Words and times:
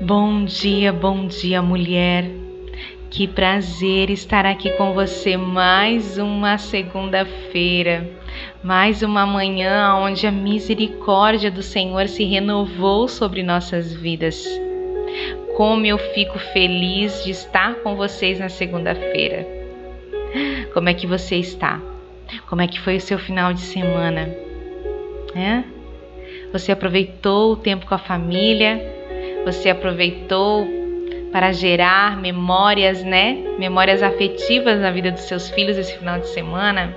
Bom 0.00 0.44
dia, 0.44 0.92
bom 0.92 1.28
dia, 1.28 1.62
mulher. 1.62 2.28
Que 3.08 3.28
prazer 3.28 4.10
estar 4.10 4.44
aqui 4.44 4.70
com 4.70 4.92
você 4.92 5.36
mais 5.36 6.18
uma 6.18 6.58
segunda-feira, 6.58 8.10
mais 8.60 9.04
uma 9.04 9.24
manhã 9.24 9.94
onde 9.94 10.26
a 10.26 10.32
misericórdia 10.32 11.48
do 11.48 11.62
Senhor 11.62 12.08
se 12.08 12.24
renovou 12.24 13.06
sobre 13.06 13.44
nossas 13.44 13.94
vidas. 13.94 14.44
Como 15.56 15.86
eu 15.86 15.96
fico 15.96 16.40
feliz 16.40 17.22
de 17.22 17.30
estar 17.30 17.76
com 17.76 17.94
vocês 17.94 18.40
na 18.40 18.48
segunda-feira. 18.48 19.46
Como 20.74 20.88
é 20.88 20.94
que 20.94 21.06
você 21.06 21.36
está? 21.36 21.80
Como 22.48 22.60
é 22.60 22.66
que 22.66 22.80
foi 22.80 22.96
o 22.96 23.00
seu 23.00 23.18
final 23.18 23.54
de 23.54 23.60
semana? 23.60 24.28
É? 25.36 25.62
Você 26.52 26.72
aproveitou 26.72 27.52
o 27.52 27.56
tempo 27.56 27.86
com 27.86 27.94
a 27.94 27.98
família? 27.98 29.03
Você 29.44 29.70
aproveitou 29.70 30.66
para 31.32 31.52
gerar 31.52 32.16
memórias, 32.16 33.02
né? 33.02 33.34
Memórias 33.58 34.02
afetivas 34.02 34.80
na 34.80 34.90
vida 34.90 35.10
dos 35.10 35.22
seus 35.22 35.50
filhos 35.50 35.76
esse 35.76 35.96
final 35.98 36.18
de 36.20 36.28
semana? 36.28 36.94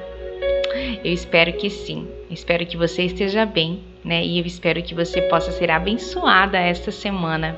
Eu 1.04 1.12
espero 1.12 1.54
que 1.54 1.70
sim. 1.70 2.08
Espero 2.30 2.66
que 2.66 2.78
você 2.78 3.04
esteja 3.04 3.46
bem 3.46 3.82
né? 4.08 4.24
E 4.24 4.40
eu 4.40 4.46
espero 4.46 4.82
que 4.82 4.96
você 4.96 5.22
possa 5.24 5.52
ser 5.52 5.70
abençoada 5.70 6.58
esta 6.58 6.92
semana 6.92 7.58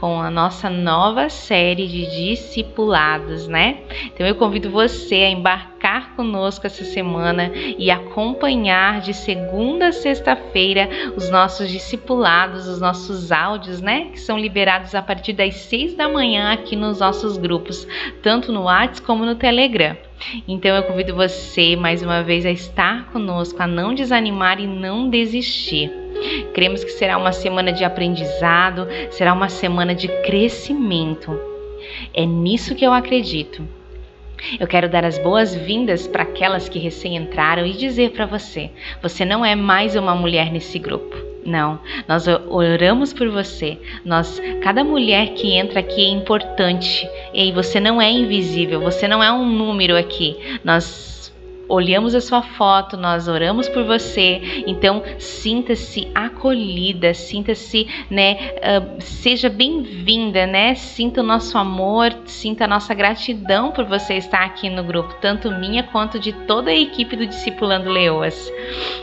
com 0.00 0.20
a 0.20 0.30
nossa 0.30 0.68
nova 0.68 1.28
série 1.28 1.86
de 1.86 2.06
discipulados, 2.06 3.46
né? 3.46 3.78
Então 4.06 4.26
eu 4.26 4.34
convido 4.34 4.68
você 4.70 5.14
a 5.14 5.30
embarcar 5.30 5.73
conosco 6.16 6.66
essa 6.66 6.84
semana 6.84 7.50
e 7.54 7.90
acompanhar 7.90 9.00
de 9.00 9.12
segunda 9.12 9.88
a 9.88 9.92
sexta-feira 9.92 10.88
os 11.16 11.28
nossos 11.28 11.70
discipulados, 11.70 12.66
os 12.66 12.80
nossos 12.80 13.30
áudios, 13.30 13.80
né? 13.80 14.06
Que 14.12 14.20
são 14.20 14.38
liberados 14.38 14.94
a 14.94 15.02
partir 15.02 15.34
das 15.34 15.54
seis 15.54 15.94
da 15.94 16.08
manhã 16.08 16.52
aqui 16.52 16.74
nos 16.74 17.00
nossos 17.00 17.36
grupos, 17.36 17.86
tanto 18.22 18.50
no 18.50 18.62
WhatsApp 18.62 19.06
como 19.06 19.26
no 19.26 19.34
Telegram. 19.34 19.96
Então 20.48 20.74
eu 20.74 20.82
convido 20.84 21.14
você 21.14 21.76
mais 21.76 22.02
uma 22.02 22.22
vez 22.22 22.46
a 22.46 22.50
estar 22.50 23.10
conosco, 23.12 23.62
a 23.62 23.66
não 23.66 23.94
desanimar 23.94 24.58
e 24.60 24.66
não 24.66 25.10
desistir. 25.10 25.90
Cremos 26.54 26.82
que 26.82 26.90
será 26.90 27.18
uma 27.18 27.32
semana 27.32 27.72
de 27.72 27.84
aprendizado, 27.84 28.86
será 29.10 29.32
uma 29.32 29.48
semana 29.48 29.94
de 29.94 30.08
crescimento. 30.22 31.38
É 32.14 32.24
nisso 32.24 32.74
que 32.74 32.86
eu 32.86 32.92
acredito. 32.92 33.66
Eu 34.58 34.66
quero 34.66 34.88
dar 34.88 35.04
as 35.04 35.18
boas-vindas 35.18 36.06
para 36.06 36.22
aquelas 36.22 36.68
que 36.68 36.78
recém 36.78 37.16
entraram 37.16 37.66
e 37.66 37.72
dizer 37.72 38.10
para 38.10 38.26
você: 38.26 38.70
você 39.02 39.24
não 39.24 39.44
é 39.44 39.54
mais 39.54 39.96
uma 39.96 40.14
mulher 40.14 40.52
nesse 40.52 40.78
grupo. 40.78 41.16
Não, 41.44 41.78
nós 42.08 42.26
oramos 42.26 43.12
por 43.12 43.28
você. 43.28 43.78
Nós, 44.04 44.40
cada 44.62 44.82
mulher 44.82 45.34
que 45.34 45.52
entra 45.52 45.80
aqui 45.80 46.00
é 46.00 46.08
importante. 46.08 47.06
E 47.34 47.52
você 47.52 47.78
não 47.78 48.00
é 48.00 48.10
invisível, 48.10 48.80
você 48.80 49.06
não 49.06 49.22
é 49.22 49.30
um 49.30 49.46
número 49.46 49.96
aqui. 49.96 50.36
Nós 50.64 51.23
olhamos 51.68 52.14
a 52.14 52.20
sua 52.20 52.42
foto, 52.42 52.96
nós 52.96 53.28
oramos 53.28 53.68
por 53.68 53.84
você. 53.84 54.64
Então, 54.66 55.02
sinta-se 55.18 56.08
acolhida, 56.14 57.14
sinta-se, 57.14 57.86
né, 58.10 58.36
uh, 58.56 59.00
seja 59.00 59.48
bem-vinda, 59.48 60.46
né? 60.46 60.74
Sinta 60.74 61.20
o 61.20 61.24
nosso 61.24 61.56
amor, 61.56 62.14
sinta 62.26 62.64
a 62.64 62.68
nossa 62.68 62.94
gratidão 62.94 63.70
por 63.70 63.84
você 63.84 64.14
estar 64.14 64.44
aqui 64.44 64.68
no 64.68 64.84
grupo, 64.84 65.14
tanto 65.20 65.50
minha 65.50 65.82
quanto 65.82 66.18
de 66.18 66.32
toda 66.32 66.70
a 66.70 66.74
equipe 66.74 67.16
do 67.16 67.26
Discipulando 67.26 67.90
Leoas. 67.90 68.52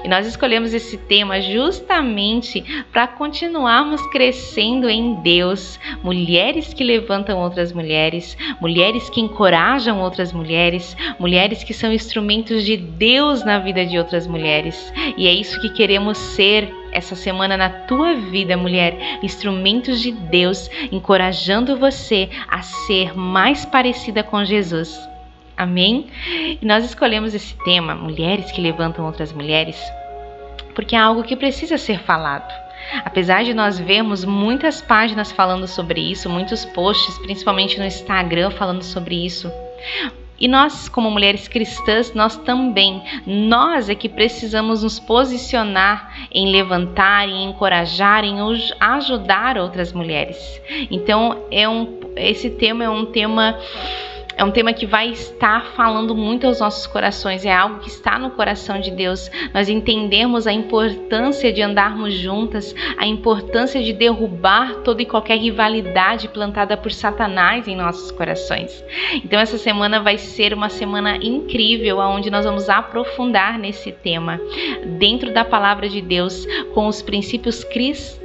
E 0.03 0.07
nós 0.07 0.27
escolhemos 0.27 0.73
esse 0.73 0.97
tema 0.97 1.41
justamente 1.41 2.63
para 2.91 3.07
continuarmos 3.07 4.01
crescendo 4.07 4.89
em 4.89 5.15
Deus, 5.21 5.79
mulheres 6.03 6.73
que 6.73 6.83
levantam 6.83 7.39
outras 7.39 7.71
mulheres, 7.71 8.37
mulheres 8.59 9.09
que 9.09 9.21
encorajam 9.21 10.01
outras 10.01 10.33
mulheres, 10.33 10.95
mulheres 11.19 11.63
que 11.63 11.73
são 11.73 11.91
instrumentos 11.91 12.50
instrumentos 12.51 12.65
de 12.65 12.77
Deus 12.77 13.43
na 13.43 13.59
vida 13.59 13.85
de 13.85 13.97
outras 13.97 14.27
mulheres. 14.27 14.91
E 15.17 15.27
é 15.27 15.33
isso 15.33 15.59
que 15.61 15.69
queremos 15.69 16.17
ser 16.17 16.73
essa 16.91 17.15
semana 17.15 17.55
na 17.55 17.69
tua 17.69 18.15
vida, 18.15 18.57
mulher, 18.57 19.19
instrumentos 19.23 20.01
de 20.01 20.11
Deus, 20.11 20.69
encorajando 20.91 21.77
você 21.77 22.29
a 22.49 22.61
ser 22.61 23.17
mais 23.17 23.63
parecida 23.65 24.23
com 24.23 24.43
Jesus. 24.43 24.99
Amém? 25.55 26.07
E 26.61 26.65
nós 26.65 26.83
escolhemos 26.83 27.33
esse 27.33 27.55
tema, 27.63 27.95
mulheres 27.95 28.51
que 28.51 28.61
levantam 28.61 29.05
outras 29.05 29.31
mulheres, 29.31 29.79
porque 30.75 30.95
é 30.95 30.99
algo 30.99 31.23
que 31.23 31.35
precisa 31.35 31.77
ser 31.77 31.99
falado. 31.99 32.51
Apesar 33.05 33.43
de 33.43 33.53
nós 33.53 33.79
vermos 33.79 34.25
muitas 34.25 34.81
páginas 34.81 35.31
falando 35.31 35.67
sobre 35.67 36.01
isso, 36.01 36.29
muitos 36.29 36.65
posts, 36.65 37.17
principalmente 37.19 37.77
no 37.77 37.85
Instagram, 37.85 38.49
falando 38.49 38.83
sobre 38.83 39.23
isso, 39.23 39.51
e 40.41 40.47
nós, 40.47 40.89
como 40.89 41.11
mulheres 41.11 41.47
cristãs, 41.47 42.15
nós 42.15 42.35
também, 42.35 42.99
nós 43.27 43.89
é 43.89 43.93
que 43.93 44.09
precisamos 44.09 44.81
nos 44.81 44.99
posicionar 44.99 46.27
em 46.31 46.51
levantar, 46.51 47.29
em 47.29 47.47
encorajar, 47.51 48.23
em 48.23 48.37
ajudar 48.79 49.59
outras 49.59 49.93
mulheres. 49.93 50.59
Então, 50.89 51.45
é 51.51 51.69
um, 51.69 51.99
esse 52.15 52.49
tema 52.49 52.83
é 52.83 52.89
um 52.89 53.05
tema 53.05 53.55
é 54.37 54.43
um 54.43 54.51
tema 54.51 54.73
que 54.73 54.85
vai 54.85 55.09
estar 55.09 55.65
falando 55.75 56.15
muito 56.15 56.47
aos 56.47 56.59
nossos 56.59 56.87
corações, 56.87 57.45
é 57.45 57.53
algo 57.53 57.79
que 57.79 57.89
está 57.89 58.17
no 58.17 58.31
coração 58.31 58.79
de 58.79 58.91
Deus. 58.91 59.29
Nós 59.53 59.69
entendemos 59.69 60.47
a 60.47 60.53
importância 60.53 61.51
de 61.51 61.61
andarmos 61.61 62.13
juntas, 62.13 62.75
a 62.97 63.05
importância 63.05 63.81
de 63.81 63.93
derrubar 63.93 64.75
toda 64.83 65.01
e 65.01 65.05
qualquer 65.05 65.37
rivalidade 65.37 66.27
plantada 66.27 66.77
por 66.77 66.91
Satanás 66.91 67.67
em 67.67 67.75
nossos 67.75 68.11
corações. 68.11 68.83
Então 69.23 69.39
essa 69.39 69.57
semana 69.57 69.99
vai 69.99 70.17
ser 70.17 70.53
uma 70.53 70.69
semana 70.69 71.17
incrível 71.17 71.99
onde 71.99 72.29
nós 72.29 72.45
vamos 72.45 72.69
aprofundar 72.69 73.57
nesse 73.57 73.91
tema 73.91 74.39
dentro 74.97 75.33
da 75.33 75.43
palavra 75.43 75.87
de 75.89 76.01
Deus 76.01 76.45
com 76.73 76.87
os 76.87 77.01
princípios 77.01 77.63
cristãos 77.63 78.20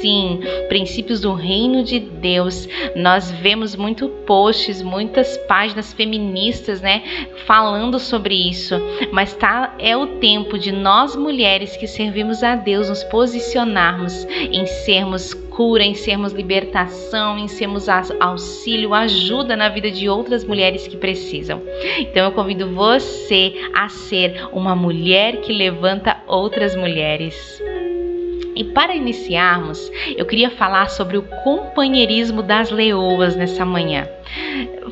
sim, 0.00 0.40
princípios 0.68 1.20
do 1.20 1.32
reino 1.32 1.82
de 1.82 1.98
Deus. 1.98 2.68
Nós 2.96 3.30
vemos 3.30 3.76
muito 3.76 4.08
posts, 4.26 4.82
muitas 4.82 5.36
páginas 5.48 5.92
feministas, 5.92 6.80
né, 6.80 7.02
falando 7.46 7.98
sobre 7.98 8.34
isso. 8.34 8.74
Mas 9.12 9.34
tá 9.34 9.74
é 9.78 9.96
o 9.96 10.18
tempo 10.18 10.58
de 10.58 10.72
nós 10.72 11.14
mulheres 11.16 11.76
que 11.76 11.86
servimos 11.86 12.42
a 12.42 12.56
Deus 12.56 12.88
nos 12.88 13.04
posicionarmos 13.04 14.24
em 14.24 14.66
sermos 14.66 15.34
cura, 15.34 15.82
em 15.82 15.94
sermos 15.94 16.32
libertação, 16.32 17.36
em 17.36 17.48
sermos 17.48 17.88
auxílio, 18.20 18.94
ajuda 18.94 19.56
na 19.56 19.68
vida 19.68 19.90
de 19.90 20.08
outras 20.08 20.44
mulheres 20.44 20.86
que 20.86 20.96
precisam. 20.96 21.60
Então 21.98 22.26
eu 22.26 22.32
convido 22.32 22.72
você 22.72 23.52
a 23.74 23.88
ser 23.88 24.48
uma 24.52 24.76
mulher 24.76 25.40
que 25.40 25.52
levanta 25.52 26.16
outras 26.28 26.76
mulheres. 26.76 27.60
E 28.58 28.64
para 28.64 28.92
iniciarmos, 28.92 29.78
eu 30.16 30.26
queria 30.26 30.50
falar 30.50 30.90
sobre 30.90 31.16
o 31.16 31.22
companheirismo 31.22 32.42
das 32.42 32.72
leoas 32.72 33.36
nessa 33.36 33.64
manhã. 33.64 34.08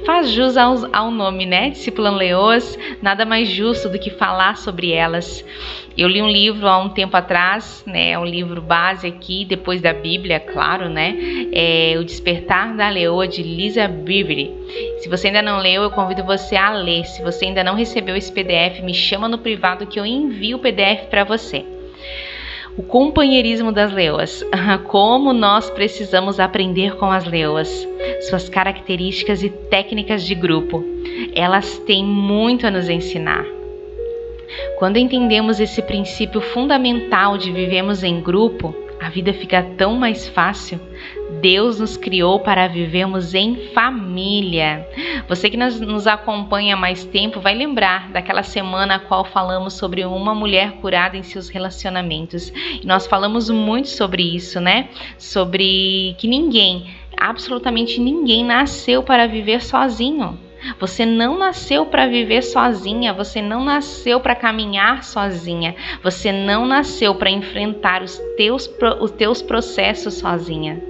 Faz 0.04 0.30
jus 0.30 0.56
ao, 0.56 0.76
ao 0.94 1.10
nome, 1.10 1.44
né? 1.44 1.70
Discipulando 1.70 2.16
leoas, 2.16 2.78
nada 3.02 3.24
mais 3.24 3.48
justo 3.48 3.88
do 3.88 3.98
que 3.98 4.08
falar 4.08 4.56
sobre 4.56 4.92
elas. 4.92 5.44
Eu 5.98 6.06
li 6.06 6.22
um 6.22 6.28
livro 6.28 6.68
há 6.68 6.78
um 6.78 6.90
tempo 6.90 7.16
atrás, 7.16 7.82
né? 7.84 8.10
É 8.10 8.18
um 8.18 8.24
livro 8.24 8.62
base 8.62 9.08
aqui, 9.08 9.44
depois 9.44 9.80
da 9.80 9.92
Bíblia, 9.92 10.38
claro, 10.38 10.88
né? 10.88 11.16
É 11.52 11.96
O 11.98 12.04
Despertar 12.04 12.76
da 12.76 12.88
Leoa 12.88 13.26
de 13.26 13.42
Lisa 13.42 13.88
Bibri. 13.88 14.54
Se 14.98 15.08
você 15.08 15.26
ainda 15.26 15.42
não 15.42 15.58
leu, 15.58 15.82
eu 15.82 15.90
convido 15.90 16.22
você 16.22 16.54
a 16.54 16.70
ler. 16.72 17.04
Se 17.04 17.20
você 17.20 17.46
ainda 17.46 17.64
não 17.64 17.74
recebeu 17.74 18.14
esse 18.14 18.30
PDF, 18.30 18.80
me 18.84 18.94
chama 18.94 19.28
no 19.28 19.38
privado 19.38 19.88
que 19.88 19.98
eu 19.98 20.06
envio 20.06 20.58
o 20.58 20.60
PDF 20.60 21.06
para 21.10 21.24
você. 21.24 21.64
O 22.78 22.82
companheirismo 22.82 23.72
das 23.72 23.90
leoas. 23.90 24.44
Como 24.88 25.32
nós 25.32 25.70
precisamos 25.70 26.38
aprender 26.38 26.96
com 26.96 27.10
as 27.10 27.24
leoas. 27.24 27.88
Suas 28.28 28.48
características 28.48 29.42
e 29.42 29.48
técnicas 29.48 30.22
de 30.22 30.34
grupo. 30.34 30.84
Elas 31.34 31.78
têm 31.80 32.04
muito 32.04 32.66
a 32.66 32.70
nos 32.70 32.88
ensinar. 32.88 33.44
Quando 34.78 34.98
entendemos 34.98 35.58
esse 35.58 35.80
princípio 35.80 36.40
fundamental 36.40 37.38
de 37.38 37.50
vivemos 37.50 38.02
em 38.04 38.20
grupo, 38.20 38.74
a 39.06 39.08
vida 39.08 39.32
fica 39.32 39.62
tão 39.78 39.94
mais 39.94 40.26
fácil. 40.26 40.80
Deus 41.40 41.78
nos 41.78 41.96
criou 41.96 42.40
para 42.40 42.66
vivermos 42.66 43.34
em 43.34 43.68
família. 43.72 44.84
Você 45.28 45.48
que 45.48 45.56
nos 45.56 46.08
acompanha 46.08 46.74
há 46.74 46.76
mais 46.76 47.04
tempo 47.04 47.38
vai 47.38 47.54
lembrar 47.54 48.10
daquela 48.10 48.42
semana 48.42 48.96
a 48.96 48.98
qual 48.98 49.24
falamos 49.24 49.74
sobre 49.74 50.04
uma 50.04 50.34
mulher 50.34 50.72
curada 50.80 51.16
em 51.16 51.22
seus 51.22 51.48
relacionamentos. 51.48 52.52
Nós 52.82 53.06
falamos 53.06 53.48
muito 53.48 53.88
sobre 53.88 54.24
isso, 54.24 54.60
né? 54.60 54.88
Sobre 55.16 56.16
que 56.18 56.26
ninguém, 56.26 56.92
absolutamente 57.16 58.00
ninguém, 58.00 58.44
nasceu 58.44 59.04
para 59.04 59.28
viver 59.28 59.62
sozinho. 59.62 60.45
Você 60.80 61.06
não 61.06 61.38
nasceu 61.38 61.86
para 61.86 62.06
viver 62.06 62.42
sozinha, 62.42 63.12
você 63.12 63.40
não 63.40 63.64
nasceu 63.64 64.20
para 64.20 64.34
caminhar 64.34 65.04
sozinha, 65.04 65.74
você 66.02 66.32
não 66.32 66.66
nasceu 66.66 67.14
para 67.14 67.30
enfrentar 67.30 68.02
os 68.02 68.18
teus, 68.36 68.70
os 69.00 69.10
teus 69.10 69.42
processos 69.42 70.14
sozinha. 70.14 70.82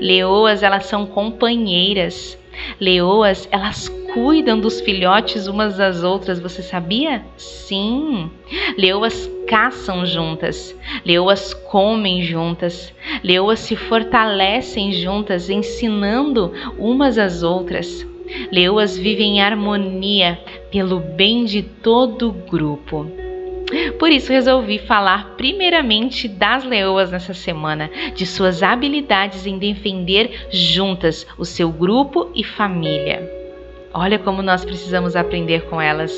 Leoas, 0.00 0.62
elas 0.62 0.86
são 0.86 1.06
companheiras. 1.06 2.38
Leoas, 2.80 3.48
elas 3.50 3.88
cuidam 4.12 4.58
dos 4.58 4.80
filhotes 4.80 5.46
umas 5.46 5.76
das 5.76 6.02
outras, 6.02 6.40
você 6.40 6.62
sabia? 6.62 7.24
Sim. 7.36 8.30
Leoas 8.76 9.30
caçam 9.46 10.04
juntas, 10.04 10.76
leoas 11.04 11.54
comem 11.54 12.22
juntas, 12.22 12.92
leoas 13.22 13.60
se 13.60 13.76
fortalecem 13.76 14.92
juntas, 14.92 15.48
ensinando 15.48 16.52
umas 16.78 17.18
às 17.18 17.42
outras. 17.42 18.09
Leoas 18.50 18.96
vivem 18.96 19.38
em 19.38 19.40
harmonia 19.40 20.38
pelo 20.70 21.00
bem 21.00 21.44
de 21.44 21.62
todo 21.62 22.28
o 22.28 22.32
grupo. 22.32 23.06
Por 23.98 24.10
isso 24.10 24.32
resolvi 24.32 24.78
falar 24.78 25.36
primeiramente 25.36 26.26
das 26.26 26.64
leoas 26.64 27.10
nessa 27.10 27.32
semana, 27.32 27.88
de 28.14 28.26
suas 28.26 28.62
habilidades 28.62 29.46
em 29.46 29.58
defender 29.58 30.48
juntas 30.50 31.26
o 31.38 31.44
seu 31.44 31.70
grupo 31.70 32.30
e 32.34 32.42
família. 32.42 33.22
Olha 33.92 34.18
como 34.18 34.42
nós 34.42 34.64
precisamos 34.64 35.16
aprender 35.16 35.62
com 35.62 35.80
elas. 35.80 36.12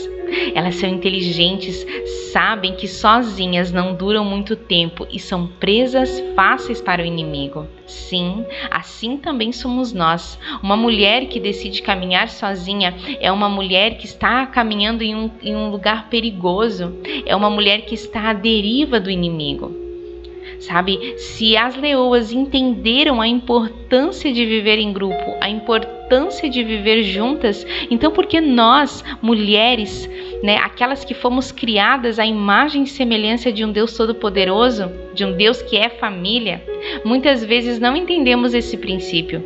Elas 0.55 0.77
são 0.77 0.89
inteligentes, 0.89 1.87
sabem 2.33 2.75
que 2.75 2.89
sozinhas 2.89 3.71
não 3.71 3.95
duram 3.95 4.25
muito 4.25 4.57
tempo 4.57 5.07
e 5.11 5.19
são 5.19 5.47
presas 5.47 6.23
fáceis 6.35 6.81
para 6.81 7.03
o 7.03 7.07
inimigo. 7.07 7.67
Sim, 7.87 8.45
assim 8.71 9.17
também 9.17 9.53
somos 9.53 9.93
nós. 9.93 10.39
Uma 10.63 10.77
mulher 10.77 11.27
que 11.27 11.39
decide 11.39 11.83
caminhar 11.83 12.29
sozinha 12.29 12.95
é 13.21 13.31
uma 13.31 13.49
mulher 13.49 13.99
que 13.99 14.07
está 14.07 14.47
caminhando 14.47 15.03
em 15.03 15.15
um, 15.15 15.31
em 15.43 15.55
um 15.55 15.71
lugar 15.71 16.09
perigoso, 16.09 16.95
é 17.27 17.37
uma 17.37 17.51
mulher 17.51 17.83
que 17.83 17.95
está 17.95 18.31
à 18.31 18.33
deriva 18.33 18.99
do 18.99 19.11
inimigo 19.11 19.82
sabe? 20.67 21.15
Se 21.19 21.57
as 21.57 21.77
leoas 21.77 22.33
entenderam 22.33 23.21
a 23.21 23.27
importância 23.27 24.33
de 24.33 24.45
viver 24.45 24.79
em 24.79 24.93
grupo, 24.93 25.37
a 25.41 25.49
importância 25.49 26.49
de 26.49 26.63
viver 26.63 27.03
juntas, 27.03 27.67
então 27.91 28.11
por 28.13 28.27
que 28.27 28.41
nós, 28.41 29.05
mulheres, 29.21 30.09
né, 30.43 30.57
aquelas 30.57 31.05
que 31.05 31.15
fomos 31.15 31.51
criadas 31.51 32.19
à 32.19 32.27
imagem 32.27 32.85
e 32.85 32.87
semelhança 32.87 33.53
de 33.53 33.65
um 33.65 33.73
Deus 33.73 33.97
todo-poderoso, 33.97 34.91
de 35.15 35.25
um 35.25 35.37
Deus 35.37 35.61
que 35.63 35.77
é 35.77 35.89
família, 35.89 36.63
muitas 37.05 37.45
vezes 37.45 37.79
não 37.79 37.97
entendemos 37.97 38.55
esse 38.55 38.77
princípio 38.77 39.43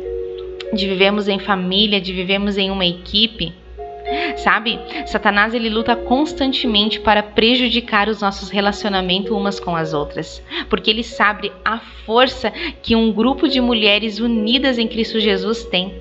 de 0.73 0.87
vivermos 0.87 1.27
em 1.27 1.39
família, 1.39 2.01
de 2.01 2.13
vivermos 2.13 2.57
em 2.57 2.69
uma 2.69 2.85
equipe? 2.85 3.53
Sabe? 4.37 4.79
Satanás 5.05 5.53
ele 5.53 5.69
luta 5.69 5.95
constantemente 5.95 6.99
para 6.99 7.21
prejudicar 7.23 8.07
os 8.07 8.21
nossos 8.21 8.49
relacionamentos 8.49 9.31
umas 9.31 9.59
com 9.59 9.75
as 9.75 9.93
outras, 9.93 10.41
porque 10.69 10.89
ele 10.89 11.03
sabe 11.03 11.51
a 11.63 11.79
força 12.05 12.51
que 12.81 12.95
um 12.95 13.11
grupo 13.11 13.47
de 13.47 13.59
mulheres 13.59 14.19
unidas 14.19 14.77
em 14.77 14.87
Cristo 14.87 15.19
Jesus 15.19 15.65
tem. 15.65 15.93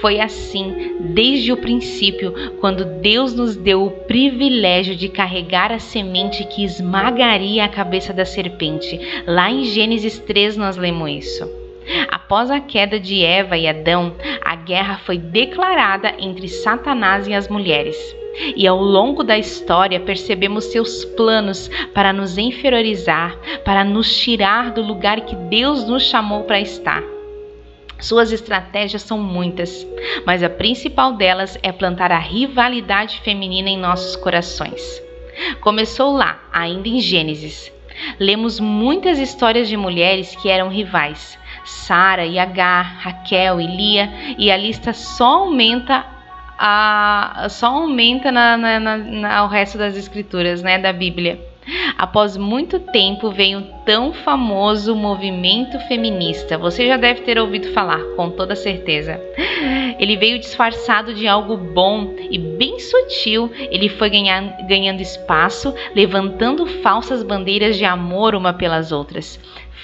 Foi 0.00 0.20
assim 0.20 0.96
desde 1.00 1.52
o 1.52 1.56
princípio, 1.56 2.32
quando 2.60 2.84
Deus 3.00 3.34
nos 3.34 3.56
deu 3.56 3.84
o 3.84 3.90
privilégio 3.90 4.94
de 4.94 5.08
carregar 5.08 5.72
a 5.72 5.78
semente 5.78 6.44
que 6.44 6.64
esmagaria 6.64 7.64
a 7.64 7.68
cabeça 7.68 8.12
da 8.12 8.24
serpente. 8.24 8.98
Lá 9.26 9.50
em 9.50 9.64
Gênesis 9.64 10.18
3 10.18 10.56
nós 10.56 10.76
lemos 10.76 11.10
isso. 11.10 11.65
Após 12.10 12.50
a 12.50 12.60
queda 12.60 12.98
de 12.98 13.24
Eva 13.24 13.56
e 13.56 13.68
Adão, 13.68 14.14
a 14.44 14.56
guerra 14.56 14.98
foi 14.98 15.18
declarada 15.18 16.14
entre 16.18 16.48
Satanás 16.48 17.28
e 17.28 17.34
as 17.34 17.48
mulheres. 17.48 17.96
E 18.54 18.66
ao 18.66 18.78
longo 18.82 19.22
da 19.22 19.38
história 19.38 19.98
percebemos 19.98 20.66
seus 20.66 21.04
planos 21.04 21.70
para 21.94 22.12
nos 22.12 22.36
inferiorizar, 22.36 23.36
para 23.64 23.82
nos 23.82 24.14
tirar 24.18 24.72
do 24.72 24.82
lugar 24.82 25.22
que 25.22 25.34
Deus 25.34 25.86
nos 25.86 26.02
chamou 26.02 26.44
para 26.44 26.60
estar. 26.60 27.02
Suas 27.98 28.30
estratégias 28.30 29.02
são 29.02 29.18
muitas, 29.18 29.86
mas 30.26 30.42
a 30.42 30.50
principal 30.50 31.14
delas 31.14 31.58
é 31.62 31.72
plantar 31.72 32.12
a 32.12 32.18
rivalidade 32.18 33.20
feminina 33.20 33.70
em 33.70 33.78
nossos 33.78 34.16
corações. 34.16 35.02
Começou 35.60 36.12
lá, 36.12 36.38
ainda 36.52 36.88
em 36.88 37.00
Gênesis. 37.00 37.72
Lemos 38.20 38.60
muitas 38.60 39.18
histórias 39.18 39.66
de 39.68 39.76
mulheres 39.78 40.36
que 40.36 40.50
eram 40.50 40.68
rivais, 40.68 41.38
Sara 41.66 42.24
e 42.24 42.38
Agar, 42.38 42.98
Raquel 43.00 43.60
e 43.60 43.66
Lia, 43.66 44.08
e 44.38 44.50
a 44.50 44.56
lista 44.56 44.92
só 44.92 45.40
aumenta 45.40 46.06
a, 46.58 47.48
só 47.50 47.66
aumenta 47.66 48.32
na, 48.32 48.56
na, 48.56 48.80
na, 48.80 49.36
ao 49.36 49.48
resto 49.48 49.76
das 49.76 49.96
escrituras, 49.96 50.62
né, 50.62 50.78
da 50.78 50.92
Bíblia. 50.92 51.38
Após 51.98 52.36
muito 52.36 52.78
tempo 52.78 53.30
veio 53.32 53.58
o 53.58 53.84
tão 53.84 54.12
famoso 54.12 54.94
movimento 54.94 55.78
feminista. 55.88 56.56
Você 56.56 56.86
já 56.86 56.96
deve 56.96 57.22
ter 57.22 57.38
ouvido 57.38 57.72
falar, 57.72 58.00
com 58.14 58.30
toda 58.30 58.54
certeza. 58.54 59.20
Ele 59.98 60.16
veio 60.16 60.38
disfarçado 60.38 61.12
de 61.12 61.26
algo 61.26 61.56
bom 61.56 62.14
e 62.30 62.38
bem 62.38 62.78
sutil. 62.78 63.50
Ele 63.56 63.88
foi 63.88 64.08
ganhar, 64.10 64.42
ganhando 64.68 65.00
espaço, 65.00 65.74
levantando 65.94 66.66
falsas 66.66 67.24
bandeiras 67.24 67.76
de 67.76 67.84
amor 67.84 68.36
uma 68.36 68.52
pelas 68.52 68.92
outras. 68.92 69.40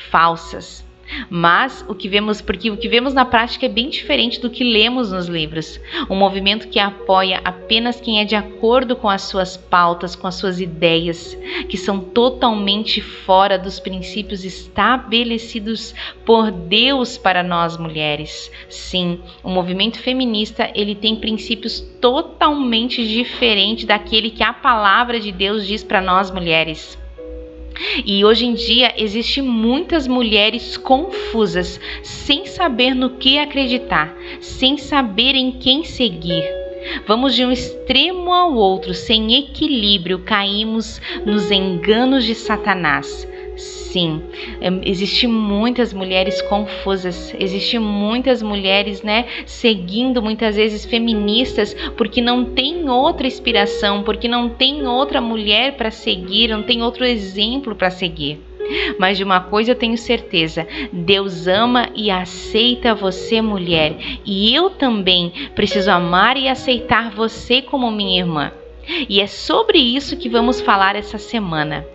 Falsas 0.08 0.84
mas 1.28 1.84
o 1.88 1.94
que 1.94 2.08
vemos, 2.08 2.40
porque 2.40 2.70
o 2.70 2.76
que 2.76 2.88
vemos 2.88 3.14
na 3.14 3.24
prática 3.24 3.66
é 3.66 3.68
bem 3.68 3.88
diferente 3.88 4.40
do 4.40 4.50
que 4.50 4.64
lemos 4.64 5.12
nos 5.12 5.26
livros. 5.26 5.80
Um 6.08 6.16
movimento 6.16 6.68
que 6.68 6.78
apoia 6.78 7.40
apenas 7.44 8.00
quem 8.00 8.20
é 8.20 8.24
de 8.24 8.34
acordo 8.34 8.96
com 8.96 9.08
as 9.08 9.22
suas 9.22 9.56
pautas, 9.56 10.14
com 10.14 10.26
as 10.26 10.34
suas 10.34 10.60
ideias, 10.60 11.36
que 11.68 11.76
são 11.76 12.00
totalmente 12.00 13.00
fora 13.00 13.58
dos 13.58 13.80
princípios 13.80 14.44
estabelecidos 14.44 15.94
por 16.24 16.50
Deus 16.50 17.18
para 17.18 17.42
nós 17.42 17.76
mulheres. 17.76 18.50
Sim, 18.68 19.20
o 19.42 19.50
movimento 19.50 19.98
feminista, 19.98 20.70
ele 20.74 20.94
tem 20.94 21.16
princípios 21.16 21.80
totalmente 22.00 23.06
diferentes 23.06 23.84
daquele 23.84 24.30
que 24.30 24.42
a 24.42 24.52
palavra 24.52 25.20
de 25.20 25.32
Deus 25.32 25.66
diz 25.66 25.82
para 25.82 26.00
nós 26.00 26.30
mulheres. 26.30 27.01
E 28.04 28.24
hoje 28.24 28.46
em 28.46 28.54
dia 28.54 28.94
existem 28.96 29.42
muitas 29.42 30.06
mulheres 30.06 30.76
confusas, 30.76 31.80
sem 32.02 32.46
saber 32.46 32.94
no 32.94 33.10
que 33.10 33.38
acreditar, 33.38 34.16
sem 34.40 34.76
saber 34.76 35.34
em 35.34 35.52
quem 35.52 35.84
seguir. 35.84 36.44
Vamos 37.06 37.34
de 37.34 37.44
um 37.44 37.52
extremo 37.52 38.32
ao 38.32 38.54
outro, 38.54 38.92
sem 38.92 39.36
equilíbrio, 39.36 40.20
caímos 40.20 41.00
nos 41.24 41.50
enganos 41.50 42.24
de 42.24 42.34
Satanás. 42.34 43.28
Sim, 43.56 44.22
existem 44.82 45.28
muitas 45.28 45.92
mulheres 45.92 46.40
confusas, 46.42 47.34
existem 47.38 47.78
muitas 47.78 48.42
mulheres, 48.42 49.02
né, 49.02 49.26
seguindo 49.44 50.22
muitas 50.22 50.56
vezes 50.56 50.86
feministas 50.86 51.74
porque 51.96 52.22
não 52.22 52.46
tem 52.46 52.88
outra 52.88 53.26
inspiração, 53.26 54.02
porque 54.02 54.26
não 54.26 54.48
tem 54.48 54.86
outra 54.86 55.20
mulher 55.20 55.76
para 55.76 55.90
seguir, 55.90 56.48
não 56.48 56.62
tem 56.62 56.82
outro 56.82 57.04
exemplo 57.04 57.74
para 57.74 57.90
seguir. 57.90 58.40
Mas 58.98 59.18
de 59.18 59.24
uma 59.24 59.40
coisa 59.40 59.72
eu 59.72 59.76
tenho 59.76 59.98
certeza: 59.98 60.66
Deus 60.90 61.46
ama 61.46 61.90
e 61.94 62.10
aceita 62.10 62.94
você, 62.94 63.42
mulher, 63.42 63.96
e 64.24 64.54
eu 64.54 64.70
também 64.70 65.32
preciso 65.54 65.90
amar 65.90 66.38
e 66.38 66.48
aceitar 66.48 67.10
você 67.10 67.60
como 67.60 67.90
minha 67.90 68.20
irmã. 68.20 68.52
E 69.08 69.20
é 69.20 69.26
sobre 69.26 69.78
isso 69.78 70.16
que 70.16 70.28
vamos 70.28 70.60
falar 70.60 70.96
essa 70.96 71.18
semana. 71.18 71.86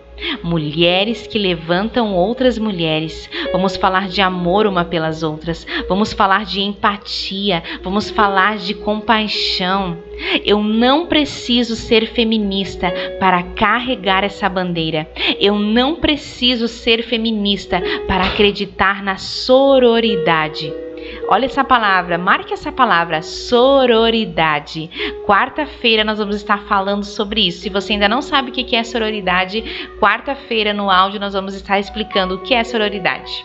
Mulheres 0.42 1.26
que 1.26 1.38
levantam 1.38 2.14
outras 2.14 2.58
mulheres. 2.58 3.28
Vamos 3.52 3.76
falar 3.76 4.08
de 4.08 4.20
amor 4.20 4.66
uma 4.66 4.84
pelas 4.84 5.22
outras. 5.22 5.66
Vamos 5.88 6.12
falar 6.12 6.44
de 6.44 6.60
empatia. 6.60 7.62
Vamos 7.82 8.10
falar 8.10 8.58
de 8.58 8.74
compaixão. 8.74 9.98
Eu 10.44 10.62
não 10.62 11.06
preciso 11.06 11.76
ser 11.76 12.06
feminista 12.06 12.92
para 13.20 13.42
carregar 13.42 14.24
essa 14.24 14.48
bandeira. 14.48 15.08
Eu 15.38 15.58
não 15.58 15.96
preciso 15.96 16.66
ser 16.66 17.02
feminista 17.02 17.80
para 18.06 18.24
acreditar 18.24 19.02
na 19.02 19.16
sororidade. 19.16 20.72
Olha 21.30 21.44
essa 21.44 21.62
palavra, 21.62 22.16
marque 22.16 22.54
essa 22.54 22.72
palavra, 22.72 23.20
sororidade. 23.20 24.88
Quarta-feira 25.26 26.02
nós 26.02 26.16
vamos 26.16 26.36
estar 26.36 26.62
falando 26.62 27.04
sobre 27.04 27.46
isso. 27.46 27.60
Se 27.60 27.68
você 27.68 27.92
ainda 27.92 28.08
não 28.08 28.22
sabe 28.22 28.50
o 28.50 28.52
que 28.52 28.74
é 28.74 28.82
sororidade, 28.82 29.62
quarta-feira 30.00 30.72
no 30.72 30.90
áudio 30.90 31.20
nós 31.20 31.34
vamos 31.34 31.52
estar 31.52 31.78
explicando 31.78 32.36
o 32.36 32.38
que 32.38 32.54
é 32.54 32.64
sororidade. 32.64 33.44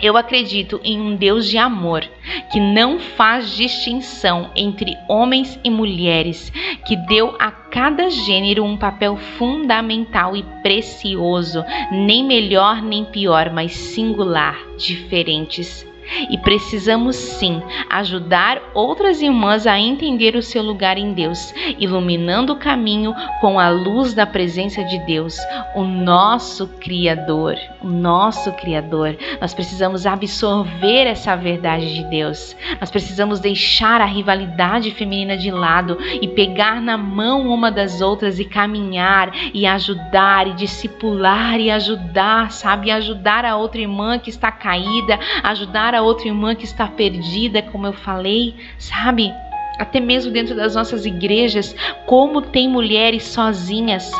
Eu 0.00 0.16
acredito 0.16 0.80
em 0.84 1.00
um 1.00 1.16
Deus 1.16 1.48
de 1.48 1.58
amor 1.58 2.08
que 2.52 2.60
não 2.60 3.00
faz 3.00 3.50
distinção 3.56 4.52
entre 4.54 4.96
homens 5.08 5.58
e 5.64 5.70
mulheres, 5.70 6.52
que 6.86 6.94
deu 6.94 7.34
a 7.40 7.50
cada 7.50 8.10
gênero 8.10 8.62
um 8.64 8.76
papel 8.76 9.16
fundamental 9.16 10.36
e 10.36 10.44
precioso, 10.62 11.64
nem 11.90 12.24
melhor 12.24 12.80
nem 12.80 13.04
pior, 13.04 13.50
mas 13.50 13.72
singular, 13.72 14.56
diferentes 14.76 15.90
e 16.30 16.38
precisamos 16.38 17.16
sim 17.16 17.62
ajudar 17.90 18.60
outras 18.74 19.20
irmãs 19.22 19.66
a 19.66 19.78
entender 19.78 20.36
o 20.36 20.42
seu 20.42 20.62
lugar 20.62 20.98
em 20.98 21.12
Deus, 21.12 21.54
iluminando 21.78 22.52
o 22.52 22.58
caminho 22.58 23.14
com 23.40 23.58
a 23.58 23.68
luz 23.68 24.14
da 24.14 24.26
presença 24.26 24.82
de 24.84 24.98
Deus, 25.06 25.36
o 25.74 25.82
nosso 25.82 26.66
Criador. 26.80 27.56
O 27.82 27.88
nosso 27.88 28.52
Criador. 28.52 29.16
Nós 29.40 29.52
precisamos 29.54 30.06
absorver 30.06 31.06
essa 31.06 31.36
verdade 31.36 31.94
de 31.94 32.04
Deus. 32.04 32.56
Nós 32.80 32.90
precisamos 32.90 33.40
deixar 33.40 34.00
a 34.00 34.04
rivalidade 34.04 34.90
feminina 34.92 35.36
de 35.36 35.50
lado 35.50 35.98
e 36.20 36.28
pegar 36.28 36.80
na 36.80 36.96
mão 36.96 37.48
uma 37.48 37.70
das 37.70 38.00
outras 38.00 38.38
e 38.38 38.44
caminhar 38.44 39.32
e 39.52 39.66
ajudar 39.66 40.46
e 40.46 40.54
discipular 40.54 41.58
e 41.58 41.70
ajudar, 41.70 42.50
sabe? 42.50 42.90
Ajudar 42.90 43.44
a 43.44 43.56
outra 43.56 43.80
irmã 43.80 44.18
que 44.18 44.30
está 44.30 44.50
caída, 44.50 45.18
ajudar 45.42 45.94
a 45.94 46.02
outra 46.02 46.28
irmã 46.28 46.54
que 46.54 46.64
está 46.64 46.86
perdida, 46.86 47.62
como 47.62 47.86
eu 47.86 47.92
falei, 47.92 48.54
sabe? 48.78 49.32
até 49.78 49.98
mesmo 49.98 50.30
dentro 50.30 50.54
das 50.54 50.74
nossas 50.74 51.04
igrejas, 51.04 51.74
como 52.06 52.40
tem 52.40 52.68
mulheres 52.68 53.24
sozinhas, 53.24 54.12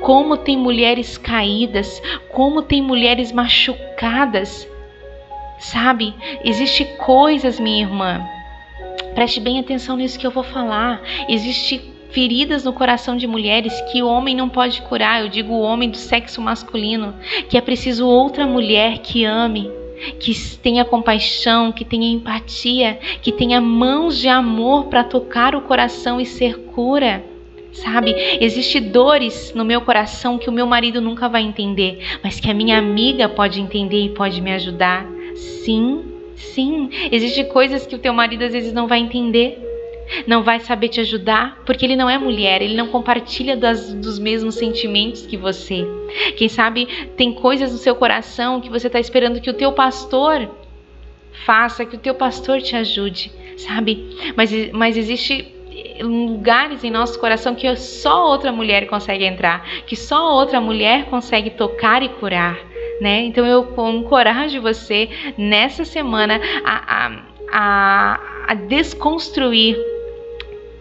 como 0.00 0.36
tem 0.36 0.56
mulheres 0.56 1.18
caídas, 1.18 2.02
como 2.30 2.62
tem 2.62 2.82
mulheres 2.82 3.32
machucadas. 3.32 4.68
Sabe? 5.58 6.14
Existem 6.44 6.86
coisas, 6.96 7.60
minha 7.60 7.82
irmã. 7.82 8.26
Preste 9.14 9.40
bem 9.40 9.58
atenção 9.58 9.96
nisso 9.96 10.18
que 10.18 10.26
eu 10.26 10.30
vou 10.30 10.42
falar. 10.42 11.02
Existe 11.28 11.90
feridas 12.10 12.64
no 12.64 12.72
coração 12.72 13.16
de 13.16 13.26
mulheres 13.26 13.80
que 13.92 14.02
o 14.02 14.08
homem 14.08 14.34
não 14.34 14.48
pode 14.48 14.82
curar. 14.82 15.20
Eu 15.20 15.28
digo 15.28 15.52
o 15.52 15.60
homem 15.60 15.90
do 15.90 15.96
sexo 15.96 16.40
masculino, 16.40 17.14
que 17.48 17.56
é 17.56 17.60
preciso 17.60 18.06
outra 18.06 18.46
mulher 18.46 18.98
que 18.98 19.24
ame, 19.24 19.70
que 20.18 20.34
tenha 20.58 20.84
compaixão, 20.84 21.72
que 21.72 21.84
tenha 21.84 22.10
empatia, 22.10 22.98
que 23.20 23.32
tenha 23.32 23.60
mãos 23.60 24.18
de 24.18 24.28
amor 24.28 24.86
para 24.86 25.04
tocar 25.04 25.54
o 25.54 25.62
coração 25.62 26.20
e 26.20 26.26
ser 26.26 26.58
cura. 26.72 27.24
Sabe, 27.72 28.14
existe 28.40 28.80
dores 28.80 29.52
no 29.54 29.64
meu 29.64 29.80
coração 29.80 30.38
que 30.38 30.48
o 30.48 30.52
meu 30.52 30.66
marido 30.66 31.00
nunca 31.00 31.28
vai 31.28 31.42
entender, 31.42 32.18
mas 32.22 32.40
que 32.40 32.50
a 32.50 32.54
minha 32.54 32.76
amiga 32.76 33.28
pode 33.28 33.60
entender 33.60 34.04
e 34.04 34.08
pode 34.08 34.40
me 34.40 34.52
ajudar. 34.52 35.06
Sim, 35.36 36.04
sim, 36.34 36.90
existe 37.12 37.44
coisas 37.44 37.86
que 37.86 37.94
o 37.94 37.98
teu 37.98 38.12
marido 38.12 38.42
às 38.42 38.52
vezes 38.52 38.72
não 38.72 38.88
vai 38.88 38.98
entender, 38.98 39.58
não 40.26 40.42
vai 40.42 40.58
saber 40.58 40.88
te 40.88 41.00
ajudar, 41.00 41.62
porque 41.64 41.86
ele 41.86 41.94
não 41.94 42.10
é 42.10 42.18
mulher, 42.18 42.60
ele 42.60 42.74
não 42.74 42.88
compartilha 42.88 43.56
das, 43.56 43.94
dos 43.94 44.18
mesmos 44.18 44.56
sentimentos 44.56 45.24
que 45.24 45.36
você. 45.36 45.86
Quem 46.36 46.48
sabe 46.48 46.88
tem 47.16 47.32
coisas 47.32 47.70
no 47.70 47.78
seu 47.78 47.94
coração 47.94 48.60
que 48.60 48.68
você 48.68 48.88
está 48.88 48.98
esperando 48.98 49.40
que 49.40 49.50
o 49.50 49.54
teu 49.54 49.72
pastor 49.72 50.50
faça, 51.44 51.84
que 51.84 51.94
o 51.94 52.00
teu 52.00 52.14
pastor 52.14 52.60
te 52.60 52.74
ajude, 52.74 53.30
sabe? 53.56 54.16
Mas, 54.36 54.50
mas 54.72 54.96
existe 54.96 55.59
lugares 56.00 56.84
em 56.84 56.90
nosso 56.90 57.18
coração 57.18 57.54
que 57.54 57.74
só 57.76 58.26
outra 58.26 58.52
mulher 58.52 58.86
consegue 58.86 59.24
entrar, 59.24 59.64
que 59.86 59.96
só 59.96 60.34
outra 60.34 60.60
mulher 60.60 61.06
consegue 61.06 61.50
tocar 61.50 62.02
e 62.02 62.08
curar. 62.08 62.58
Né? 63.00 63.22
Então 63.22 63.46
eu 63.46 63.74
encorajo 63.90 64.60
você 64.60 65.08
nessa 65.38 65.84
semana 65.84 66.40
a, 66.64 67.06
a, 67.06 67.22
a, 67.52 68.20
a 68.48 68.54
desconstruir 68.54 69.76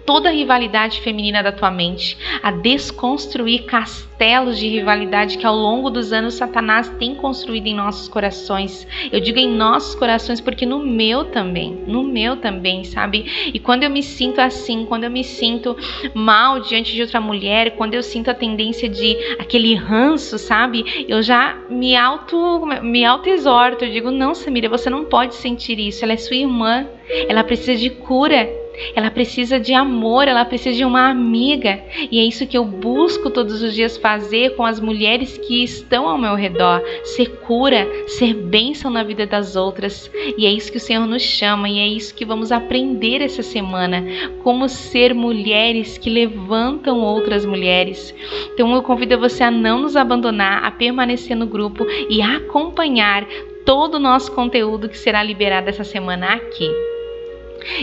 toda 0.10 0.30
a 0.30 0.32
rivalidade 0.32 1.02
feminina 1.02 1.44
da 1.44 1.52
tua 1.52 1.70
mente, 1.70 2.18
a 2.42 2.50
desconstruir 2.50 3.66
castelos 3.66 4.58
de 4.58 4.68
rivalidade 4.68 5.38
que 5.38 5.46
ao 5.46 5.56
longo 5.56 5.92
dos 5.92 6.12
anos 6.12 6.34
Satanás 6.34 6.90
tem 6.98 7.14
construído 7.14 7.68
em 7.68 7.76
nossos 7.76 8.08
corações. 8.08 8.88
Eu 9.12 9.20
digo 9.20 9.38
em 9.38 9.48
nossos 9.48 9.94
corações 9.94 10.42
porque 10.42 10.66
no 10.66 10.80
meu 10.80 11.26
também, 11.26 11.84
no 11.86 12.02
meu 12.02 12.38
também, 12.38 12.84
sabe? 12.86 13.52
E 13.54 13.60
quando 13.60 13.84
eu 13.84 13.90
me 13.92 14.02
sinto 14.02 14.40
assim, 14.40 14.84
quando 14.84 15.04
eu 15.04 15.12
me 15.12 15.24
sinto 15.24 15.78
mal 16.16 16.60
diante 16.60 16.92
de 16.92 17.04
outra 17.04 17.22
mulher, 17.22 17.76
quando 17.76 17.94
eu 17.94 18.02
sinto 18.02 18.32
a 18.32 18.34
tendência 18.34 18.90
de 18.90 19.16
aquele 19.38 19.76
ranço, 19.76 20.40
sabe? 20.40 21.06
Eu 21.08 21.22
já 21.22 21.56
me 21.70 21.96
auto 21.96 22.66
me 22.82 23.06
auto 23.06 23.30
exorto, 23.30 23.86
eu 23.86 23.92
digo: 23.92 24.10
"Não, 24.10 24.34
Samira, 24.34 24.68
você 24.68 24.90
não 24.90 25.06
pode 25.06 25.36
sentir 25.36 25.78
isso. 25.78 26.04
Ela 26.04 26.14
é 26.14 26.18
sua 26.18 26.36
irmã. 26.36 26.88
Ela 27.28 27.44
precisa 27.44 27.76
de 27.76 27.92
cura. 27.92 28.59
Ela 28.96 29.12
precisa 29.12 29.60
de 29.60 29.74
amor, 29.74 30.28
ela 30.28 30.46
precisa 30.46 30.78
de 30.78 30.86
uma 30.86 31.10
amiga. 31.10 31.82
E 32.12 32.20
é 32.20 32.24
isso 32.24 32.48
que 32.48 32.58
eu 32.58 32.66
busco 32.66 33.30
todos 33.30 33.62
os 33.62 33.74
dias 33.74 33.98
fazer 33.98 34.56
com 34.56 34.66
as 34.66 34.80
mulheres 34.80 35.38
que 35.38 35.64
estão 35.64 36.08
ao 36.08 36.18
meu 36.18 36.36
redor: 36.36 36.82
ser 37.04 37.28
cura, 37.42 37.88
ser 38.08 38.34
bênção 38.34 38.92
na 38.92 39.04
vida 39.04 39.26
das 39.26 39.56
outras. 39.56 40.10
E 40.38 40.46
é 40.46 40.52
isso 40.52 40.72
que 40.72 40.78
o 40.78 40.82
Senhor 40.82 41.06
nos 41.06 41.22
chama 41.22 41.70
e 41.70 41.80
é 41.80 41.88
isso 41.88 42.14
que 42.16 42.26
vamos 42.26 42.52
aprender 42.52 43.22
essa 43.22 43.44
semana: 43.44 44.04
como 44.44 44.68
ser 44.70 45.14
mulheres 45.14 45.98
que 45.98 46.10
levantam 46.10 47.02
outras 47.02 47.46
mulheres. 47.46 48.14
Então 48.54 48.74
eu 48.74 48.84
convido 48.84 49.18
você 49.18 49.44
a 49.44 49.52
não 49.52 49.80
nos 49.80 49.96
abandonar, 49.96 50.64
a 50.64 50.72
permanecer 50.72 51.36
no 51.36 51.46
grupo 51.46 51.86
e 52.10 52.22
a 52.22 52.38
acompanhar 52.38 53.26
todo 53.66 53.96
o 53.96 54.00
nosso 54.00 54.32
conteúdo 54.32 54.90
que 54.90 54.98
será 54.98 55.22
liberado 55.22 55.70
essa 55.70 55.84
semana 55.84 56.34
aqui. 56.34 56.99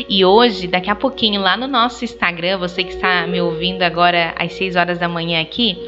E 0.09 0.25
hoje, 0.25 0.67
daqui 0.67 0.91
a 0.91 0.95
pouquinho, 0.95 1.41
lá 1.41 1.57
no 1.57 1.67
nosso 1.67 2.05
Instagram, 2.05 2.59
você 2.59 2.85
que 2.85 2.93
está 2.93 3.27
me 3.27 3.41
ouvindo 3.41 3.83
agora 3.83 4.35
às 4.39 4.53
6 4.55 4.77
horas 4.77 4.99
da 4.99 5.09
manhã 5.09 5.41
aqui, 5.41 5.79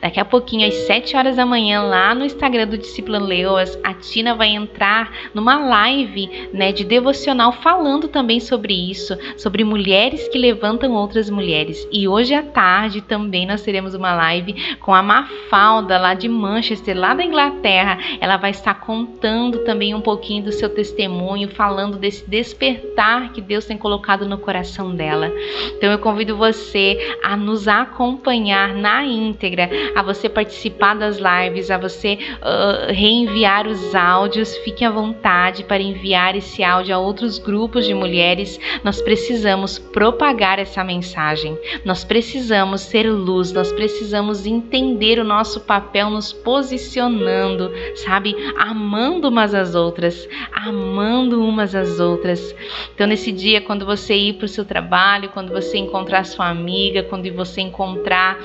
daqui 0.00 0.20
a 0.20 0.24
pouquinho, 0.24 0.66
às 0.66 0.74
7 0.74 1.16
horas 1.16 1.36
da 1.36 1.46
manhã, 1.46 1.82
lá 1.82 2.14
no 2.14 2.24
Instagram 2.24 2.66
do 2.66 2.78
Discípulo 2.78 3.18
Leoas, 3.18 3.78
a 3.82 3.94
Tina 3.94 4.34
vai 4.34 4.48
entrar 4.48 5.12
numa 5.34 5.58
live 5.58 6.48
né, 6.52 6.72
de 6.72 6.84
devocional 6.84 7.52
falando 7.52 8.08
também 8.08 8.40
sobre 8.40 8.74
isso, 8.74 9.16
sobre 9.36 9.64
mulheres 9.64 10.28
que 10.28 10.38
levantam 10.38 10.92
outras 10.92 11.30
mulheres. 11.30 11.86
E 11.92 12.08
hoje 12.08 12.34
à 12.34 12.42
tarde 12.42 13.00
também 13.02 13.46
nós 13.46 13.62
teremos 13.62 13.94
uma 13.94 14.14
live 14.14 14.76
com 14.80 14.94
a 14.94 15.02
Mafalda, 15.02 15.98
lá 15.98 16.14
de 16.14 16.28
Manchester, 16.28 16.96
lá 16.96 17.14
da 17.14 17.24
Inglaterra. 17.24 17.98
Ela 18.20 18.36
vai 18.36 18.50
estar 18.50 18.74
contando 18.74 19.58
também 19.64 19.94
um 19.94 20.00
pouquinho 20.00 20.44
do 20.44 20.52
seu 20.52 20.68
testemunho, 20.68 21.48
falando 21.48 21.98
desse 21.98 22.28
despertar 22.28 23.32
que 23.32 23.37
Deus 23.40 23.64
tem 23.64 23.76
colocado 23.76 24.26
no 24.26 24.38
coração 24.38 24.94
dela. 24.94 25.32
Então 25.76 25.90
eu 25.90 25.98
convido 25.98 26.36
você 26.36 27.16
a 27.22 27.36
nos 27.36 27.68
acompanhar 27.68 28.74
na 28.74 29.04
íntegra, 29.04 29.68
a 29.94 30.02
você 30.02 30.28
participar 30.28 30.94
das 30.94 31.18
lives, 31.18 31.70
a 31.70 31.78
você 31.78 32.18
uh, 32.42 32.92
reenviar 32.92 33.66
os 33.66 33.94
áudios. 33.94 34.56
Fique 34.58 34.84
à 34.84 34.90
vontade 34.90 35.64
para 35.64 35.82
enviar 35.82 36.36
esse 36.36 36.62
áudio 36.62 36.94
a 36.94 36.98
outros 36.98 37.38
grupos 37.38 37.86
de 37.86 37.94
mulheres. 37.94 38.58
Nós 38.82 39.00
precisamos 39.00 39.78
propagar 39.78 40.58
essa 40.58 40.82
mensagem. 40.84 41.58
Nós 41.84 42.04
precisamos 42.04 42.82
ser 42.82 43.10
luz, 43.10 43.52
nós 43.52 43.72
precisamos 43.72 44.46
entender 44.46 45.18
o 45.18 45.24
nosso 45.24 45.60
papel 45.60 46.10
nos 46.10 46.32
posicionando, 46.32 47.70
sabe? 47.96 48.34
Amando 48.56 49.28
umas 49.28 49.54
às 49.54 49.74
outras, 49.74 50.28
amando 50.52 51.42
umas 51.42 51.74
às 51.74 52.00
outras. 52.00 52.54
Então, 52.94 53.06
nesse 53.06 53.27
esse 53.28 53.32
dia, 53.32 53.60
quando 53.60 53.84
você 53.84 54.14
ir 54.14 54.34
para 54.34 54.46
o 54.46 54.48
seu 54.48 54.64
trabalho, 54.64 55.28
quando 55.28 55.52
você 55.52 55.76
encontrar 55.76 56.24
sua 56.24 56.48
amiga, 56.48 57.02
quando 57.02 57.30
você 57.34 57.60
encontrar 57.60 58.38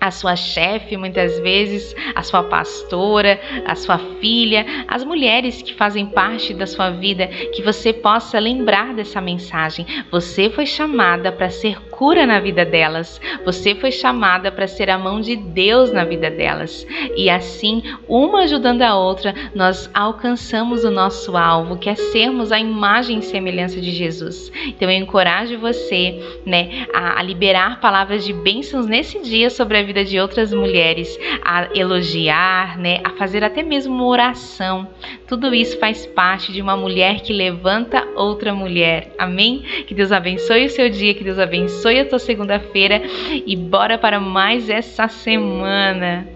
a 0.00 0.10
sua 0.10 0.34
chefe, 0.34 0.96
muitas 0.96 1.38
vezes, 1.38 1.94
a 2.12 2.24
sua 2.24 2.42
pastora, 2.42 3.40
a 3.64 3.76
sua 3.76 3.98
filha, 4.20 4.66
as 4.88 5.04
mulheres 5.04 5.62
que 5.62 5.72
fazem 5.74 6.06
parte 6.06 6.52
da 6.52 6.66
sua 6.66 6.90
vida, 6.90 7.28
que 7.28 7.62
você 7.62 7.92
possa 7.92 8.40
lembrar 8.40 8.92
dessa 8.92 9.20
mensagem. 9.20 9.86
Você 10.10 10.50
foi 10.50 10.66
chamada 10.66 11.30
para 11.30 11.48
ser 11.50 11.80
cura 11.92 12.26
na 12.26 12.40
vida 12.40 12.64
delas. 12.64 13.20
Você 13.44 13.76
foi 13.76 13.92
chamada 13.92 14.50
para 14.50 14.66
ser 14.66 14.90
a 14.90 14.98
mão 14.98 15.20
de 15.20 15.36
Deus 15.36 15.92
na 15.92 16.04
vida 16.04 16.28
delas. 16.28 16.84
E 17.16 17.30
assim, 17.30 17.80
uma 18.08 18.40
ajudando 18.40 18.82
a 18.82 18.98
outra, 18.98 19.32
nós 19.54 19.88
alcançamos 19.94 20.82
o 20.82 20.90
nosso 20.90 21.36
alvo, 21.36 21.78
que 21.78 21.88
é 21.88 21.94
sermos 21.94 22.50
a 22.50 22.58
imagem 22.58 23.20
e 23.20 23.22
semelhança 23.22 23.80
de 23.80 23.92
Jesus. 23.92 24.50
Então 24.66 24.90
eu 24.90 24.98
encorajo 24.98 25.58
você, 25.58 26.20
né, 26.44 26.86
a, 26.92 27.22
liberar 27.22 27.80
palavras 27.80 28.24
de 28.24 28.32
bênçãos 28.32 28.86
nesse 28.86 29.20
dia 29.20 29.48
sobre 29.48 29.78
a 29.78 29.82
vida 29.82 29.92
vida 29.92 30.04
de 30.06 30.18
outras 30.18 30.54
mulheres, 30.54 31.18
a 31.44 31.68
elogiar, 31.74 32.78
né, 32.78 33.00
a 33.04 33.10
fazer 33.10 33.44
até 33.44 33.62
mesmo 33.62 33.94
uma 33.94 34.06
oração. 34.06 34.88
Tudo 35.26 35.54
isso 35.54 35.78
faz 35.78 36.06
parte 36.06 36.50
de 36.50 36.62
uma 36.62 36.76
mulher 36.76 37.20
que 37.20 37.32
levanta 37.32 38.06
outra 38.16 38.54
mulher. 38.54 39.12
Amém? 39.18 39.62
Que 39.86 39.94
Deus 39.94 40.10
abençoe 40.10 40.64
o 40.64 40.70
seu 40.70 40.88
dia, 40.88 41.12
que 41.12 41.22
Deus 41.22 41.38
abençoe 41.38 41.91
a 42.00 42.08
tua 42.08 42.18
segunda-feira 42.18 43.02
e 43.46 43.56
bora 43.56 43.98
para 43.98 44.20
mais 44.20 44.68
essa 44.68 45.08
semana. 45.08 46.26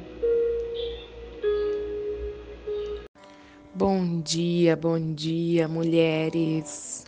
Bom 3.75 4.21
dia, 4.23 4.75
bom 4.75 4.99
dia, 5.15 5.69
mulheres. 5.69 7.05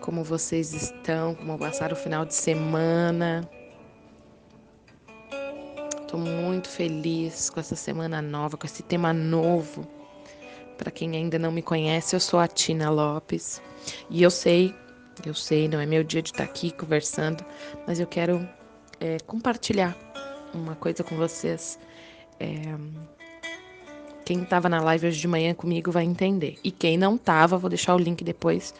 Como 0.00 0.22
vocês 0.22 0.74
estão? 0.74 1.34
Como 1.34 1.58
passaram 1.58 1.94
o 1.94 1.98
final 1.98 2.24
de 2.24 2.34
semana? 2.34 3.48
Estou 6.02 6.18
muito 6.18 6.68
feliz 6.68 7.48
com 7.48 7.60
essa 7.60 7.76
semana 7.76 8.20
nova, 8.20 8.56
com 8.56 8.66
esse 8.66 8.82
tema 8.82 9.12
novo. 9.12 9.86
Para 10.76 10.90
quem 10.90 11.16
ainda 11.16 11.38
não 11.38 11.52
me 11.52 11.62
conhece, 11.62 12.16
eu 12.16 12.20
sou 12.20 12.40
a 12.40 12.48
Tina 12.48 12.90
Lopes 12.90 13.62
e 14.10 14.22
eu 14.22 14.30
sei, 14.30 14.74
eu 15.28 15.34
sei, 15.34 15.68
não 15.68 15.80
é 15.80 15.86
meu 15.86 16.02
dia 16.02 16.22
de 16.22 16.30
estar 16.30 16.44
tá 16.44 16.50
aqui 16.50 16.70
conversando, 16.70 17.44
mas 17.86 18.00
eu 18.00 18.06
quero 18.06 18.48
é, 18.98 19.18
compartilhar 19.26 19.96
uma 20.52 20.74
coisa 20.74 21.02
com 21.04 21.16
vocês 21.16 21.78
é, 22.38 22.74
Quem 24.24 24.42
estava 24.42 24.68
na 24.68 24.80
live 24.80 25.08
hoje 25.08 25.20
de 25.20 25.28
manhã 25.28 25.54
comigo 25.54 25.90
vai 25.90 26.04
entender. 26.04 26.58
E 26.64 26.70
quem 26.70 26.96
não 26.96 27.16
estava, 27.16 27.58
vou 27.58 27.68
deixar 27.68 27.94
o 27.94 27.98
link 27.98 28.24
depois 28.24 28.74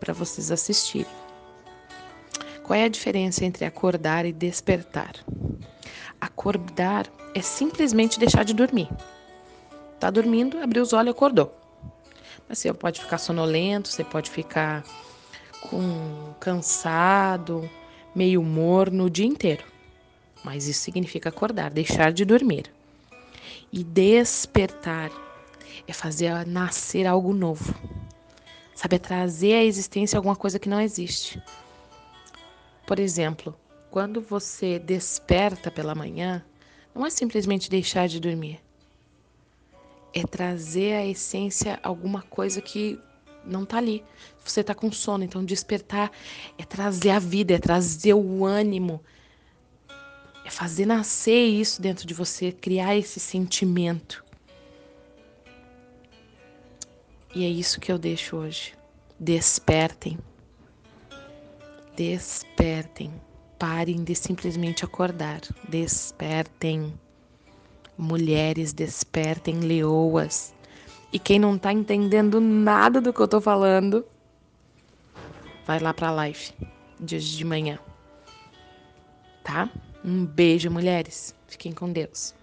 para 0.00 0.12
vocês 0.12 0.50
assistirem. 0.50 1.06
Qual 2.62 2.78
é 2.78 2.84
a 2.84 2.88
diferença 2.88 3.44
entre 3.44 3.64
acordar 3.64 4.24
e 4.24 4.32
despertar? 4.32 5.14
Acordar 6.20 7.06
é 7.34 7.42
simplesmente 7.42 8.18
deixar 8.18 8.44
de 8.44 8.54
dormir. 8.54 8.88
Tá 9.98 10.10
dormindo, 10.10 10.58
abriu 10.58 10.82
os 10.82 10.92
olhos 10.92 11.10
acordou. 11.14 11.54
Mas 12.48 12.58
você 12.58 12.72
pode 12.72 13.00
ficar 13.00 13.18
sonolento, 13.18 13.88
você 13.88 14.04
pode 14.04 14.30
ficar 14.30 14.84
com 15.68 16.34
cansado, 16.40 17.68
meio 18.14 18.42
morno 18.42 19.04
o 19.04 19.10
dia 19.10 19.26
inteiro. 19.26 19.64
Mas 20.44 20.66
isso 20.66 20.80
significa 20.80 21.28
acordar, 21.28 21.70
deixar 21.70 22.12
de 22.12 22.24
dormir. 22.24 22.72
E 23.72 23.82
despertar 23.84 25.10
é 25.86 25.92
fazer 25.92 26.46
nascer 26.46 27.06
algo 27.06 27.32
novo. 27.32 27.74
Sabe, 28.74 28.96
é 28.96 28.98
trazer 28.98 29.54
à 29.54 29.64
existência 29.64 30.16
alguma 30.16 30.36
coisa 30.36 30.58
que 30.58 30.68
não 30.68 30.80
existe. 30.80 31.40
Por 32.86 32.98
exemplo, 32.98 33.54
quando 33.90 34.20
você 34.20 34.78
desperta 34.78 35.70
pela 35.70 35.94
manhã, 35.94 36.44
não 36.94 37.06
é 37.06 37.10
simplesmente 37.10 37.70
deixar 37.70 38.08
de 38.08 38.18
dormir. 38.18 38.60
É 40.14 40.22
trazer 40.24 40.94
à 40.94 41.06
essência 41.06 41.78
alguma 41.82 42.22
coisa 42.22 42.60
que 42.60 43.00
não 43.44 43.64
tá 43.64 43.78
ali. 43.78 44.04
Você 44.44 44.62
tá 44.62 44.74
com 44.74 44.90
sono, 44.90 45.24
então 45.24 45.44
despertar 45.44 46.10
é 46.58 46.64
trazer 46.64 47.10
a 47.10 47.18
vida, 47.18 47.54
é 47.54 47.58
trazer 47.58 48.14
o 48.14 48.44
ânimo, 48.44 49.00
é 50.44 50.50
fazer 50.50 50.86
nascer 50.86 51.46
isso 51.46 51.80
dentro 51.80 52.06
de 52.06 52.14
você, 52.14 52.50
criar 52.52 52.96
esse 52.96 53.20
sentimento. 53.20 54.24
E 57.34 57.44
é 57.44 57.48
isso 57.48 57.80
que 57.80 57.90
eu 57.90 57.98
deixo 57.98 58.36
hoje. 58.36 58.74
Despertem. 59.18 60.18
Despertem. 61.96 63.12
Parem 63.58 64.02
de 64.02 64.14
simplesmente 64.14 64.84
acordar. 64.84 65.40
Despertem. 65.68 66.92
Mulheres, 67.96 68.72
despertem, 68.72 69.60
leoas. 69.60 70.52
E 71.12 71.18
quem 71.18 71.38
não 71.38 71.58
tá 71.58 71.70
entendendo 71.70 72.40
nada 72.40 72.98
do 72.98 73.12
que 73.12 73.20
eu 73.20 73.28
tô 73.28 73.38
falando, 73.38 74.02
vai 75.66 75.78
lá 75.78 75.92
pra 75.92 76.10
live 76.10 76.54
de 76.98 77.16
hoje 77.16 77.36
de 77.36 77.44
manhã. 77.44 77.78
Tá? 79.44 79.70
Um 80.02 80.24
beijo, 80.24 80.70
mulheres. 80.70 81.34
Fiquem 81.46 81.72
com 81.72 81.92
Deus. 81.92 82.34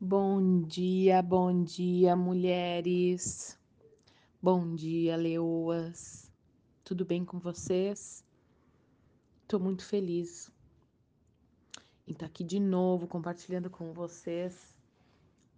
Bom 0.00 0.62
dia, 0.62 1.20
bom 1.20 1.62
dia, 1.62 2.16
mulheres. 2.16 3.58
Bom 4.40 4.74
dia, 4.74 5.14
leoas. 5.14 6.32
Tudo 6.82 7.04
bem 7.04 7.26
com 7.26 7.38
vocês? 7.38 8.24
Tô 9.46 9.58
muito 9.58 9.84
feliz 9.84 10.50
em 12.08 12.12
estar 12.12 12.24
aqui 12.24 12.42
de 12.42 12.58
novo 12.58 13.06
compartilhando 13.06 13.68
com 13.68 13.92
vocês 13.92 14.74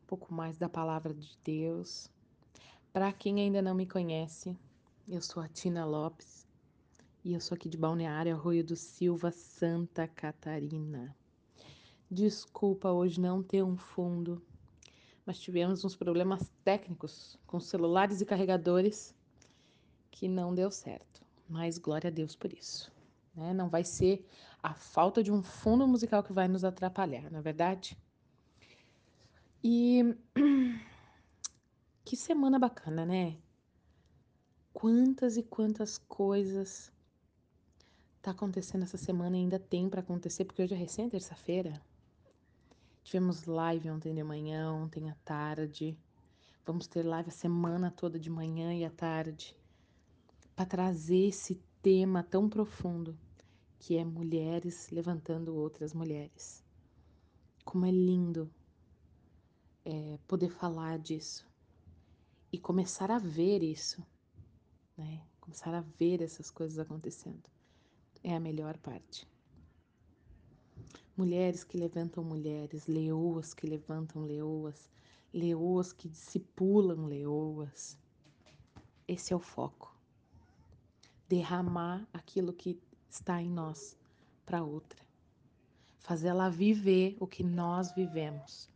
um 0.02 0.06
pouco 0.06 0.34
mais 0.34 0.58
da 0.58 0.68
palavra 0.68 1.14
de 1.14 1.38
Deus. 1.44 2.12
Para 2.94 3.12
quem 3.12 3.40
ainda 3.40 3.60
não 3.60 3.74
me 3.74 3.88
conhece, 3.88 4.56
eu 5.08 5.20
sou 5.20 5.42
a 5.42 5.48
Tina 5.48 5.84
Lopes 5.84 6.46
e 7.24 7.34
eu 7.34 7.40
sou 7.40 7.56
aqui 7.56 7.68
de 7.68 7.76
Balneário 7.76 8.32
Arroio 8.32 8.62
do 8.62 8.76
Silva, 8.76 9.32
Santa 9.32 10.06
Catarina. 10.06 11.12
Desculpa 12.08 12.92
hoje 12.92 13.20
não 13.20 13.42
ter 13.42 13.64
um 13.64 13.76
fundo, 13.76 14.40
mas 15.26 15.40
tivemos 15.40 15.84
uns 15.84 15.96
problemas 15.96 16.52
técnicos 16.64 17.36
com 17.48 17.58
celulares 17.58 18.20
e 18.20 18.24
carregadores 18.24 19.12
que 20.08 20.28
não 20.28 20.54
deu 20.54 20.70
certo. 20.70 21.20
Mas 21.48 21.78
glória 21.78 22.07
a 22.07 22.12
Deus 22.12 22.37
por 22.37 22.52
isso. 22.52 22.92
Né? 23.35 23.52
Não 23.52 23.68
vai 23.68 23.83
ser 23.83 24.24
a 24.62 24.72
falta 24.72 25.20
de 25.20 25.33
um 25.33 25.42
fundo 25.42 25.85
musical 25.85 26.22
que 26.22 26.33
vai 26.33 26.46
nos 26.46 26.62
atrapalhar, 26.62 27.28
na 27.28 27.40
é 27.40 27.42
verdade? 27.42 27.98
E 29.64 30.14
Que 32.06 32.18
semana 32.18 32.58
bacana, 32.58 33.06
né? 33.06 33.38
Quantas 34.74 35.38
e 35.38 35.42
quantas 35.42 35.96
coisas 35.96 36.92
tá 38.20 38.30
acontecendo 38.32 38.82
essa 38.82 38.98
semana 38.98 39.38
e 39.38 39.40
ainda 39.40 39.58
tem 39.58 39.88
para 39.88 40.00
acontecer, 40.00 40.44
porque 40.44 40.62
hoje 40.62 40.74
é 40.74 40.76
recém 40.76 41.08
terça-feira. 41.08 41.80
Tivemos 43.02 43.46
live 43.46 43.88
ontem 43.88 44.14
de 44.14 44.22
manhã, 44.22 44.70
ontem 44.70 45.08
à 45.08 45.14
tarde. 45.24 45.98
Vamos 46.66 46.86
ter 46.86 47.04
live 47.04 47.30
a 47.30 47.32
semana 47.32 47.90
toda 47.90 48.18
de 48.18 48.28
manhã 48.28 48.74
e 48.74 48.84
à 48.84 48.90
tarde 48.90 49.56
para 50.54 50.66
trazer 50.66 51.28
esse 51.28 51.54
tema 51.80 52.22
tão 52.22 52.50
profundo 52.50 53.18
que 53.78 53.96
é 53.96 54.04
mulheres 54.04 54.90
levantando 54.90 55.56
outras 55.56 55.94
mulheres. 55.94 56.62
Como 57.64 57.86
é 57.86 57.90
lindo 57.90 58.50
é, 59.86 60.18
poder 60.26 60.50
falar 60.50 60.98
disso 60.98 61.53
e 62.54 62.58
começar 62.58 63.10
a 63.10 63.18
ver 63.18 63.64
isso, 63.64 64.00
né? 64.96 65.20
Começar 65.40 65.74
a 65.74 65.80
ver 65.80 66.22
essas 66.22 66.52
coisas 66.52 66.78
acontecendo 66.78 67.42
é 68.22 68.32
a 68.32 68.38
melhor 68.38 68.78
parte. 68.78 69.28
Mulheres 71.16 71.64
que 71.64 71.76
levantam 71.76 72.22
mulheres, 72.22 72.86
leoas 72.86 73.52
que 73.52 73.66
levantam 73.66 74.22
leoas, 74.22 74.88
leoas 75.32 75.92
que 75.92 76.08
discipulam 76.08 77.06
leoas. 77.06 77.98
Esse 79.08 79.32
é 79.32 79.36
o 79.36 79.40
foco. 79.40 79.92
Derramar 81.28 82.06
aquilo 82.12 82.52
que 82.52 82.80
está 83.10 83.42
em 83.42 83.50
nós 83.50 83.98
para 84.46 84.62
outra. 84.62 85.04
Fazer 85.98 86.28
ela 86.28 86.48
viver 86.48 87.16
o 87.18 87.26
que 87.26 87.42
nós 87.42 87.92
vivemos. 87.92 88.70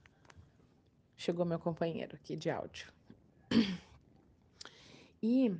Chegou 1.16 1.46
meu 1.46 1.60
companheiro 1.60 2.16
aqui 2.16 2.34
de 2.34 2.50
áudio. 2.50 2.97
E 5.22 5.52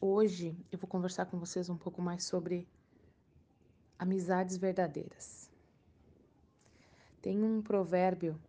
hoje 0.00 0.56
eu 0.72 0.78
vou 0.78 0.88
conversar 0.88 1.26
com 1.26 1.38
vocês 1.38 1.68
um 1.68 1.76
pouco 1.76 2.00
mais 2.00 2.24
sobre 2.24 2.66
amizades 3.98 4.56
verdadeiras. 4.56 5.50
Tem 7.20 7.42
um 7.42 7.60
provérbio, 7.60 8.40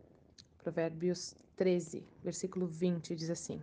Provérbios 0.56 1.34
13, 1.56 2.02
versículo 2.22 2.66
20, 2.66 3.14
diz 3.14 3.28
assim: 3.28 3.62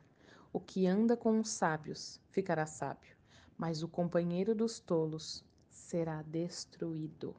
O 0.54 0.60
que 0.60 0.86
anda 0.86 1.18
com 1.18 1.40
os 1.40 1.50
sábios 1.50 2.20
ficará 2.30 2.68
sábio, 2.68 3.16
mas 3.58 3.82
o 3.82 3.88
companheiro 3.88 4.54
dos 4.54 4.80
tolos 4.80 5.44
será 5.72 6.22
destruído. 6.22 7.36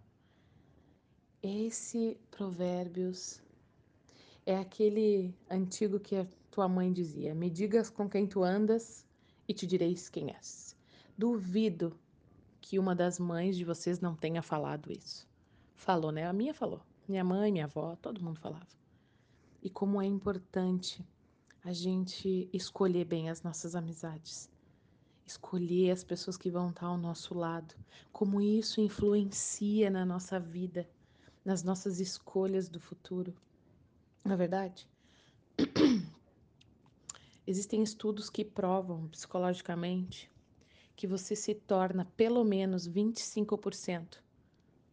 Esse 1.40 2.18
Provérbios 2.32 3.40
é 4.50 4.58
aquele 4.58 5.32
antigo 5.48 6.00
que 6.00 6.16
a 6.16 6.26
tua 6.50 6.68
mãe 6.68 6.92
dizia: 6.92 7.34
Me 7.34 7.48
digas 7.48 7.88
com 7.88 8.08
quem 8.08 8.26
tu 8.26 8.42
andas 8.42 9.06
e 9.46 9.54
te 9.54 9.66
direis 9.66 10.08
quem 10.08 10.30
és. 10.30 10.76
Duvido 11.16 11.96
que 12.60 12.78
uma 12.78 12.94
das 12.94 13.18
mães 13.18 13.56
de 13.56 13.64
vocês 13.64 14.00
não 14.00 14.14
tenha 14.14 14.42
falado 14.42 14.90
isso. 14.90 15.28
Falou, 15.76 16.10
né? 16.10 16.26
A 16.26 16.32
minha 16.32 16.52
falou. 16.52 16.80
Minha 17.08 17.24
mãe, 17.24 17.52
minha 17.52 17.64
avó, 17.64 17.96
todo 17.96 18.22
mundo 18.22 18.40
falava. 18.40 18.66
E 19.62 19.70
como 19.70 20.00
é 20.02 20.06
importante 20.06 21.04
a 21.62 21.72
gente 21.72 22.48
escolher 22.52 23.04
bem 23.04 23.30
as 23.30 23.42
nossas 23.42 23.76
amizades. 23.76 24.50
Escolher 25.26 25.92
as 25.92 26.02
pessoas 26.02 26.36
que 26.36 26.50
vão 26.50 26.70
estar 26.70 26.86
ao 26.86 26.98
nosso 26.98 27.34
lado. 27.34 27.74
Como 28.10 28.40
isso 28.40 28.80
influencia 28.80 29.90
na 29.90 30.04
nossa 30.04 30.40
vida, 30.40 30.88
nas 31.44 31.62
nossas 31.62 32.00
escolhas 32.00 32.68
do 32.68 32.80
futuro. 32.80 33.32
Na 34.24 34.36
verdade, 34.36 34.86
existem 37.46 37.82
estudos 37.82 38.28
que 38.30 38.44
provam 38.44 39.08
psicologicamente 39.08 40.30
que 40.94 41.06
você 41.06 41.34
se 41.34 41.54
torna 41.54 42.04
pelo 42.16 42.44
menos 42.44 42.86
25% 42.86 44.18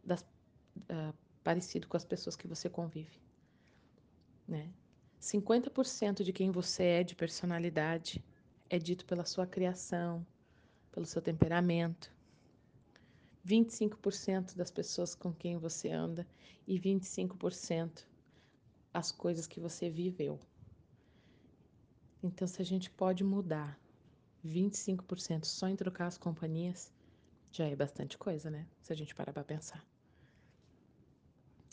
das, 0.02 0.22
uh, 0.22 1.14
parecido 1.44 1.86
com 1.86 1.96
as 1.98 2.04
pessoas 2.04 2.34
que 2.34 2.48
você 2.48 2.68
convive. 2.70 3.20
Né? 4.46 4.72
50% 5.20 6.22
de 6.22 6.32
quem 6.32 6.50
você 6.50 6.84
é 6.84 7.04
de 7.04 7.14
personalidade 7.14 8.24
é 8.70 8.78
dito 8.78 9.04
pela 9.04 9.24
sua 9.24 9.46
criação, 9.46 10.26
pelo 10.90 11.04
seu 11.04 11.20
temperamento. 11.20 12.10
25% 13.46 14.56
das 14.56 14.70
pessoas 14.70 15.14
com 15.14 15.32
quem 15.32 15.58
você 15.58 15.90
anda 15.90 16.26
e 16.66 16.78
25% 16.80 18.07
as 18.92 19.12
coisas 19.12 19.46
que 19.46 19.60
você 19.60 19.88
viveu. 19.90 20.38
Então, 22.22 22.48
se 22.48 22.60
a 22.60 22.64
gente 22.64 22.90
pode 22.90 23.22
mudar 23.24 23.78
25% 24.44 25.44
só 25.44 25.68
em 25.68 25.76
trocar 25.76 26.06
as 26.06 26.18
companhias, 26.18 26.92
já 27.52 27.66
é 27.66 27.76
bastante 27.76 28.18
coisa, 28.18 28.50
né? 28.50 28.66
Se 28.82 28.92
a 28.92 28.96
gente 28.96 29.14
parar 29.14 29.32
para 29.32 29.44
pensar. 29.44 29.84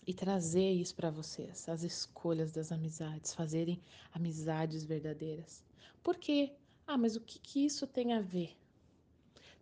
e 0.08 0.14
trazer 0.14 0.72
isso 0.72 0.96
para 0.96 1.10
vocês, 1.10 1.68
as 1.68 1.84
escolhas 1.84 2.52
das 2.52 2.72
amizades, 2.72 3.34
fazerem 3.34 3.82
amizades 4.14 4.84
verdadeiras. 4.84 5.64
Por 6.04 6.18
quê? 6.18 6.54
Ah, 6.86 6.98
mas 6.98 7.16
o 7.16 7.22
que, 7.22 7.40
que 7.40 7.66
isso 7.66 7.88
tem 7.88 8.14
a 8.14 8.22
ver? 8.22 8.56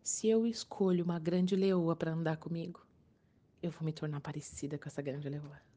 Se 0.04 0.28
eu 0.28 0.46
escolho 0.46 1.06
uma 1.06 1.18
grande 1.18 1.56
leoa 1.56 1.96
para 1.96 2.12
andar 2.12 2.38
comigo, 2.38 2.86
eu 3.62 3.72
vou 3.72 3.84
me 3.84 3.94
tornar 3.94 4.20
parecida 4.20 4.78
com 4.78 4.90
essa 4.90 5.02
grande 5.02 5.30
leoa. 5.30 5.73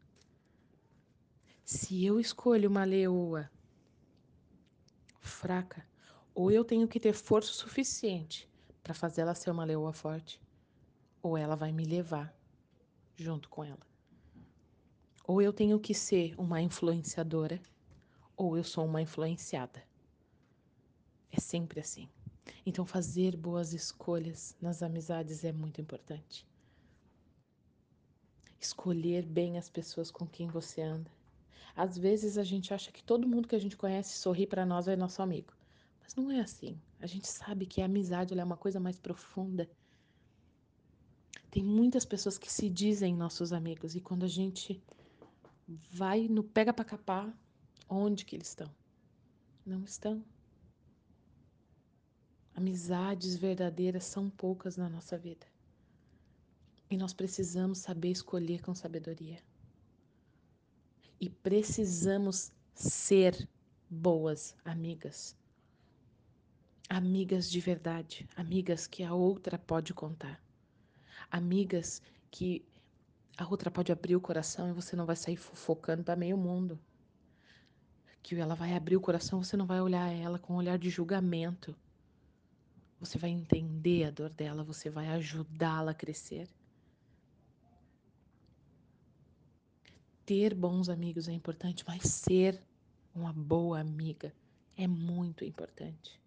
Se 1.67 2.05
eu 2.05 2.21
escolho 2.21 2.71
uma 2.71 2.85
leoa 2.85 3.51
fraca, 5.19 5.85
ou 6.33 6.49
eu 6.53 6.65
tenho 6.65 6.87
que 6.87 7.01
ter 7.01 7.13
força 7.13 7.53
suficiente 7.53 8.49
para 8.85 8.95
fazer 8.95 9.23
ela 9.23 9.35
ser 9.35 9.51
uma 9.51 9.65
leoa 9.65 9.93
forte, 9.93 10.41
ou 11.21 11.37
ela 11.37 11.57
vai 11.57 11.73
me 11.73 11.85
levar 11.85 12.33
junto 13.17 13.49
com 13.49 13.65
ela. 13.65 13.85
Ou 15.25 15.43
eu 15.43 15.53
tenho 15.53 15.81
que 15.81 15.93
ser 15.93 16.37
uma 16.39 16.63
influenciadora, 16.63 17.61
ou 18.37 18.57
eu 18.57 18.63
sou 18.63 18.87
uma 18.87 19.03
influenciada. 19.03 19.83
É 21.33 21.41
sempre 21.41 21.81
assim. 21.81 22.09
Então, 22.65 22.87
fazer 22.87 23.37
boas 23.37 23.73
escolhas 23.73 24.57
nas 24.61 24.85
amizades 24.85 25.45
é 25.45 25.51
muito 25.51 25.81
importante. 25.81 26.47
Escolher 28.61 29.27
bem 29.27 29.59
as 29.59 29.69
pessoas 29.69 30.13
com 30.13 30.29
quem 30.29 30.47
você 30.47 30.81
anda. 30.81 31.16
Às 31.77 31.99
vezes 31.99 32.39
a 32.39 32.43
gente 32.43 32.73
acha 32.73 32.91
que 32.91 33.05
todo 33.05 33.29
mundo 33.29 33.47
que 33.47 33.55
a 33.55 33.59
gente 33.59 33.77
conhece 33.77 34.17
sorri 34.17 34.47
para 34.47 34.65
nós 34.65 34.89
é 34.89 34.97
nosso 34.97 35.21
amigo. 35.21 35.53
Mas 36.01 36.15
não 36.15 36.31
é 36.31 36.41
assim. 36.41 36.81
A 36.99 37.07
gente 37.07 37.29
sabe 37.29 37.67
que 37.67 37.83
a 37.83 37.85
amizade 37.85 38.37
é 38.37 38.43
uma 38.43 38.57
coisa 38.57 38.81
mais 38.81 38.99
profunda. 38.99 39.69
Tem 41.51 41.63
muitas 41.63 42.07
pessoas 42.07 42.39
que 42.39 42.51
se 42.51 42.71
dizem 42.71 43.15
nossos 43.15 43.53
amigos 43.53 43.95
e 43.95 44.01
quando 44.01 44.25
a 44.25 44.29
gente 44.29 44.83
vai 45.91 46.29
no 46.29 46.43
pega 46.43 46.73
para 46.73 46.85
capar, 46.85 47.37
onde 47.89 48.25
que 48.25 48.37
eles 48.37 48.49
estão? 48.49 48.71
Não 49.65 49.85
estão. 49.85 50.25
Amizades 52.55 53.37
verdadeiras 53.37 54.05
são 54.05 54.31
poucas 54.31 54.79
na 54.79 54.89
nossa 54.89 55.19
vida. 55.19 55.47
E 56.89 56.97
nós 56.97 57.13
precisamos 57.13 57.79
saber 57.79 58.13
escolher 58.13 58.63
com 58.63 58.75
sabedoria. 58.75 59.43
E 61.21 61.31
precisamos 61.31 62.53
ser 62.75 63.49
boas 63.89 64.55
amigas. 64.65 65.35
Amigas 66.89 67.51
de 67.51 67.59
verdade, 67.59 68.29
amigas 68.37 68.87
que 68.87 69.03
a 69.03 69.15
outra 69.15 69.59
pode 69.59 69.95
contar. 69.95 70.41
Amigas 71.31 72.03
que 72.31 72.65
a 73.37 73.49
outra 73.49 73.71
pode 73.71 73.91
abrir 73.91 74.15
o 74.15 74.21
coração 74.21 74.69
e 74.69 74.73
você 74.73 74.95
não 74.95 75.07
vai 75.07 75.17
sair 75.17 75.37
fofocando 75.37 76.05
para 76.05 76.17
meio 76.17 76.37
mundo. 76.37 76.79
Que 78.23 78.35
ela 78.37 78.55
vai 78.55 78.75
abrir 78.75 78.97
o 78.97 79.01
coração, 79.01 79.43
você 79.43 79.57
não 79.57 79.67
vai 79.67 79.81
olhar 79.81 80.13
ela 80.13 80.39
com 80.39 80.55
um 80.55 80.57
olhar 80.57 80.79
de 80.79 80.91
julgamento. 80.91 81.75
Você 83.01 83.19
vai 83.19 83.31
entender 83.31 84.05
a 84.05 84.11
dor 84.11 84.31
dela, 84.31 84.65
você 84.65 84.91
vai 84.91 85.09
ajudá-la 85.09 85.93
a 85.93 85.95
crescer. 85.95 86.49
Ter 90.27 90.55
bons 90.55 90.89
amigos 90.89 91.29
é 91.29 91.33
importante, 91.33 91.85
mas 91.87 92.03
ser 92.03 92.61
uma 93.15 93.33
boa 93.33 93.79
amiga 93.79 94.35
é 94.77 94.87
muito 94.87 95.45
importante. 95.45 96.21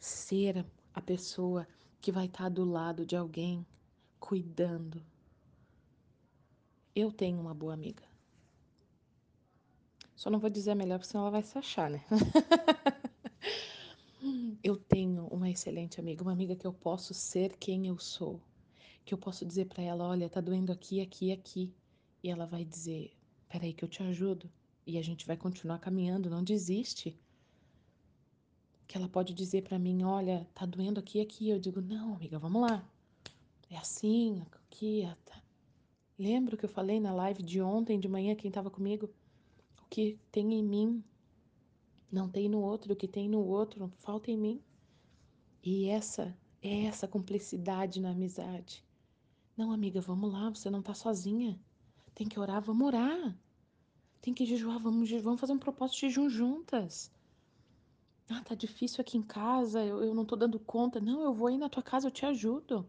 Ser 0.00 0.66
a 0.92 1.00
pessoa 1.00 1.66
que 2.00 2.10
vai 2.10 2.26
estar 2.26 2.48
do 2.48 2.64
lado 2.64 3.06
de 3.06 3.14
alguém, 3.14 3.64
cuidando, 4.18 5.00
eu 6.94 7.12
tenho 7.12 7.40
uma 7.40 7.54
boa 7.54 7.72
amiga. 7.72 8.02
Só 10.16 10.28
não 10.28 10.40
vou 10.40 10.50
dizer 10.50 10.72
a 10.72 10.74
melhor, 10.74 10.98
porque 10.98 11.12
senão 11.12 11.22
ela 11.22 11.30
vai 11.30 11.42
se 11.42 11.56
achar, 11.56 11.88
né? 11.88 12.04
eu 14.62 14.76
tenho 14.76 15.26
uma 15.26 15.48
excelente 15.48 16.00
amiga, 16.00 16.22
uma 16.22 16.32
amiga 16.32 16.56
que 16.56 16.66
eu 16.66 16.72
posso 16.72 17.14
ser 17.14 17.56
quem 17.58 17.86
eu 17.86 17.98
sou. 17.98 18.40
Que 19.04 19.14
eu 19.14 19.18
posso 19.18 19.44
dizer 19.44 19.66
para 19.66 19.84
ela: 19.84 20.08
olha, 20.08 20.28
tá 20.28 20.40
doendo 20.40 20.72
aqui, 20.72 21.00
aqui, 21.00 21.30
aqui. 21.30 21.72
E 22.24 22.30
ela 22.30 22.46
vai 22.46 22.64
dizer: 22.64 23.14
peraí, 23.50 23.74
que 23.74 23.84
eu 23.84 23.88
te 23.88 24.02
ajudo. 24.02 24.50
E 24.86 24.96
a 24.96 25.02
gente 25.02 25.26
vai 25.26 25.36
continuar 25.36 25.78
caminhando, 25.78 26.30
não 26.30 26.42
desiste. 26.42 27.20
Que 28.88 28.96
ela 28.96 29.10
pode 29.10 29.34
dizer 29.34 29.62
para 29.62 29.78
mim: 29.78 30.02
olha, 30.04 30.48
tá 30.54 30.64
doendo 30.64 30.98
aqui, 30.98 31.20
aqui. 31.20 31.50
Eu 31.50 31.58
digo: 31.58 31.82
não, 31.82 32.14
amiga, 32.14 32.38
vamos 32.38 32.62
lá. 32.62 32.82
É 33.68 33.76
assim, 33.76 34.42
aqui, 34.70 35.06
tá. 35.26 35.42
Lembra 36.18 36.56
que 36.56 36.64
eu 36.64 36.68
falei 36.68 36.98
na 36.98 37.12
live 37.12 37.42
de 37.42 37.60
ontem 37.60 38.00
de 38.00 38.08
manhã, 38.08 38.34
quem 38.34 38.48
estava 38.48 38.70
comigo? 38.70 39.10
O 39.82 39.86
que 39.90 40.18
tem 40.32 40.54
em 40.54 40.62
mim 40.62 41.04
não 42.10 42.26
tem 42.26 42.48
no 42.48 42.62
outro, 42.62 42.94
o 42.94 42.96
que 42.96 43.06
tem 43.06 43.28
no 43.28 43.44
outro 43.44 43.92
falta 43.98 44.30
em 44.30 44.38
mim. 44.38 44.62
E 45.62 45.90
essa 45.90 46.34
é 46.62 46.84
essa 46.84 47.06
cumplicidade 47.06 48.00
na 48.00 48.12
amizade. 48.12 48.82
Não, 49.54 49.72
amiga, 49.72 50.00
vamos 50.00 50.32
lá, 50.32 50.48
você 50.48 50.70
não 50.70 50.80
está 50.80 50.94
sozinha. 50.94 51.60
Tem 52.14 52.28
que 52.28 52.38
orar, 52.38 52.62
vamos 52.62 52.86
orar. 52.86 53.36
Tem 54.20 54.32
que 54.32 54.46
jejuar, 54.46 54.78
vamos, 54.78 55.10
vamos 55.22 55.40
fazer 55.40 55.52
um 55.52 55.58
propósito 55.58 56.00
de 56.00 56.08
jejum 56.08 56.28
juntas. 56.28 57.10
Ah, 58.30 58.42
tá 58.42 58.54
difícil 58.54 59.00
aqui 59.02 59.18
em 59.18 59.22
casa, 59.22 59.84
eu, 59.84 60.02
eu 60.02 60.14
não 60.14 60.24
tô 60.24 60.34
dando 60.36 60.58
conta. 60.58 61.00
Não, 61.00 61.22
eu 61.22 61.34
vou 61.34 61.48
aí 61.48 61.58
na 61.58 61.68
tua 61.68 61.82
casa, 61.82 62.06
eu 62.06 62.10
te 62.10 62.24
ajudo. 62.24 62.88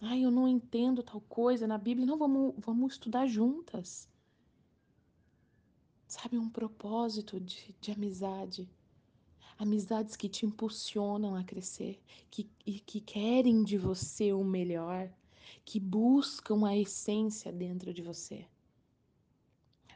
Ai, 0.00 0.24
eu 0.24 0.30
não 0.30 0.48
entendo 0.48 1.02
tal 1.02 1.20
coisa 1.20 1.66
na 1.66 1.76
Bíblia. 1.76 2.06
Não, 2.06 2.16
vamos, 2.16 2.54
vamos 2.56 2.92
estudar 2.92 3.26
juntas. 3.26 4.08
Sabe, 6.06 6.38
um 6.38 6.48
propósito 6.48 7.38
de, 7.40 7.74
de 7.80 7.90
amizade. 7.92 8.68
Amizades 9.58 10.16
que 10.16 10.28
te 10.28 10.46
impulsionam 10.46 11.34
a 11.34 11.42
crescer, 11.42 12.00
que, 12.30 12.48
e 12.64 12.78
que 12.78 13.00
querem 13.00 13.64
de 13.64 13.76
você 13.76 14.32
o 14.32 14.44
melhor, 14.44 15.12
que 15.64 15.78
buscam 15.78 16.66
a 16.66 16.76
essência 16.76 17.52
dentro 17.52 17.92
de 17.92 18.02
você. 18.02 18.46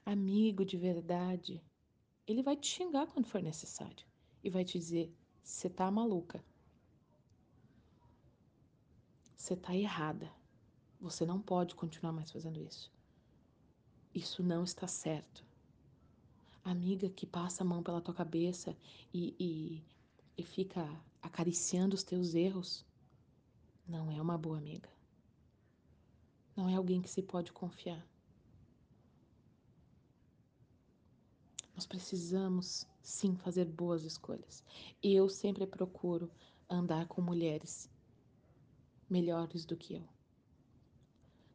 Amigo 0.04 0.64
de 0.64 0.76
verdade, 0.76 1.62
ele 2.26 2.42
vai 2.42 2.56
te 2.56 2.66
xingar 2.66 3.06
quando 3.06 3.26
for 3.26 3.42
necessário 3.42 4.06
e 4.42 4.50
vai 4.50 4.64
te 4.64 4.78
dizer: 4.78 5.12
você 5.42 5.68
tá 5.68 5.90
maluca. 5.90 6.44
Você 9.36 9.54
está 9.54 9.74
errada. 9.74 10.32
Você 11.00 11.26
não 11.26 11.40
pode 11.40 11.74
continuar 11.74 12.12
mais 12.12 12.30
fazendo 12.30 12.60
isso. 12.60 12.92
Isso 14.14 14.42
não 14.42 14.62
está 14.62 14.86
certo. 14.86 15.44
Amiga 16.64 17.10
que 17.10 17.26
passa 17.26 17.64
a 17.64 17.66
mão 17.66 17.82
pela 17.82 18.00
tua 18.00 18.14
cabeça 18.14 18.76
e, 19.12 19.34
e, 19.38 19.82
e 20.38 20.44
fica 20.44 20.88
acariciando 21.20 21.96
os 21.96 22.04
teus 22.04 22.34
erros, 22.34 22.84
não 23.86 24.12
é 24.12 24.22
uma 24.22 24.38
boa 24.38 24.58
amiga. 24.58 24.91
Não 26.56 26.68
é 26.68 26.74
alguém 26.74 27.00
que 27.00 27.10
se 27.10 27.22
pode 27.22 27.52
confiar. 27.52 28.06
Nós 31.74 31.86
precisamos 31.86 32.86
sim 33.02 33.34
fazer 33.34 33.64
boas 33.64 34.04
escolhas. 34.04 34.62
Eu 35.02 35.28
sempre 35.28 35.66
procuro 35.66 36.30
andar 36.68 37.06
com 37.06 37.20
mulheres 37.20 37.90
melhores 39.08 39.64
do 39.64 39.76
que 39.76 39.94
eu. 39.94 40.08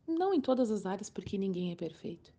Não 0.08 0.34
em 0.34 0.40
todas 0.40 0.72
as 0.72 0.86
áreas, 0.86 1.10
porque 1.10 1.38
ninguém 1.38 1.72
é 1.72 1.76
perfeito. 1.76 2.34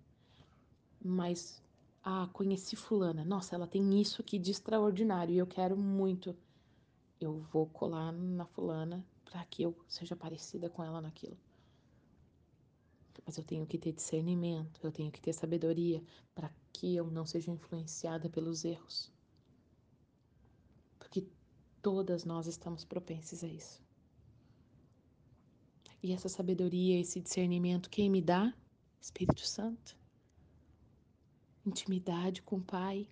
Mas, 1.04 1.62
ah, 2.02 2.28
conheci 2.32 2.76
Fulana. 2.76 3.24
Nossa, 3.24 3.54
ela 3.54 3.66
tem 3.66 4.00
isso 4.00 4.22
aqui 4.22 4.38
de 4.38 4.50
extraordinário 4.50 5.34
e 5.34 5.38
eu 5.38 5.46
quero 5.46 5.76
muito. 5.76 6.36
Eu 7.20 7.38
vou 7.52 7.66
colar 7.66 8.12
na 8.12 8.46
Fulana 8.46 9.04
para 9.24 9.44
que 9.44 9.62
eu 9.62 9.76
seja 9.86 10.16
parecida 10.16 10.70
com 10.70 10.82
ela 10.82 11.00
naquilo. 11.00 11.36
Mas 13.28 13.36
eu 13.36 13.44
tenho 13.44 13.66
que 13.66 13.76
ter 13.76 13.92
discernimento, 13.92 14.80
eu 14.82 14.90
tenho 14.90 15.12
que 15.12 15.20
ter 15.20 15.34
sabedoria 15.34 16.02
para 16.34 16.50
que 16.72 16.96
eu 16.96 17.10
não 17.10 17.26
seja 17.26 17.50
influenciada 17.50 18.26
pelos 18.30 18.64
erros. 18.64 19.12
Porque 20.98 21.26
todas 21.82 22.24
nós 22.24 22.46
estamos 22.46 22.86
propensas 22.86 23.44
a 23.44 23.46
isso. 23.46 23.82
E 26.02 26.10
essa 26.10 26.26
sabedoria, 26.26 26.98
esse 26.98 27.20
discernimento, 27.20 27.90
quem 27.90 28.08
me 28.08 28.22
dá? 28.22 28.50
Espírito 28.98 29.44
Santo. 29.46 29.94
Intimidade 31.66 32.40
com 32.40 32.56
o 32.56 32.64
Pai. 32.64 33.10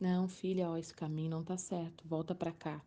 Não, 0.00 0.26
filha, 0.26 0.68
ó, 0.68 0.76
esse 0.76 0.92
caminho 0.92 1.30
não 1.30 1.44
tá 1.44 1.56
certo, 1.56 2.04
volta 2.08 2.34
para 2.34 2.50
cá. 2.50 2.84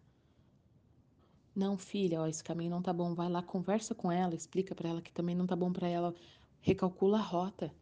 Não, 1.56 1.78
filha, 1.78 2.22
ó, 2.22 2.28
esse 2.28 2.44
caminho 2.44 2.72
não 2.72 2.82
tá 2.82 2.94
bom, 2.94 3.14
vai 3.14 3.30
lá, 3.30 3.42
conversa 3.42 3.94
com 3.94 4.12
ela, 4.12 4.36
explica 4.36 4.74
para 4.74 4.90
ela 4.90 5.02
que 5.02 5.12
também 5.12 5.36
não 5.36 5.48
tá 5.48 5.56
bom 5.56 5.72
para 5.74 5.88
ela, 5.88 6.16
recalcula 6.62 7.18
a 7.20 7.22
rota. 7.22 7.74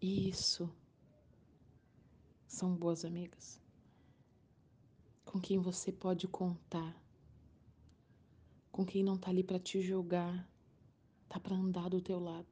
Isso. 0.00 0.70
São 2.46 2.74
boas 2.74 3.04
amigas. 3.04 3.60
Com 5.24 5.40
quem 5.40 5.58
você 5.58 5.92
pode 5.92 6.26
contar 6.26 6.96
com 8.78 8.86
quem 8.86 9.02
não 9.02 9.16
está 9.16 9.28
ali 9.28 9.42
para 9.42 9.58
te 9.58 9.80
julgar, 9.80 10.48
tá 11.28 11.40
para 11.40 11.56
andar 11.56 11.90
do 11.90 12.00
teu 12.00 12.20
lado. 12.20 12.46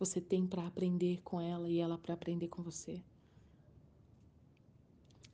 Você 0.00 0.20
tem 0.20 0.44
para 0.44 0.66
aprender 0.66 1.22
com 1.22 1.40
ela 1.40 1.70
e 1.70 1.78
ela 1.78 1.96
para 1.96 2.12
aprender 2.12 2.48
com 2.48 2.60
você. 2.60 3.00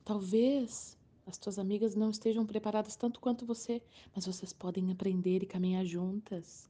Talvez 0.05 0.95
as 1.25 1.37
tuas 1.37 1.59
amigas 1.59 1.95
não 1.95 2.09
estejam 2.09 2.45
preparadas 2.45 2.95
tanto 2.95 3.19
quanto 3.19 3.45
você, 3.45 3.81
mas 4.15 4.25
vocês 4.25 4.51
podem 4.51 4.91
aprender 4.91 5.43
e 5.43 5.45
caminhar 5.45 5.85
juntas. 5.85 6.69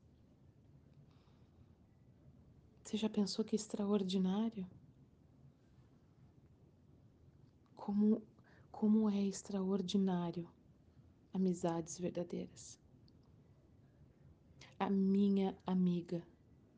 Você 2.83 2.97
já 2.97 3.09
pensou 3.09 3.45
que 3.45 3.55
extraordinário? 3.55 4.67
Como, 7.75 8.21
como 8.71 9.09
é 9.09 9.21
extraordinário 9.21 10.47
amizades 11.33 11.97
verdadeiras. 11.97 12.77
A 14.77 14.89
minha 14.89 15.57
amiga 15.65 16.21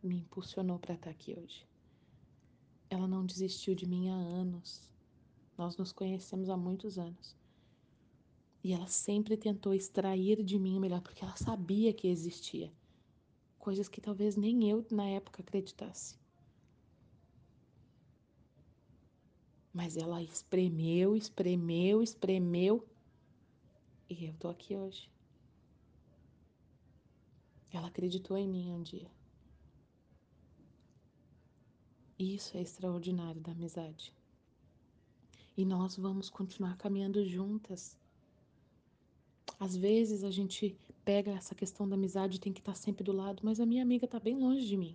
me 0.04 0.18
impulsionou 0.18 0.78
para 0.78 0.94
estar 0.94 1.10
aqui 1.10 1.34
hoje. 1.38 1.66
Ela 2.90 3.08
não 3.08 3.26
desistiu 3.26 3.74
de 3.74 3.88
mim 3.88 4.10
há 4.10 4.16
anos. 4.16 4.88
Nós 5.58 5.78
nos 5.78 5.92
conhecemos 5.92 6.50
há 6.50 6.58
muitos 6.58 7.00
anos. 7.00 7.36
E 8.64 8.72
ela 8.72 8.88
sempre 8.88 9.36
tentou 9.36 9.74
extrair 9.74 10.42
de 10.42 10.58
mim 10.58 10.78
o 10.78 10.80
melhor, 10.80 11.02
porque 11.02 11.24
ela 11.24 11.36
sabia 11.36 11.94
que 11.94 12.08
existia 12.08 12.72
coisas 13.60 13.88
que 13.88 14.02
talvez 14.02 14.36
nem 14.36 14.70
eu 14.70 14.86
na 14.92 15.06
época 15.06 15.42
acreditasse. 15.42 16.18
Mas 19.74 19.98
ela 19.98 20.22
espremeu, 20.22 21.16
espremeu, 21.16 22.04
espremeu 22.04 22.88
e 24.10 24.26
eu 24.26 24.34
tô 24.36 24.48
aqui 24.48 24.76
hoje. 24.76 25.10
Ela 27.72 27.88
acreditou 27.88 28.38
em 28.38 28.48
mim 28.48 28.72
um 28.72 28.84
dia. 28.84 29.10
Isso 32.20 32.56
é 32.56 32.62
extraordinário 32.62 33.42
da 33.42 33.52
amizade. 33.52 34.14
E 35.58 35.66
nós 35.66 35.96
vamos 35.96 36.30
continuar 36.30 36.78
caminhando 36.78 37.26
juntas. 37.26 37.98
Às 39.64 39.78
vezes 39.78 40.26
a 40.26 40.30
gente 40.30 40.76
pega 41.06 41.32
essa 41.32 41.56
questão 41.56 41.88
da 41.88 41.96
amizade 41.96 42.36
e 42.36 42.40
tem 42.40 42.52
que 42.52 42.60
estar 42.60 42.76
sempre 42.76 43.02
do 43.02 43.14
lado, 43.14 43.42
mas 43.46 43.62
a 43.62 43.66
minha 43.66 43.82
amiga 43.82 44.04
está 44.04 44.20
bem 44.20 44.38
longe 44.38 44.68
de 44.68 44.76
mim. 44.76 44.94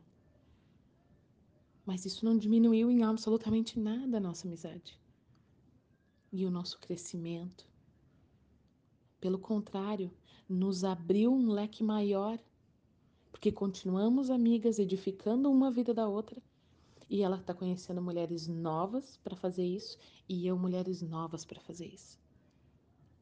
Mas 1.86 2.04
isso 2.04 2.22
não 2.22 2.36
diminuiu 2.36 2.90
em 2.90 3.02
absolutamente 3.02 3.80
nada 3.80 4.18
a 4.18 4.20
nossa 4.20 4.46
amizade 4.46 5.00
e 6.30 6.44
o 6.44 6.50
nosso 6.50 6.78
crescimento. 6.80 7.66
Pelo 9.18 9.38
contrário, 9.38 10.12
nos 10.46 10.84
abriu 10.84 11.32
um 11.32 11.48
leque 11.48 11.82
maior, 11.82 12.38
porque 13.32 13.50
continuamos 13.50 14.28
amigas, 14.28 14.78
edificando 14.78 15.50
uma 15.50 15.70
vida 15.70 15.94
da 15.94 16.06
outra, 16.06 16.42
e 17.08 17.22
ela 17.22 17.38
está 17.38 17.54
conhecendo 17.54 18.02
mulheres 18.02 18.46
novas 18.46 19.16
para 19.24 19.34
fazer 19.34 19.64
isso, 19.64 19.96
e 20.28 20.46
eu 20.46 20.58
mulheres 20.58 21.00
novas 21.00 21.42
para 21.42 21.58
fazer 21.58 21.86
isso. 21.86 22.20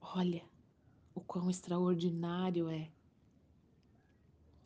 Olha 0.01 0.43
o 1.17 1.21
quão 1.23 1.49
extraordinário 1.49 2.69
é 2.69 2.91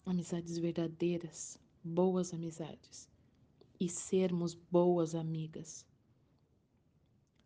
amizades 0.05 0.59
verdadeiras, 0.59 1.57
boas 1.83 2.35
amizades 2.35 3.09
e 3.79 3.89
sermos 3.89 4.53
boas 4.53 5.15
amigas. 5.15 5.87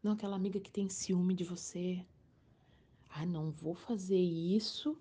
Não 0.02 0.12
aquela 0.12 0.36
amiga 0.36 0.58
que 0.58 0.70
tem 0.70 0.88
ciúme 0.88 1.34
de 1.34 1.44
você. 1.44 2.04
Ah, 3.10 3.26
não 3.26 3.50
vou 3.50 3.74
fazer 3.74 4.18
isso. 4.18 4.96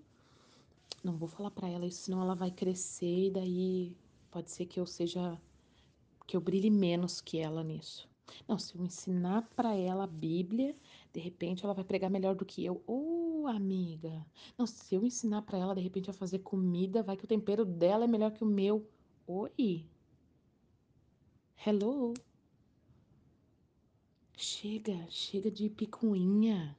Não 1.02 1.16
vou 1.16 1.28
falar 1.28 1.50
para 1.50 1.68
ela 1.68 1.86
isso, 1.86 2.02
senão 2.02 2.20
ela 2.20 2.34
vai 2.34 2.50
crescer 2.50 3.28
e 3.28 3.30
daí 3.30 3.96
pode 4.30 4.50
ser 4.50 4.66
que 4.66 4.78
eu 4.78 4.86
seja 4.86 5.40
que 6.26 6.36
eu 6.36 6.40
brilhe 6.42 6.70
menos 6.70 7.22
que 7.22 7.38
ela 7.38 7.64
nisso. 7.64 8.08
Não, 8.48 8.58
se 8.58 8.74
eu 8.74 8.84
ensinar 8.84 9.48
para 9.54 9.74
ela 9.74 10.04
a 10.04 10.06
Bíblia, 10.06 10.74
de 11.12 11.20
repente 11.20 11.64
ela 11.64 11.74
vai 11.74 11.84
pregar 11.84 12.10
melhor 12.10 12.34
do 12.34 12.44
que 12.44 12.64
eu. 12.64 12.82
Ô, 12.86 13.23
amiga. 13.52 14.24
Não, 14.56 14.66
se 14.66 14.94
eu 14.94 15.04
ensinar 15.04 15.42
para 15.42 15.58
ela 15.58 15.74
de 15.74 15.80
repente 15.80 16.10
a 16.10 16.12
fazer 16.12 16.40
comida, 16.40 17.02
vai 17.02 17.16
que 17.16 17.24
o 17.24 17.28
tempero 17.28 17.64
dela 17.64 18.04
é 18.04 18.06
melhor 18.06 18.32
que 18.32 18.44
o 18.44 18.46
meu. 18.46 18.88
Oi. 19.26 19.86
Hello? 21.66 22.14
Chega, 24.36 25.06
chega 25.10 25.50
de 25.50 25.70
picuinha. 25.70 26.76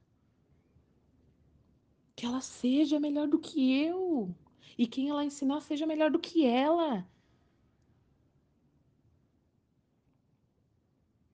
Que 2.15 2.25
ela 2.25 2.41
seja 2.41 2.99
melhor 2.99 3.27
do 3.27 3.39
que 3.39 3.81
eu. 3.83 4.33
E 4.77 4.85
quem 4.87 5.09
ela 5.09 5.25
ensinar 5.25 5.61
seja 5.61 5.85
melhor 5.85 6.11
do 6.11 6.19
que 6.19 6.45
ela. 6.45 7.07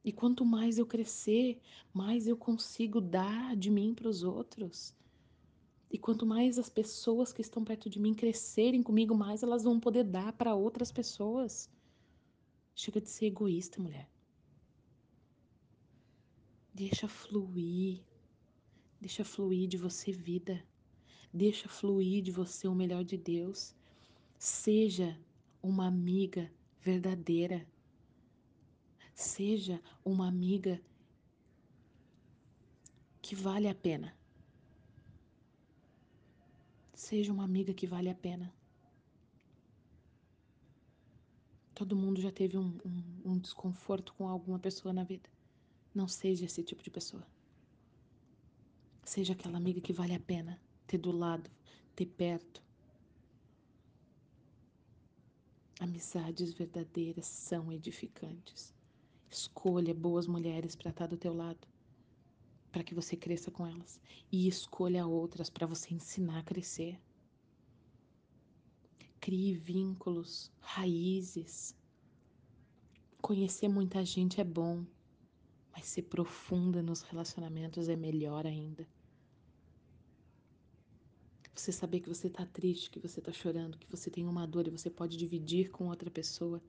E 0.04 0.12
quanto 0.12 0.44
mais 0.44 0.78
eu 0.78 0.86
crescer, 0.86 1.60
mais 1.94 2.28
eu 2.28 2.36
consigo 2.36 3.00
dar 3.00 3.56
de 3.56 3.70
mim 3.70 3.94
para 3.94 4.10
os 4.10 4.24
outros. 4.24 4.96
E 5.92 5.98
quanto 5.98 6.26
mais 6.26 6.58
as 6.58 6.70
pessoas 6.70 7.34
que 7.34 7.42
estão 7.42 7.66
perto 7.66 7.90
de 7.90 8.00
mim 8.00 8.14
crescerem 8.14 8.82
comigo, 8.82 9.14
mais 9.14 9.44
elas 9.44 9.64
vão 9.64 9.78
poder 9.78 10.06
dar 10.06 10.32
para 10.32 10.56
outras 10.56 10.90
pessoas. 10.90 11.70
Chega 12.74 13.02
de 13.02 13.10
ser 13.10 13.26
egoísta, 13.26 13.82
mulher. 13.82 14.10
Deixa 16.74 17.10
fluir. 17.10 18.02
Deixa 19.02 19.26
fluir 19.26 19.68
de 19.68 19.78
você 19.78 20.14
vida. 20.14 20.64
Deixa 21.34 21.68
fluir 21.68 22.24
de 22.24 22.32
você 22.32 22.70
o 22.70 22.76
melhor 22.76 23.04
de 23.04 23.18
Deus. 23.18 23.76
Seja 24.38 25.20
uma 25.62 25.88
amiga 25.88 26.50
verdadeira. 26.80 27.68
Seja 29.14 29.82
uma 30.06 30.26
amiga 30.26 30.82
que 33.22 33.36
vale 33.36 33.68
a 33.68 33.76
pena. 33.76 34.21
Seja 37.02 37.34
uma 37.34 37.44
amiga 37.44 37.74
que 37.74 37.88
vale 37.88 38.12
a 38.12 38.16
pena. 38.16 38.54
Todo 41.74 41.96
mundo 41.96 42.22
já 42.22 42.32
teve 42.32 42.60
um, 42.60 42.80
um, 42.86 43.32
um 43.32 43.40
desconforto 43.40 44.14
com 44.14 44.28
alguma 44.28 44.60
pessoa 44.60 44.94
na 44.94 45.04
vida. 45.04 45.28
Não 45.96 46.08
seja 46.08 46.46
esse 46.46 46.62
tipo 46.64 46.84
de 46.84 46.92
pessoa. 46.92 47.26
Seja 49.04 49.34
aquela 49.34 49.58
amiga 49.58 49.82
que 49.82 49.92
vale 49.92 50.14
a 50.14 50.20
pena 50.20 50.62
ter 50.86 51.00
do 51.00 51.12
lado, 51.12 51.50
ter 51.96 52.06
perto. 52.06 52.62
Amizades 55.80 56.54
verdadeiras 56.54 57.26
são 57.26 57.72
edificantes. 57.72 58.76
Escolha 59.28 59.94
boas 59.96 60.28
mulheres 60.28 60.76
para 60.76 60.92
estar 60.92 61.08
do 61.08 61.18
teu 61.18 61.34
lado, 61.34 61.68
para 62.72 62.84
que 62.84 62.96
você 62.96 63.16
cresça 63.16 63.52
com 63.52 63.68
elas. 63.68 64.00
E 64.32 64.48
escolha 64.48 65.06
outras 65.06 65.50
para 65.50 65.68
você 65.68 65.94
ensinar 65.94 66.40
a 66.40 66.44
crescer. 66.44 67.00
Crie 69.20 69.54
vínculos, 69.54 70.52
raízes. 70.60 71.76
Conhecer 73.22 73.68
muita 73.68 74.04
gente 74.04 74.42
é 74.42 74.44
bom, 74.44 74.84
mas 75.72 75.86
ser 75.86 76.04
profunda 76.04 76.82
nos 76.82 77.02
relacionamentos 77.02 77.88
é 77.88 77.96
melhor 77.96 78.48
ainda. 78.48 78.88
Você 81.54 81.72
saber 81.72 82.00
que 82.00 82.10
você 82.10 82.28
está 82.28 82.46
triste, 82.46 82.90
que 82.90 83.00
você 83.00 83.20
está 83.20 83.32
chorando, 83.32 83.78
que 83.78 83.90
você 83.92 84.10
tem 84.10 84.26
uma 84.26 84.48
dor 84.48 84.66
e 84.66 84.72
você 84.72 84.90
pode 84.90 85.16
dividir 85.18 85.70
com 85.70 85.90
outra 85.90 86.10
pessoa. 86.10 86.60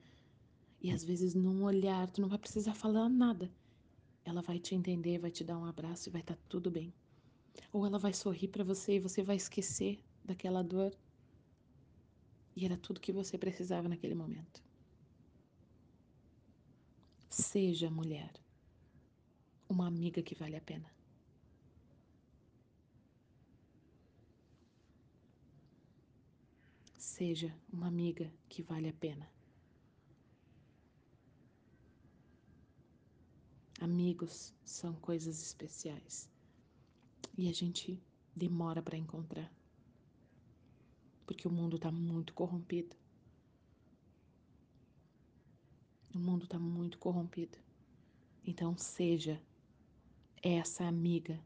E 0.83 0.91
às 0.91 1.03
vezes, 1.03 1.35
num 1.35 1.63
olhar, 1.63 2.11
tu 2.11 2.21
não 2.21 2.29
vai 2.29 2.39
precisar 2.39 2.75
falar 2.75 3.09
nada. 3.09 3.51
Ela 4.25 4.43
vai 4.43 4.59
te 4.59 4.75
entender, 4.75 5.19
vai 5.19 5.31
te 5.31 5.45
dar 5.45 5.59
um 5.59 5.65
abraço 5.65 6.09
e 6.09 6.13
vai 6.13 6.21
estar 6.21 6.37
tá 6.37 6.43
tudo 6.49 6.71
bem. 6.71 6.93
Ou 7.73 7.87
ela 7.87 7.99
vai 7.99 8.13
sorrir 8.13 8.49
para 8.49 8.65
você 8.65 8.97
e 8.97 9.01
você 9.01 9.23
vai 9.23 9.37
esquecer 9.37 10.01
daquela 10.25 10.63
dor 10.63 10.95
e 12.55 12.65
era 12.65 12.77
tudo 12.77 13.01
que 13.01 13.13
você 13.13 13.39
precisava 13.39 13.89
naquele 13.89 14.15
momento. 14.15 14.63
Seja 17.29 17.91
mulher, 17.91 18.33
uma 19.69 19.87
amiga 19.87 20.23
que 20.23 20.35
vale 20.35 20.57
a 20.57 20.61
pena. 20.61 20.91
Seja 26.99 27.55
uma 27.73 27.87
amiga 27.87 28.31
que 28.49 28.63
vale 28.63 28.89
a 28.89 28.93
pena. 28.93 29.29
Amigos 33.83 34.55
são 34.65 34.95
coisas 34.95 35.43
especiais 35.43 36.31
e 37.37 37.49
a 37.49 37.53
gente 37.53 38.01
demora 38.37 38.81
para 38.81 38.97
encontrar 38.97 39.53
porque 41.27 41.49
o 41.49 41.51
mundo 41.51 41.77
está 41.77 41.91
muito 41.91 42.35
corrompido. 42.35 42.95
O 46.15 46.19
mundo 46.19 46.45
está 46.45 46.59
muito 46.59 46.99
corrompido. 46.99 47.59
Então, 48.45 48.77
seja 48.77 49.41
essa 50.43 50.85
amiga 50.85 51.41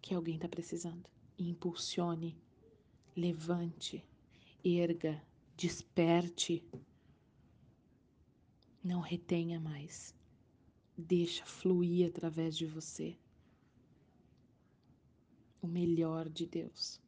que 0.00 0.14
alguém 0.14 0.36
está 0.36 0.48
precisando. 0.48 1.04
Impulsione, 1.38 2.36
levante, 3.14 4.04
erga, 4.64 5.22
Desperte. 5.56 6.64
Não 8.82 9.00
retenha 9.00 9.60
mais. 9.60 10.12
Deixa 10.96 11.44
fluir 11.44 12.08
através 12.08 12.56
de 12.56 12.66
você 12.66 13.16
o 15.60 15.66
melhor 15.66 16.28
de 16.28 16.46
Deus. 16.46 17.00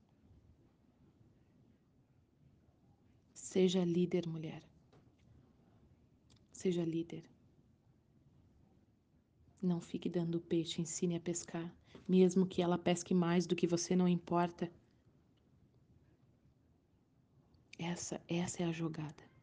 Seja 3.34 3.84
líder, 3.84 4.26
mulher. 4.26 4.62
Seja 6.50 6.84
líder. 6.84 7.22
Não 9.62 9.80
fique 9.80 10.08
dando 10.08 10.40
peixe, 10.40 10.82
ensine 10.82 11.16
a 11.16 11.20
pescar. 11.20 11.72
Mesmo 12.08 12.46
que 12.46 12.62
ela 12.62 12.78
pesque 12.78 13.14
mais 13.14 13.46
do 13.46 13.54
que 13.54 13.66
você, 13.66 13.94
não 13.94 14.08
importa. 14.08 14.70
Essa, 17.78 18.20
essa 18.26 18.62
é 18.62 18.66
a 18.66 18.72
jogada. 18.72 19.35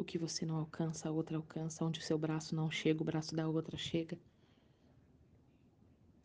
O 0.00 0.04
que 0.04 0.16
você 0.16 0.46
não 0.46 0.56
alcança, 0.56 1.10
a 1.10 1.12
outra 1.12 1.36
alcança. 1.36 1.84
Onde 1.84 2.00
o 2.00 2.02
seu 2.02 2.16
braço 2.16 2.56
não 2.56 2.70
chega, 2.70 3.02
o 3.02 3.04
braço 3.04 3.36
da 3.36 3.46
outra 3.46 3.76
chega. 3.76 4.18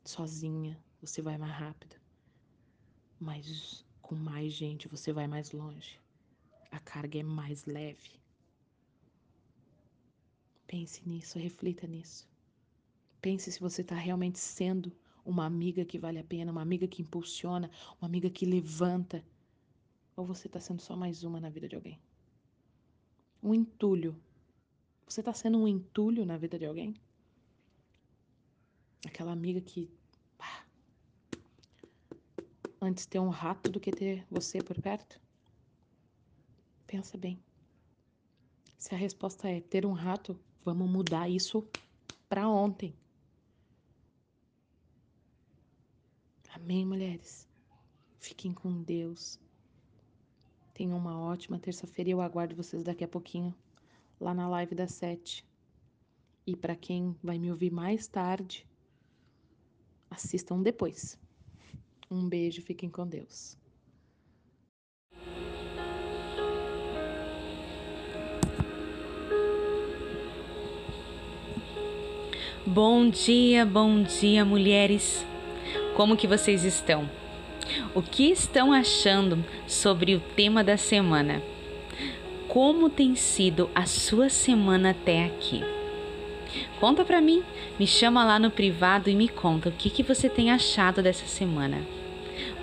Sozinha, 0.06 0.82
você 1.02 1.22
vai 1.22 1.38
mais 1.38 1.52
rápido. 1.52 1.98
Mas 3.20 3.84
com 4.02 4.16
mais 4.16 4.54
gente, 4.54 4.88
você 4.88 5.12
vai 5.12 5.28
mais 5.28 5.52
longe. 5.52 6.00
A 6.72 6.80
carga 6.80 7.20
é 7.20 7.24
mais 7.24 7.66
leve. 7.66 8.12
Pense 10.66 11.02
nisso, 11.06 11.38
reflita 11.38 11.86
nisso. 11.86 12.30
Pense 13.22 13.52
se 13.52 13.60
você 13.60 13.82
está 13.82 13.96
realmente 13.96 14.40
sendo 14.40 14.90
uma 15.26 15.46
amiga 15.46 15.84
que 15.84 16.00
vale 16.00 16.20
a 16.20 16.24
pena, 16.24 16.50
uma 16.50 16.62
amiga 16.62 16.88
que 16.88 17.02
impulsiona, 17.02 17.70
uma 18.00 18.08
amiga 18.08 18.30
que 18.30 18.46
levanta. 18.46 19.22
Ou 20.16 20.26
você 20.26 20.48
está 20.48 20.62
sendo 20.62 20.82
só 20.82 20.96
mais 20.96 21.26
uma 21.26 21.42
na 21.42 21.50
vida 21.50 21.68
de 21.68 21.76
alguém? 21.76 22.00
Um 23.46 23.54
entulho. 23.54 24.20
Você 25.08 25.22
está 25.22 25.32
sendo 25.32 25.60
um 25.60 25.68
entulho 25.68 26.26
na 26.26 26.36
vida 26.36 26.58
de 26.58 26.66
alguém? 26.66 26.96
Aquela 29.06 29.32
amiga 29.32 29.62
que. 29.62 29.88
Antes 32.82 33.06
ter 33.06 33.20
um 33.20 33.30
rato 33.30 33.70
do 33.70 33.80
que 33.80 33.92
ter 33.92 34.26
você 34.32 34.58
por 34.64 34.82
perto? 34.82 35.22
Pensa 36.88 37.20
bem. 37.20 37.40
Se 38.80 38.96
a 38.96 38.98
resposta 38.98 39.48
é 39.48 39.62
ter 39.62 39.86
um 39.86 39.94
rato, 39.94 40.36
vamos 40.64 40.90
mudar 40.90 41.30
isso 41.30 41.68
para 42.28 42.50
ontem. 42.50 42.96
Amém, 46.50 46.84
mulheres? 46.84 47.48
Fiquem 48.18 48.52
com 48.52 48.82
Deus. 48.82 49.40
Tenham 50.76 50.98
uma 50.98 51.18
ótima 51.18 51.58
terça-feira 51.58 52.10
e 52.10 52.12
eu 52.12 52.20
aguardo 52.20 52.54
vocês 52.54 52.84
daqui 52.84 53.02
a 53.02 53.08
pouquinho 53.08 53.56
lá 54.20 54.34
na 54.34 54.46
live 54.50 54.76
das 54.76 54.92
sete. 54.92 55.46
E 56.46 56.54
para 56.54 56.76
quem 56.76 57.16
vai 57.24 57.40
me 57.40 57.50
ouvir 57.50 57.72
mais 57.72 58.08
tarde, 58.08 58.68
assistam 60.10 60.62
depois. 60.62 61.18
Um 62.12 62.28
beijo, 62.28 62.62
fiquem 62.62 62.90
com 62.90 63.08
Deus. 63.08 63.58
Bom 72.68 73.10
dia, 73.10 73.66
bom 73.66 74.04
dia, 74.04 74.44
mulheres. 74.44 75.26
Como 75.96 76.18
que 76.18 76.28
vocês 76.28 76.66
estão? 76.66 77.10
O 77.94 78.02
que 78.02 78.30
estão 78.30 78.72
achando 78.72 79.44
sobre 79.68 80.16
o 80.16 80.20
tema 80.20 80.64
da 80.64 80.78
semana? 80.78 81.42
Como 82.48 82.90
tem 82.90 83.16
sido 83.16 83.70
a 83.74 83.86
sua 83.86 84.30
semana 84.30 84.92
até 84.92 85.26
aqui? 85.26 85.64
Conta 86.80 87.04
pra 87.04 87.20
mim, 87.20 87.44
me 87.80 87.88
chama 87.88 88.24
lá 88.24 88.40
no 88.40 88.52
privado 88.52 89.10
e 89.10 89.16
me 89.16 89.28
conta 89.28 89.70
o 89.70 89.72
que, 89.72 89.90
que 89.90 90.04
você 90.04 90.30
tem 90.30 90.52
achado 90.52 91.02
dessa 91.02 91.26
semana. 91.26 91.82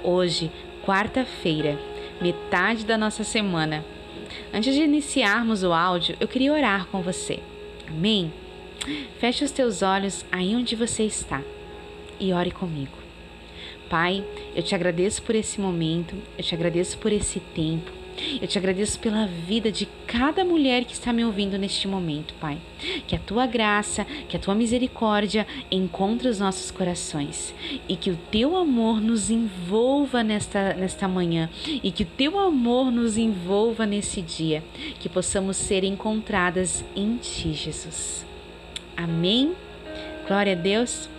Hoje, 0.03 0.51
quarta-feira, 0.85 1.79
metade 2.21 2.85
da 2.85 2.97
nossa 2.97 3.25
semana. 3.25 3.85
Antes 4.53 4.75
de 4.75 4.83
iniciarmos 4.83 5.63
o 5.63 5.73
áudio, 5.73 6.17
eu 6.21 6.29
queria 6.29 6.53
orar 6.53 6.87
com 6.87 7.03
você. 7.03 7.41
Amém? 7.89 8.33
Feche 9.19 9.45
os 9.45 9.51
teus 9.51 9.83
olhos 9.83 10.25
aí 10.31 10.55
onde 10.55 10.75
você 10.75 11.05
está 11.05 11.43
e 12.19 12.33
ore 12.33 12.51
comigo. 12.51 13.02
Pai, 13.93 14.25
eu 14.57 14.63
te 14.63 14.75
agradeço 14.75 15.21
por 15.23 15.35
esse 15.35 15.61
momento, 15.61 16.17
eu 16.39 16.43
te 16.43 16.55
agradeço 16.55 16.97
por 16.97 17.13
esse 17.13 17.39
tempo, 17.39 17.93
eu 18.41 18.49
te 18.49 18.57
agradeço 18.57 18.99
pela 18.99 19.27
vida 19.27 19.71
de 19.71 19.87
cada 20.07 20.47
mulher 20.47 20.87
que 20.87 20.95
está 20.95 21.13
me 21.13 21.23
ouvindo 21.23 21.59
neste 21.59 21.87
momento, 21.87 22.33
Pai. 22.41 22.57
Que 23.07 23.15
a 23.15 23.19
tua 23.19 23.47
graça, 23.47 24.07
que 24.31 24.35
a 24.35 24.41
tua 24.41 24.55
misericórdia 24.55 25.47
encontre 25.71 26.27
os 26.27 26.39
nossos 26.39 26.71
corações 26.71 27.55
e 27.87 27.95
que 27.95 28.11
o 28.11 28.19
teu 28.31 28.57
amor 28.57 28.99
nos 28.99 29.29
envolva 29.29 30.23
nesta, 30.23 30.73
nesta 30.73 31.07
manhã 31.07 31.51
e 31.67 31.93
que 31.93 32.05
o 32.05 32.07
teu 32.17 32.39
amor 32.39 32.91
nos 32.91 33.19
envolva 33.19 33.85
nesse 33.85 34.23
dia, 34.23 34.65
que 35.01 35.09
possamos 35.11 35.59
ser 35.59 35.85
encontradas 35.85 36.83
em 36.97 37.19
ti, 37.19 37.53
Jesus. 37.53 38.25
Amém? 38.97 39.53
Glória 40.27 40.55
a 40.55 40.57
Deus. 40.57 41.11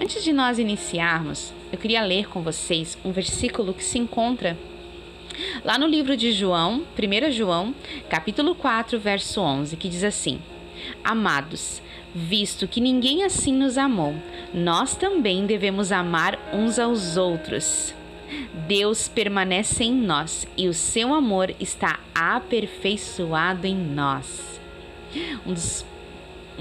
Antes 0.00 0.24
de 0.24 0.32
nós 0.32 0.58
iniciarmos, 0.58 1.54
eu 1.72 1.78
queria 1.78 2.04
ler 2.04 2.28
com 2.28 2.42
vocês 2.42 2.98
um 3.02 3.10
versículo 3.10 3.72
que 3.72 3.82
se 3.82 3.98
encontra 3.98 4.56
lá 5.64 5.78
no 5.78 5.86
livro 5.86 6.16
de 6.16 6.30
João, 6.30 6.84
1 6.96 7.32
João, 7.32 7.74
capítulo 8.10 8.54
4, 8.54 9.00
verso 9.00 9.40
11, 9.40 9.76
que 9.78 9.88
diz 9.88 10.04
assim: 10.04 10.38
Amados, 11.02 11.80
visto 12.14 12.68
que 12.68 12.80
ninguém 12.80 13.24
assim 13.24 13.54
nos 13.54 13.78
amou, 13.78 14.14
nós 14.52 14.94
também 14.94 15.46
devemos 15.46 15.90
amar 15.90 16.38
uns 16.52 16.78
aos 16.78 17.16
outros. 17.16 17.94
Deus 18.66 19.08
permanece 19.08 19.84
em 19.84 19.92
nós 19.92 20.46
e 20.56 20.68
o 20.68 20.74
seu 20.74 21.12
amor 21.12 21.54
está 21.58 22.00
aperfeiçoado 22.14 23.66
em 23.66 23.76
nós. 23.76 24.60
Um 25.46 25.52
dos 25.52 25.84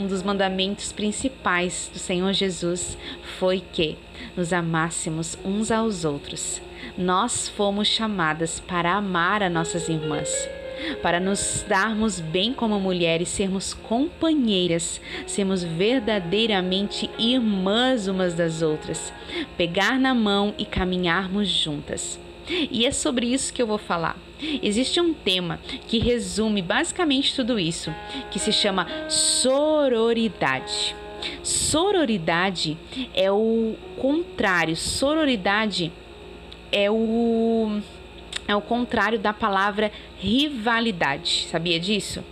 um 0.01 0.07
dos 0.07 0.23
mandamentos 0.23 0.91
principais 0.91 1.89
do 1.93 1.99
Senhor 1.99 2.33
Jesus 2.33 2.97
foi 3.37 3.61
que 3.71 3.97
nos 4.35 4.51
amássemos 4.51 5.37
uns 5.45 5.69
aos 5.69 6.03
outros. 6.03 6.59
Nós 6.97 7.47
fomos 7.47 7.87
chamadas 7.87 8.59
para 8.59 8.93
amar 8.93 9.43
as 9.43 9.51
nossas 9.51 9.87
irmãs, 9.87 10.49
para 11.03 11.19
nos 11.19 11.63
darmos 11.67 12.19
bem 12.19 12.51
como 12.51 12.79
mulheres, 12.79 13.29
sermos 13.29 13.75
companheiras, 13.75 14.99
sermos 15.27 15.63
verdadeiramente 15.63 17.07
irmãs 17.19 18.07
umas 18.07 18.33
das 18.33 18.63
outras, 18.63 19.13
pegar 19.55 19.99
na 19.99 20.15
mão 20.15 20.55
e 20.57 20.65
caminharmos 20.65 21.47
juntas. 21.47 22.19
E 22.49 22.85
é 22.85 22.91
sobre 22.91 23.27
isso 23.27 23.53
que 23.53 23.61
eu 23.61 23.67
vou 23.67 23.77
falar. 23.77 24.17
Existe 24.61 24.99
um 24.99 25.13
tema 25.13 25.59
que 25.87 25.99
resume 25.99 26.61
basicamente 26.61 27.35
tudo 27.35 27.59
isso, 27.59 27.93
que 28.31 28.39
se 28.39 28.51
chama 28.51 28.87
sororidade. 29.07 30.95
Sororidade 31.43 32.77
é 33.13 33.31
o 33.31 33.75
contrário. 33.97 34.75
Sororidade 34.75 35.91
é 36.71 36.89
o 36.89 37.81
é 38.47 38.55
o 38.55 38.61
contrário 38.61 39.19
da 39.19 39.31
palavra 39.31 39.91
rivalidade. 40.17 41.47
Sabia 41.49 41.79
disso? 41.79 42.23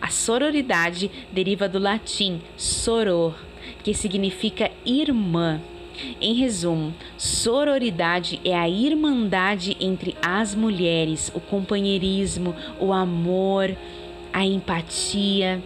A 0.00 0.08
sororidade 0.08 1.10
deriva 1.32 1.68
do 1.68 1.78
latim 1.78 2.40
soror, 2.56 3.34
que 3.82 3.94
significa 3.94 4.70
irmã. 4.84 5.60
Em 6.20 6.34
resumo, 6.34 6.94
sororidade 7.16 8.40
é 8.44 8.56
a 8.56 8.68
irmandade 8.68 9.76
entre 9.80 10.16
as 10.22 10.54
mulheres, 10.54 11.30
o 11.34 11.40
companheirismo, 11.40 12.54
o 12.80 12.92
amor, 12.92 13.76
a 14.32 14.44
empatia. 14.44 15.62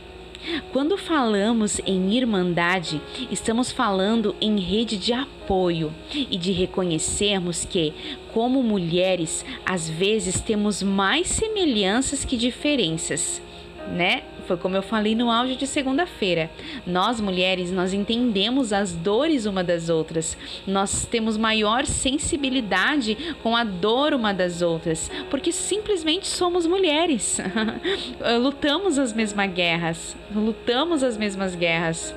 Quando 0.72 0.96
falamos 0.96 1.80
em 1.86 2.14
irmandade, 2.14 3.00
estamos 3.30 3.72
falando 3.72 4.36
em 4.40 4.58
rede 4.60 4.96
de 4.96 5.12
apoio 5.12 5.92
e 6.12 6.36
de 6.36 6.52
reconhecermos 6.52 7.64
que, 7.64 7.92
como 8.32 8.62
mulheres, 8.62 9.44
às 9.64 9.88
vezes 9.88 10.40
temos 10.40 10.82
mais 10.82 11.28
semelhanças 11.28 12.24
que 12.24 12.36
diferenças, 12.36 13.42
né? 13.88 14.22
Foi 14.46 14.56
como 14.56 14.76
eu 14.76 14.82
falei 14.82 15.14
no 15.14 15.30
áudio 15.30 15.56
de 15.56 15.66
segunda-feira. 15.66 16.50
Nós 16.86 17.20
mulheres, 17.20 17.70
nós 17.72 17.92
entendemos 17.92 18.72
as 18.72 18.92
dores 18.92 19.46
uma 19.46 19.64
das 19.64 19.88
outras. 19.88 20.36
Nós 20.66 21.04
temos 21.04 21.36
maior 21.36 21.84
sensibilidade 21.84 23.36
com 23.42 23.56
a 23.56 23.64
dor 23.64 24.14
uma 24.14 24.32
das 24.32 24.62
outras, 24.62 25.10
porque 25.30 25.52
simplesmente 25.52 26.26
somos 26.26 26.66
mulheres. 26.66 27.38
lutamos 28.40 28.98
as 28.98 29.12
mesmas 29.12 29.52
guerras, 29.52 30.16
lutamos 30.34 31.02
as 31.02 31.16
mesmas 31.16 31.54
guerras. 31.54 32.14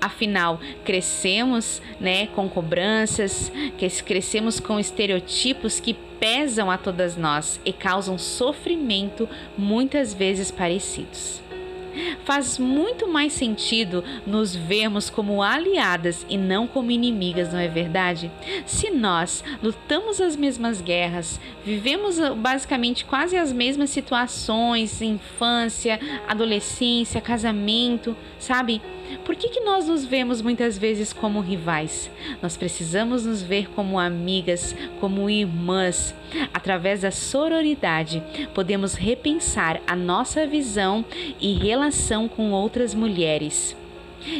Afinal, 0.00 0.60
crescemos, 0.84 1.80
né, 2.00 2.26
com 2.28 2.48
cobranças, 2.48 3.52
crescemos 4.04 4.58
com 4.58 4.78
estereotipos 4.78 5.78
que 5.80 5.94
pesam 6.18 6.70
a 6.70 6.76
todas 6.76 7.16
nós 7.16 7.60
e 7.64 7.72
causam 7.72 8.18
sofrimento 8.18 9.28
muitas 9.56 10.12
vezes 10.12 10.50
parecidos. 10.50 11.40
Faz 12.24 12.58
muito 12.58 13.08
mais 13.08 13.32
sentido 13.32 14.04
nos 14.26 14.54
vermos 14.54 15.10
como 15.10 15.42
aliadas 15.42 16.24
e 16.28 16.36
não 16.36 16.66
como 16.66 16.90
inimigas, 16.90 17.52
não 17.52 17.58
é 17.58 17.68
verdade? 17.68 18.30
Se 18.64 18.90
nós 18.90 19.42
lutamos 19.62 20.20
as 20.20 20.36
mesmas 20.36 20.80
guerras, 20.80 21.40
vivemos 21.64 22.18
uh, 22.18 22.34
basicamente 22.34 23.04
quase 23.04 23.36
as 23.36 23.52
mesmas 23.52 23.90
situações, 23.90 25.02
infância, 25.02 25.98
adolescência, 26.28 27.20
casamento, 27.20 28.16
sabe? 28.38 28.80
Por 29.24 29.34
que, 29.36 29.48
que 29.48 29.60
nós 29.60 29.88
nos 29.88 30.04
vemos 30.04 30.42
muitas 30.42 30.76
vezes 30.78 31.12
como 31.12 31.40
rivais? 31.40 32.10
Nós 32.42 32.56
precisamos 32.56 33.24
nos 33.24 33.42
ver 33.42 33.68
como 33.70 33.98
amigas, 33.98 34.74
como 35.00 35.28
irmãs. 35.30 36.14
Através 36.52 37.02
da 37.02 37.10
sororidade, 37.10 38.22
podemos 38.54 38.94
repensar 38.94 39.80
a 39.86 39.96
nossa 39.96 40.46
visão 40.46 41.04
e 41.40 41.54
relação 41.54 42.28
com 42.28 42.52
outras 42.52 42.94
mulheres. 42.94 43.76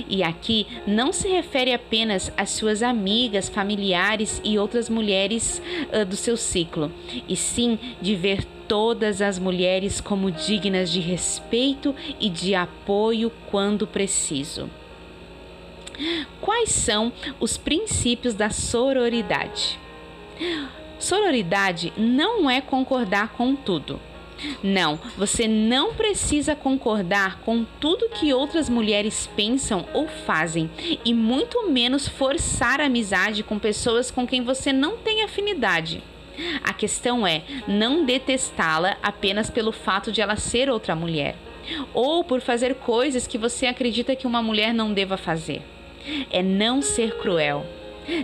E 0.08 0.22
aqui 0.22 0.66
não 0.86 1.12
se 1.12 1.28
refere 1.28 1.72
apenas 1.72 2.32
às 2.36 2.50
suas 2.50 2.82
amigas, 2.82 3.48
familiares 3.48 4.40
e 4.44 4.58
outras 4.58 4.88
mulheres 4.88 5.60
uh, 5.92 6.04
do 6.04 6.16
seu 6.16 6.36
ciclo, 6.36 6.92
e 7.28 7.36
sim 7.36 7.78
de 8.00 8.14
ver 8.14 8.44
todas 8.68 9.20
as 9.20 9.38
mulheres 9.38 10.00
como 10.00 10.30
dignas 10.30 10.90
de 10.90 11.00
respeito 11.00 11.94
e 12.20 12.28
de 12.28 12.54
apoio 12.54 13.32
quando 13.50 13.86
preciso. 13.86 14.70
Quais 16.40 16.70
são 16.70 17.12
os 17.38 17.56
princípios 17.56 18.34
da 18.34 18.50
sororidade? 18.50 19.78
Sororidade 20.98 21.92
não 21.96 22.48
é 22.48 22.60
concordar 22.60 23.30
com 23.30 23.54
tudo 23.54 24.00
não, 24.62 24.98
você 25.16 25.46
não 25.46 25.94
precisa 25.94 26.54
concordar 26.54 27.40
com 27.40 27.64
tudo 27.80 28.08
que 28.08 28.32
outras 28.32 28.68
mulheres 28.68 29.28
pensam 29.36 29.86
ou 29.92 30.08
fazem 30.08 30.70
e 31.04 31.12
muito 31.12 31.70
menos 31.70 32.08
forçar 32.08 32.80
a 32.80 32.86
amizade 32.86 33.42
com 33.42 33.58
pessoas 33.58 34.10
com 34.10 34.26
quem 34.26 34.42
você 34.42 34.72
não 34.72 34.96
tem 34.96 35.22
afinidade. 35.22 36.02
A 36.64 36.72
questão 36.72 37.26
é 37.26 37.42
não 37.68 38.04
detestá-la 38.04 38.96
apenas 39.02 39.50
pelo 39.50 39.72
fato 39.72 40.10
de 40.10 40.20
ela 40.20 40.36
ser 40.36 40.70
outra 40.70 40.96
mulher 40.96 41.36
ou 41.92 42.24
por 42.24 42.40
fazer 42.40 42.76
coisas 42.76 43.26
que 43.26 43.38
você 43.38 43.66
acredita 43.66 44.16
que 44.16 44.26
uma 44.26 44.42
mulher 44.42 44.72
não 44.72 44.92
deva 44.92 45.16
fazer. 45.16 45.62
É 46.30 46.42
não 46.42 46.80
ser 46.80 47.18
cruel 47.18 47.66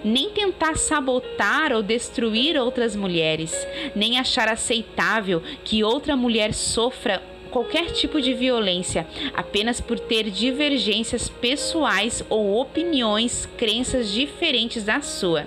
nem 0.04 0.30
tentar 0.30 0.76
sabotar 0.76 1.72
ou 1.72 1.82
destruir 1.82 2.56
outras 2.56 2.96
mulheres, 2.96 3.66
nem 3.94 4.18
achar 4.18 4.48
aceitável 4.48 5.42
que 5.64 5.84
outra 5.84 6.16
mulher 6.16 6.52
sofra 6.54 7.22
qualquer 7.50 7.92
tipo 7.92 8.20
de 8.20 8.34
violência 8.34 9.06
apenas 9.34 9.80
por 9.80 9.98
ter 9.98 10.30
divergências 10.30 11.28
pessoais 11.28 12.22
ou 12.28 12.60
opiniões, 12.60 13.48
crenças 13.56 14.10
diferentes 14.10 14.84
da 14.84 15.00
sua. 15.00 15.46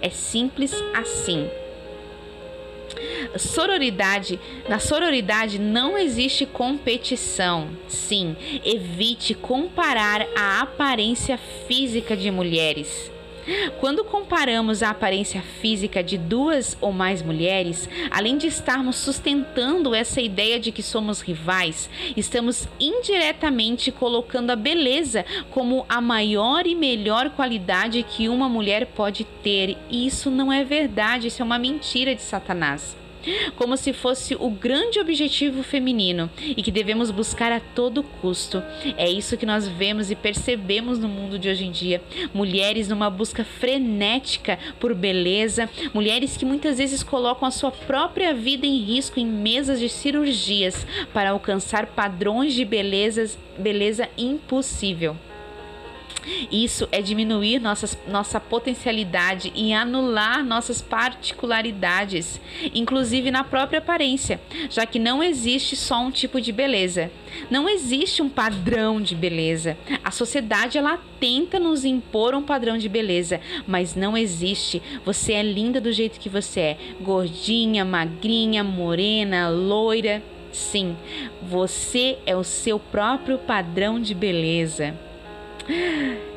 É 0.00 0.08
simples 0.08 0.72
assim. 0.94 1.48
Sororidade, 3.36 4.40
na 4.68 4.78
sororidade 4.78 5.58
não 5.58 5.96
existe 5.96 6.46
competição. 6.46 7.68
Sim, 7.88 8.36
evite 8.64 9.34
comparar 9.34 10.26
a 10.36 10.60
aparência 10.60 11.38
física 11.66 12.16
de 12.16 12.30
mulheres. 12.30 13.10
Quando 13.78 14.04
comparamos 14.04 14.82
a 14.82 14.90
aparência 14.90 15.42
física 15.42 16.02
de 16.02 16.16
duas 16.16 16.76
ou 16.80 16.92
mais 16.92 17.22
mulheres, 17.22 17.88
além 18.10 18.36
de 18.36 18.46
estarmos 18.46 18.96
sustentando 18.96 19.94
essa 19.94 20.20
ideia 20.20 20.58
de 20.58 20.72
que 20.72 20.82
somos 20.82 21.20
rivais, 21.20 21.88
estamos 22.16 22.68
indiretamente 22.78 23.90
colocando 23.90 24.50
a 24.50 24.56
beleza 24.56 25.24
como 25.50 25.84
a 25.88 26.00
maior 26.00 26.66
e 26.66 26.74
melhor 26.74 27.30
qualidade 27.30 28.02
que 28.02 28.28
uma 28.28 28.48
mulher 28.48 28.86
pode 28.86 29.24
ter. 29.24 29.76
E 29.88 30.06
isso 30.06 30.30
não 30.30 30.52
é 30.52 30.64
verdade, 30.64 31.28
isso 31.28 31.42
é 31.42 31.44
uma 31.44 31.58
mentira 31.58 32.14
de 32.14 32.22
Satanás 32.22 32.99
como 33.56 33.76
se 33.76 33.92
fosse 33.92 34.34
o 34.34 34.50
grande 34.50 35.00
objetivo 35.00 35.62
feminino 35.62 36.30
e 36.40 36.62
que 36.62 36.70
devemos 36.70 37.10
buscar 37.10 37.52
a 37.52 37.60
todo 37.60 38.02
custo. 38.02 38.62
É 38.96 39.08
isso 39.08 39.36
que 39.36 39.46
nós 39.46 39.66
vemos 39.66 40.10
e 40.10 40.16
percebemos 40.16 40.98
no 40.98 41.08
mundo 41.08 41.38
de 41.38 41.48
hoje 41.48 41.66
em 41.66 41.70
dia. 41.70 42.02
Mulheres 42.32 42.88
numa 42.88 43.10
busca 43.10 43.44
frenética 43.44 44.58
por 44.78 44.94
beleza, 44.94 45.68
mulheres 45.92 46.36
que 46.36 46.44
muitas 46.44 46.78
vezes 46.78 47.02
colocam 47.02 47.46
a 47.46 47.50
sua 47.50 47.70
própria 47.70 48.32
vida 48.34 48.66
em 48.66 48.78
risco 48.78 49.18
em 49.18 49.26
mesas 49.26 49.78
de 49.78 49.88
cirurgias 49.88 50.86
para 51.12 51.30
alcançar 51.30 51.86
padrões 51.86 52.54
de 52.54 52.64
belezas, 52.64 53.38
beleza 53.58 54.08
impossível. 54.16 55.16
Isso 56.50 56.88
é 56.92 57.00
diminuir 57.00 57.60
nossas, 57.60 57.96
nossa 58.06 58.40
potencialidade 58.40 59.52
e 59.54 59.72
anular 59.72 60.44
nossas 60.44 60.80
particularidades, 60.80 62.40
inclusive 62.74 63.30
na 63.30 63.44
própria 63.44 63.78
aparência, 63.78 64.40
já 64.68 64.84
que 64.86 64.98
não 64.98 65.22
existe 65.22 65.76
só 65.76 66.00
um 66.00 66.10
tipo 66.10 66.40
de 66.40 66.52
beleza. 66.52 67.10
Não 67.50 67.68
existe 67.68 68.22
um 68.22 68.28
padrão 68.28 69.00
de 69.00 69.14
beleza. 69.14 69.76
A 70.04 70.10
sociedade 70.10 70.76
ela 70.76 70.98
tenta 71.18 71.58
nos 71.58 71.84
impor 71.84 72.34
um 72.34 72.42
padrão 72.42 72.76
de 72.76 72.88
beleza, 72.88 73.40
mas 73.66 73.94
não 73.94 74.16
existe. 74.16 74.82
Você 75.04 75.32
é 75.32 75.42
linda 75.42 75.80
do 75.80 75.92
jeito 75.92 76.18
que 76.18 76.28
você 76.28 76.60
é, 76.60 76.78
gordinha, 77.00 77.84
magrinha, 77.84 78.64
morena, 78.64 79.48
loira. 79.48 80.22
Sim, 80.52 80.96
você 81.42 82.18
é 82.26 82.36
o 82.36 82.42
seu 82.42 82.78
próprio 82.78 83.38
padrão 83.38 84.00
de 84.00 84.14
beleza. 84.14 84.98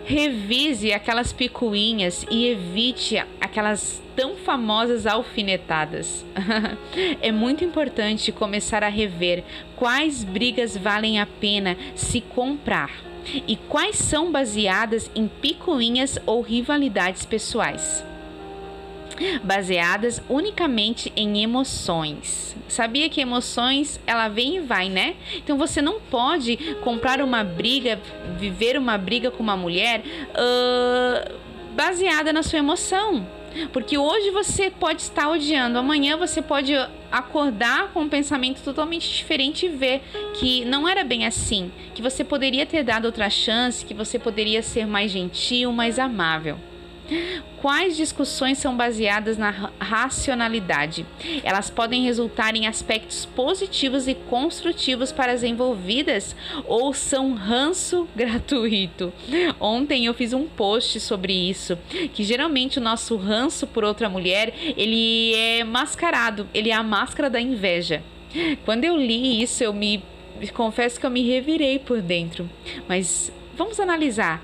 Revise 0.06 0.92
aquelas 0.92 1.32
picuinhas 1.32 2.26
e 2.30 2.48
evite 2.48 3.18
aquelas 3.40 4.02
tão 4.16 4.36
famosas 4.36 5.08
alfinetadas. 5.08 6.26
é 7.22 7.32
muito 7.32 7.64
importante 7.64 8.32
começar 8.32 8.84
a 8.84 8.90
rever 8.90 9.44
quais 9.76 10.24
brigas 10.24 10.76
valem 10.78 11.20
a 11.20 11.26
pena 11.26 11.78
se 11.96 12.22
comprar 12.22 12.92
e 13.48 13.56
quais 13.56 13.96
são 13.96 14.32
baseadas 14.32 15.10
em 15.16 15.28
picuinhas 15.28 16.20
ou 16.26 16.42
rivalidades 16.42 17.26
pessoais 17.26 18.04
baseadas 19.44 20.22
unicamente 20.30 21.12
em 21.16 21.44
emoções. 21.44 22.56
Sabia 22.68 23.10
que 23.10 23.22
emoções 23.22 24.00
ela 24.08 24.28
vem 24.28 24.58
e 24.58 24.60
vai, 24.60 24.90
né? 24.90 25.16
Então 25.38 25.58
você 25.58 25.82
não 25.82 26.00
pode 26.00 26.58
comprar 26.84 27.22
uma 27.22 27.44
briga, 27.44 28.00
viver 28.38 28.78
uma 28.78 28.98
briga 28.98 29.30
com 29.30 29.44
uma 29.44 29.58
mulher 29.58 30.02
uh, 30.32 31.34
baseada 31.76 32.34
na 32.34 32.44
sua 32.44 32.60
emoção. 32.60 33.26
Porque 33.72 33.98
hoje 33.98 34.32
você 34.32 34.72
pode 34.72 35.04
estar 35.04 35.30
odiando, 35.30 35.78
amanhã 35.78 36.18
você 36.18 36.42
pode 36.42 36.74
acordar 37.12 37.90
com 37.90 38.02
um 38.02 38.10
pensamento 38.10 38.64
totalmente 38.64 39.08
diferente 39.08 39.68
e 39.68 39.70
ver 39.70 40.02
que 40.34 40.66
não 40.66 40.88
era 40.88 41.04
bem 41.04 41.28
assim, 41.28 41.72
que 41.94 42.02
você 42.02 42.24
poderia 42.24 42.66
ter 42.66 42.84
dado 42.84 43.06
outra 43.06 43.30
chance, 43.30 43.86
que 43.86 43.94
você 43.94 44.18
poderia 44.18 44.64
ser 44.64 44.88
mais 44.88 45.12
gentil, 45.12 45.72
mais 45.72 46.00
amável. 46.00 46.58
Quais 47.62 47.96
discussões 47.96 48.58
são 48.58 48.76
baseadas 48.76 49.38
na 49.38 49.72
racionalidade? 49.80 51.06
Elas 51.44 51.70
podem 51.70 52.04
resultar 52.04 52.56
em 52.56 52.68
aspectos 52.68 53.26
positivos 53.26 54.08
e 54.08 54.14
construtivos 54.14 55.12
para 55.12 55.32
as 55.32 55.44
envolvidas 55.44 56.36
ou 56.66 56.94
são 56.94 57.34
ranço 57.34 58.08
gratuito? 58.16 59.14
Ontem 59.60 60.06
eu 60.06 60.14
fiz 60.14 60.34
um 60.34 60.46
post 60.46 61.00
sobre 61.00 61.34
isso, 61.34 61.78
que 62.14 62.24
geralmente 62.24 62.80
o 62.80 62.82
nosso 62.82 63.16
ranço 63.16 63.66
por 63.66 63.84
outra 63.84 64.10
mulher, 64.10 64.54
ele 64.76 65.34
é 65.36 65.64
mascarado, 65.64 66.48
ele 66.54 66.70
é 66.70 66.74
a 66.74 66.84
máscara 66.84 67.30
da 67.30 67.40
inveja. 67.40 68.04
Quando 68.66 68.84
eu 68.84 68.98
li 68.98 69.42
isso, 69.42 69.64
eu 69.64 69.74
me 69.74 70.04
confesso 70.54 71.00
que 71.00 71.06
eu 71.06 71.12
me 71.12 71.26
revirei 71.26 71.80
por 71.80 72.02
dentro. 72.02 72.50
Mas 72.90 73.32
vamos 73.56 73.80
analisar 73.80 74.44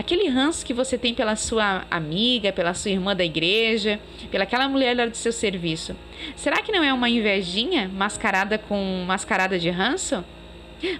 aquele 0.00 0.28
ranço 0.28 0.64
que 0.64 0.72
você 0.72 0.96
tem 0.96 1.14
pela 1.14 1.36
sua 1.36 1.84
amiga, 1.90 2.52
pela 2.52 2.72
sua 2.72 2.90
irmã 2.90 3.14
da 3.14 3.22
igreja, 3.22 4.00
pelaquela 4.30 4.66
mulher 4.66 4.96
lá 4.96 5.04
do 5.04 5.16
seu 5.16 5.30
serviço. 5.30 5.94
Será 6.34 6.62
que 6.62 6.72
não 6.72 6.82
é 6.82 6.90
uma 6.90 7.10
invejinha 7.10 7.86
mascarada 7.86 8.56
com 8.56 9.04
mascarada 9.06 9.58
de 9.58 9.68
ranço? 9.68 10.24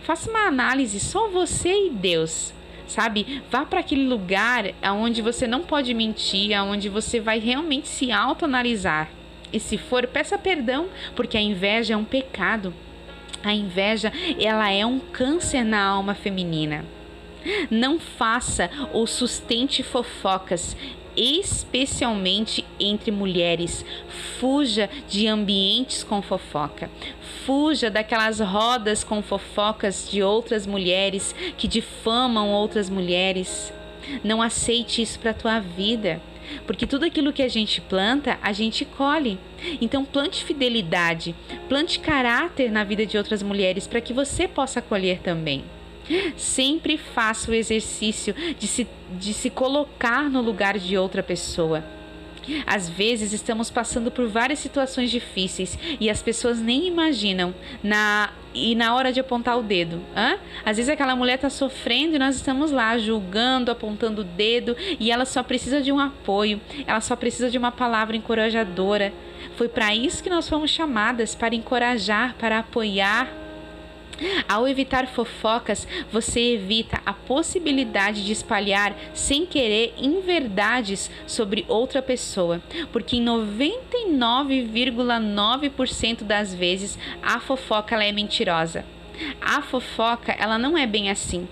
Faça 0.03 0.28
uma 0.28 0.46
análise 0.46 1.01
só 1.01 1.28
você 1.28 1.86
e 1.86 1.90
Deus. 1.90 2.53
Sabe? 2.86 3.42
Vá 3.51 3.64
para 3.64 3.80
aquele 3.80 4.07
lugar 4.07 4.64
onde 4.82 5.22
você 5.22 5.46
não 5.46 5.62
pode 5.62 5.94
mentir, 5.94 6.61
onde 6.61 6.88
você 6.88 7.20
vai 7.20 7.38
realmente 7.38 7.88
se 7.88 8.12
autoanalisar. 8.12 9.09
E 9.53 9.59
se 9.59 9.78
for, 9.78 10.07
peça 10.09 10.36
perdão, 10.36 10.88
porque 11.16 11.38
a 11.38 11.40
inveja 11.40 11.94
é 11.94 11.96
um 11.96 12.05
pecado. 12.05 12.74
A 13.42 13.55
inveja, 13.55 14.12
ela 14.38 14.70
é 14.70 14.84
um 14.84 14.98
câncer 14.98 15.64
na 15.64 15.82
alma 15.82 16.14
feminina. 16.14 16.84
Não 17.70 17.99
faça 17.99 18.70
ou 18.93 19.07
sustente 19.07 19.82
fofocas, 19.82 20.76
especialmente 21.16 22.64
entre 22.78 23.11
mulheres. 23.11 23.84
Fuja 24.38 24.88
de 25.09 25.26
ambientes 25.26 26.03
com 26.03 26.22
fofoca. 26.22 26.91
Fuja 27.45 27.91
daquelas 27.91 28.41
rodas 28.41 29.03
com 29.05 29.22
fofocas 29.22 30.09
de 30.11 30.22
outras 30.22 30.66
mulheres 30.66 31.34
que 31.57 31.68
difamam 31.68 32.51
outras 32.51 32.88
mulheres. 32.88 33.72
Não 34.24 34.41
aceite 34.43 35.03
isso 35.03 35.18
para 35.18 35.30
a 35.30 35.34
tua 35.34 35.61
vida. 35.61 36.20
Porque 36.66 36.86
tudo 36.86 37.05
aquilo 37.05 37.32
que 37.32 37.43
a 37.43 37.49
gente 37.49 37.80
planta, 37.80 38.38
a 38.43 38.53
gente 38.53 38.84
colhe. 38.84 39.38
Então 39.80 40.05
plante 40.05 40.45
fidelidade, 40.45 41.34
plante 41.68 42.01
caráter 42.01 42.72
na 42.72 42.82
vida 42.82 43.07
de 43.07 43.16
outras 43.16 43.43
mulheres 43.43 43.86
para 43.86 44.01
que 44.01 44.12
você 44.12 44.49
possa 44.49 44.82
colher 44.82 45.20
também. 45.20 45.64
Sempre 46.36 46.96
faça 46.96 47.50
o 47.50 47.54
exercício 47.54 48.34
de 48.58 48.66
se, 48.66 48.86
de 49.18 49.32
se 49.34 49.50
colocar 49.50 50.28
no 50.30 50.40
lugar 50.40 50.78
de 50.78 50.96
outra 50.96 51.22
pessoa. 51.22 51.84
Às 52.66 52.88
vezes 52.88 53.32
estamos 53.32 53.70
passando 53.70 54.11
por 54.11 54.26
várias 54.28 54.58
situações 54.58 55.11
difíceis 55.11 55.78
e 56.00 56.08
as 56.08 56.22
pessoas 56.22 56.58
nem 56.58 56.86
imaginam 56.86 57.54
na 57.82 58.30
e 58.52 58.74
na 58.74 58.94
hora 58.96 59.12
de 59.12 59.20
apontar 59.20 59.56
o 59.56 59.62
dedo. 59.62 60.00
Hã? 60.16 60.36
Às 60.64 60.76
vezes 60.76 60.88
aquela 60.88 61.14
mulher 61.14 61.36
está 61.36 61.48
sofrendo 61.48 62.16
e 62.16 62.18
nós 62.18 62.34
estamos 62.34 62.72
lá 62.72 62.98
julgando, 62.98 63.70
apontando 63.70 64.22
o 64.22 64.24
dedo 64.24 64.76
e 64.98 65.11
ela 65.11 65.24
só 65.24 65.40
precisa 65.42 65.80
de 65.80 65.92
um 65.92 66.00
apoio, 66.00 66.61
ela 66.84 67.00
só 67.00 67.14
precisa 67.14 67.48
de 67.48 67.56
uma 67.56 67.70
palavra 67.70 68.16
encorajadora. 68.16 69.12
Foi 69.56 69.68
para 69.68 69.94
isso 69.94 70.22
que 70.22 70.30
nós 70.30 70.48
fomos 70.48 70.70
chamadas 70.70 71.34
para 71.34 71.54
encorajar, 71.54 72.34
para 72.38 72.58
apoiar, 72.58 73.28
ao 74.49 74.66
evitar 74.68 75.07
fofocas, 75.07 75.87
você 76.12 76.55
evita 76.55 77.01
a 77.05 77.12
possibilidade 77.12 78.25
de 78.25 78.33
espalhar 78.33 78.97
sem 79.14 79.45
querer 79.47 79.95
inverdades 79.99 81.11
sobre 81.27 81.64
outra 81.68 82.01
pessoa, 82.03 82.61
porque 82.93 83.16
em 83.16 83.25
99,9% 83.25 86.25
das 86.25 86.55
vezes 86.55 86.99
a 87.23 87.41
fofoca 87.41 87.95
ela 87.95 88.05
é 88.05 88.12
mentirosa. 88.12 88.85
A 89.41 89.62
fofoca, 89.62 90.33
ela 90.33 90.59
não 90.59 90.77
é 90.77 90.87
bem 90.87 91.11
assim. 91.11 91.49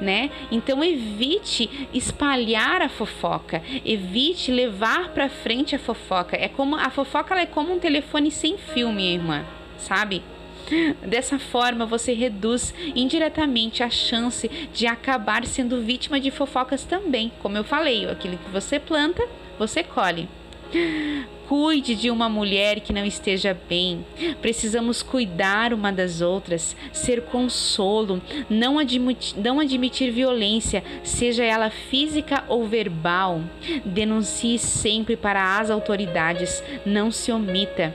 Né? 0.00 0.30
Então 0.50 0.82
evite 0.84 1.88
espalhar 1.92 2.82
a 2.82 2.88
fofoca, 2.88 3.62
evite 3.84 4.52
levar 4.52 5.10
para 5.10 5.28
frente 5.28 5.74
a 5.74 5.78
fofoca. 5.78 6.36
É 6.36 6.48
como 6.48 6.76
a 6.76 6.90
fofoca 6.90 7.34
é 7.34 7.46
como 7.46 7.74
um 7.74 7.78
telefone 7.78 8.30
sem 8.30 8.58
fio, 8.58 8.92
minha 8.92 9.12
irmã, 9.12 9.44
sabe? 9.78 10.22
Dessa 11.06 11.38
forma, 11.38 11.86
você 11.86 12.12
reduz 12.12 12.74
indiretamente 12.94 13.82
a 13.82 13.90
chance 13.90 14.48
de 14.72 14.86
acabar 14.86 15.44
sendo 15.46 15.82
vítima 15.82 16.20
de 16.20 16.30
fofocas 16.30 16.84
também. 16.84 17.32
Como 17.40 17.56
eu 17.56 17.64
falei, 17.64 18.08
aquilo 18.08 18.38
que 18.38 18.50
você 18.50 18.78
planta, 18.78 19.26
você 19.58 19.82
colhe. 19.82 20.28
Cuide 21.48 21.96
de 21.96 22.12
uma 22.12 22.28
mulher 22.28 22.78
que 22.78 22.92
não 22.92 23.04
esteja 23.04 23.58
bem. 23.68 24.06
Precisamos 24.40 25.02
cuidar 25.02 25.74
uma 25.74 25.92
das 25.92 26.20
outras, 26.20 26.76
ser 26.92 27.22
consolo, 27.22 28.22
não 28.48 28.78
admitir, 28.78 29.36
não 29.36 29.58
admitir 29.58 30.12
violência, 30.12 30.84
seja 31.02 31.42
ela 31.42 31.68
física 31.68 32.44
ou 32.46 32.68
verbal. 32.68 33.42
Denuncie 33.84 34.60
sempre 34.60 35.16
para 35.16 35.58
as 35.58 35.70
autoridades, 35.70 36.62
não 36.86 37.10
se 37.10 37.32
omita. 37.32 37.92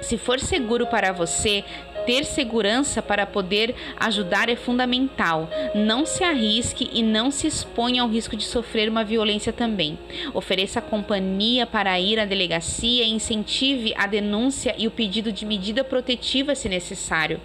Se 0.00 0.18
for 0.18 0.40
seguro 0.40 0.86
para 0.86 1.12
você, 1.12 1.64
ter 2.06 2.24
segurança 2.24 3.02
para 3.02 3.26
poder 3.26 3.74
ajudar 3.98 4.48
é 4.48 4.56
fundamental. 4.56 5.48
Não 5.74 6.04
se 6.04 6.24
arrisque 6.24 6.90
e 6.92 7.02
não 7.02 7.30
se 7.30 7.46
exponha 7.46 8.02
ao 8.02 8.08
risco 8.08 8.36
de 8.36 8.44
sofrer 8.44 8.88
uma 8.88 9.04
violência 9.04 9.52
também. 9.52 9.98
Ofereça 10.34 10.80
companhia 10.80 11.66
para 11.66 11.98
ir 12.00 12.18
à 12.18 12.24
delegacia 12.24 13.04
e 13.04 13.10
incentive 13.10 13.94
a 13.96 14.06
denúncia 14.06 14.74
e 14.78 14.86
o 14.86 14.90
pedido 14.90 15.32
de 15.32 15.44
medida 15.44 15.84
protetiva 15.84 16.54
se 16.54 16.68
necessário. 16.68 17.40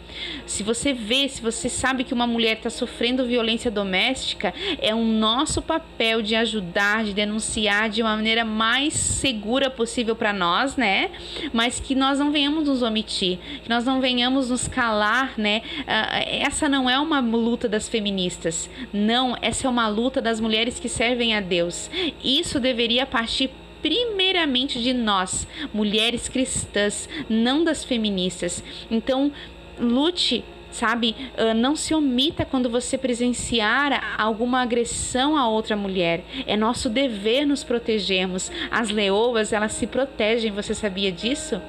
Se 0.46 0.64
você 0.64 0.94
vê, 0.94 1.28
se 1.28 1.42
você 1.42 1.70
sabe 1.70 2.04
que 2.04 2.14
uma 2.14 2.28
mulher 2.28 2.58
está 2.58 2.70
sofrendo 2.70 3.26
violência 3.26 3.70
doméstica, 3.70 4.54
é 4.82 4.94
um 4.94 5.06
nosso 5.06 5.62
papel 5.62 6.22
de 6.22 6.36
ajudar, 6.36 7.04
de 7.04 7.14
denunciar 7.14 7.90
de 7.90 8.02
uma 8.02 8.16
maneira 8.16 8.46
mais 8.46 8.94
segura 8.94 9.70
possível 9.70 10.16
para 10.16 10.34
nós, 10.34 10.76
né? 10.76 11.12
Mas 11.54 11.80
que 11.80 11.96
nós 11.96 12.20
não 12.20 12.32
venhamos 12.32 12.68
nos 12.68 12.82
omitir, 12.82 13.40
que 13.64 13.70
nós 13.70 13.86
não 13.86 14.02
venhamos 14.02 14.45
nos 14.50 14.68
calar, 14.68 15.34
né? 15.38 15.62
Uh, 15.80 16.46
essa 16.46 16.68
não 16.70 16.90
é 16.90 17.00
uma 17.00 17.20
luta 17.20 17.68
das 17.68 17.88
feministas, 17.88 18.70
não, 18.94 19.38
essa 19.42 19.68
é 19.68 19.70
uma 19.70 19.88
luta 19.88 20.22
das 20.22 20.40
mulheres 20.40 20.80
que 20.80 20.90
servem 20.90 21.36
a 21.36 21.42
Deus. 21.42 21.90
Isso 22.24 22.60
deveria 22.60 23.06
partir 23.06 23.50
primeiramente 23.82 24.82
de 24.82 24.94
nós, 24.94 25.48
mulheres 25.74 26.28
cristãs, 26.28 27.08
não 27.30 27.64
das 27.64 27.84
feministas. 27.84 28.64
Então, 28.90 29.32
lute 29.80 30.44
sabe? 30.76 31.16
Uh, 31.38 31.54
não 31.54 31.76
se 31.76 31.94
omita 31.94 32.46
quando 32.46 32.70
você 32.70 32.98
presenciar 32.98 34.18
alguma 34.18 34.62
agressão 34.62 35.38
a 35.38 35.48
outra 35.48 35.76
mulher. 35.76 36.24
É 36.46 36.58
nosso 36.58 36.90
dever 36.90 37.46
nos 37.46 37.64
protegermos. 37.64 38.52
As 38.70 38.90
leoas, 38.90 39.54
elas 39.54 39.72
se 39.72 39.88
protegem, 39.88 40.52
você 40.52 40.74
sabia 40.74 41.12
disso? 41.12 41.62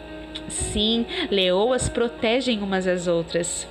Sim, 0.49 1.07
leoas 1.30 1.89
protegem 1.89 2.62
umas 2.62 2.87
às 2.87 3.07
outras. 3.07 3.66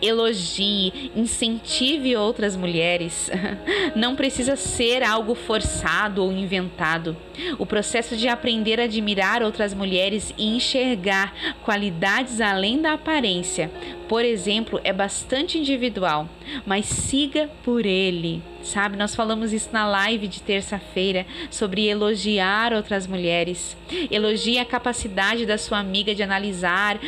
Elogie, 0.00 1.12
incentive 1.14 2.16
outras 2.16 2.56
mulheres. 2.56 3.30
Não 3.94 4.16
precisa 4.16 4.56
ser 4.56 5.02
algo 5.02 5.34
forçado 5.34 6.22
ou 6.22 6.32
inventado. 6.32 7.16
O 7.58 7.66
processo 7.66 8.16
de 8.16 8.28
aprender 8.28 8.80
a 8.80 8.84
admirar 8.84 9.42
outras 9.42 9.74
mulheres 9.74 10.32
e 10.38 10.56
enxergar 10.56 11.34
qualidades 11.62 12.40
além 12.40 12.80
da 12.80 12.94
aparência, 12.94 13.70
por 14.08 14.24
exemplo, 14.24 14.80
é 14.82 14.92
bastante 14.92 15.58
individual, 15.58 16.28
mas 16.64 16.86
siga 16.86 17.50
por 17.62 17.84
ele. 17.84 18.42
Sabe, 18.62 18.96
nós 18.96 19.14
falamos 19.14 19.52
isso 19.52 19.70
na 19.72 19.86
live 19.86 20.26
de 20.26 20.42
terça-feira 20.42 21.24
sobre 21.50 21.86
elogiar 21.86 22.72
outras 22.72 23.06
mulheres. 23.06 23.76
Elogie 24.10 24.58
a 24.58 24.64
capacidade 24.64 25.46
da 25.46 25.56
sua 25.56 25.78
amiga 25.78 26.14
de 26.14 26.22
analisar 26.22 26.96
uh, 26.96 27.00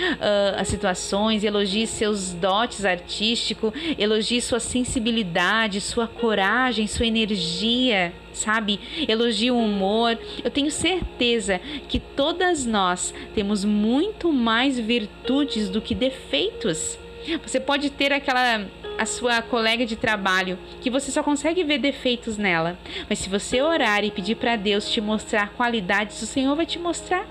as 0.58 0.68
situações, 0.68 1.42
elogie 1.42 1.86
seus 1.86 2.32
dotes 2.32 2.84
artísticos, 2.84 3.72
elogie 3.98 4.40
sua 4.40 4.60
sensibilidade, 4.60 5.80
sua 5.80 6.06
coragem, 6.06 6.86
sua 6.86 7.06
energia 7.06 8.12
sabe? 8.32 8.80
Elogie 9.08 9.50
o 9.50 9.58
humor. 9.58 10.18
Eu 10.42 10.50
tenho 10.50 10.70
certeza 10.70 11.60
que 11.88 11.98
todas 11.98 12.64
nós 12.64 13.12
temos 13.34 13.64
muito 13.64 14.32
mais 14.32 14.78
virtudes 14.78 15.68
do 15.68 15.82
que 15.82 15.94
defeitos. 15.94 16.98
Você 17.42 17.60
pode 17.60 17.90
ter 17.90 18.12
aquela 18.12 18.64
a 19.00 19.06
sua 19.06 19.40
colega 19.40 19.86
de 19.86 19.96
trabalho 19.96 20.58
que 20.82 20.90
você 20.90 21.10
só 21.10 21.22
consegue 21.22 21.64
ver 21.64 21.78
defeitos 21.78 22.36
nela, 22.36 22.78
mas 23.08 23.18
se 23.18 23.30
você 23.30 23.62
orar 23.62 24.04
e 24.04 24.10
pedir 24.10 24.34
para 24.34 24.56
Deus 24.56 24.90
te 24.90 25.00
mostrar 25.00 25.54
qualidades, 25.54 26.20
o 26.20 26.26
Senhor 26.26 26.54
vai 26.54 26.66
te 26.66 26.78
mostrar. 26.78 27.26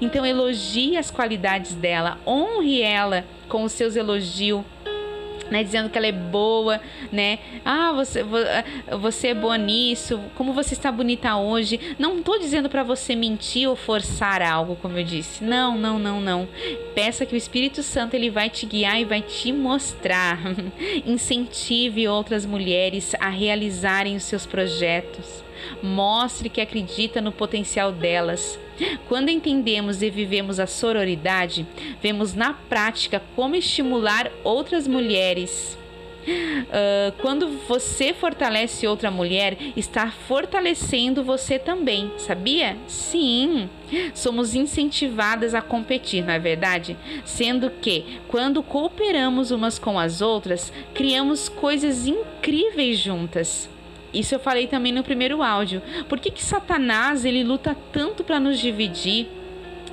Então 0.00 0.24
elogie 0.24 0.96
as 0.96 1.10
qualidades 1.10 1.74
dela, 1.74 2.18
honre 2.26 2.80
ela 2.80 3.26
com 3.50 3.64
os 3.64 3.72
seus 3.72 3.96
elogios 3.96 4.64
né, 5.50 5.62
dizendo 5.62 5.88
que 5.88 5.98
ela 5.98 6.06
é 6.06 6.12
boa, 6.12 6.80
né? 7.12 7.38
Ah, 7.64 7.92
você, 7.92 8.24
você 8.98 9.28
é 9.28 9.34
boa 9.34 9.56
nisso, 9.58 10.20
como 10.34 10.52
você 10.52 10.74
está 10.74 10.90
bonita 10.90 11.36
hoje. 11.36 11.80
Não 11.98 12.18
estou 12.18 12.38
dizendo 12.38 12.68
para 12.68 12.82
você 12.82 13.14
mentir 13.14 13.68
ou 13.68 13.76
forçar 13.76 14.42
algo, 14.42 14.76
como 14.76 14.98
eu 14.98 15.04
disse. 15.04 15.42
Não, 15.42 15.76
não, 15.76 15.98
não, 15.98 16.20
não. 16.20 16.48
Peça 16.94 17.26
que 17.26 17.34
o 17.34 17.36
Espírito 17.36 17.82
Santo 17.82 18.14
ele 18.14 18.30
vai 18.30 18.48
te 18.48 18.66
guiar 18.66 19.00
e 19.00 19.04
vai 19.04 19.22
te 19.22 19.52
mostrar. 19.52 20.38
Incentive 21.04 22.08
outras 22.08 22.44
mulheres 22.46 23.14
a 23.18 23.28
realizarem 23.28 24.16
os 24.16 24.24
seus 24.24 24.46
projetos. 24.46 25.49
Mostre 25.82 26.48
que 26.48 26.60
acredita 26.60 27.20
no 27.20 27.32
potencial 27.32 27.92
delas. 27.92 28.58
Quando 29.08 29.28
entendemos 29.28 30.02
e 30.02 30.10
vivemos 30.10 30.58
a 30.58 30.66
sororidade, 30.66 31.66
vemos 32.02 32.34
na 32.34 32.52
prática 32.52 33.22
como 33.36 33.54
estimular 33.54 34.30
outras 34.42 34.86
mulheres. 34.86 35.78
Uh, 36.26 37.12
quando 37.20 37.48
você 37.66 38.12
fortalece 38.12 38.86
outra 38.86 39.10
mulher, 39.10 39.56
está 39.76 40.10
fortalecendo 40.10 41.24
você 41.24 41.58
também, 41.58 42.12
sabia? 42.18 42.76
Sim, 42.86 43.68
somos 44.14 44.54
incentivadas 44.54 45.54
a 45.54 45.62
competir, 45.62 46.22
não 46.22 46.34
é 46.34 46.38
verdade? 46.38 46.96
Sendo 47.24 47.70
que, 47.70 48.20
quando 48.28 48.62
cooperamos 48.62 49.50
umas 49.50 49.78
com 49.78 49.98
as 49.98 50.20
outras, 50.20 50.72
criamos 50.94 51.48
coisas 51.48 52.06
incríveis 52.06 52.98
juntas. 52.98 53.68
Isso 54.12 54.34
eu 54.34 54.40
falei 54.40 54.66
também 54.66 54.92
no 54.92 55.02
primeiro 55.02 55.42
áudio. 55.42 55.82
Por 56.08 56.18
que, 56.18 56.30
que 56.30 56.42
Satanás 56.42 57.24
ele 57.24 57.44
luta 57.44 57.76
tanto 57.92 58.24
para 58.24 58.40
nos 58.40 58.58
dividir? 58.58 59.28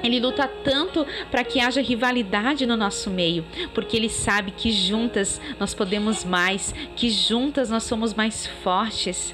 Ele 0.03 0.20
luta 0.20 0.47
tanto 0.47 1.05
para 1.32 1.43
que 1.43 1.59
haja 1.59 1.82
rivalidade 1.82 2.65
no 2.65 2.78
nosso 2.78 3.09
meio, 3.09 3.43
porque 3.74 3.97
ele 3.97 4.09
sabe 4.09 4.51
que 4.51 4.72
juntas 4.72 5.41
nós 5.59 5.74
podemos 5.74 6.24
mais, 6.24 6.74
que 6.95 7.09
juntas 7.09 7.70
nós 7.70 7.84
somos 7.84 8.13
mais 8.13 8.45
fortes. 8.45 9.34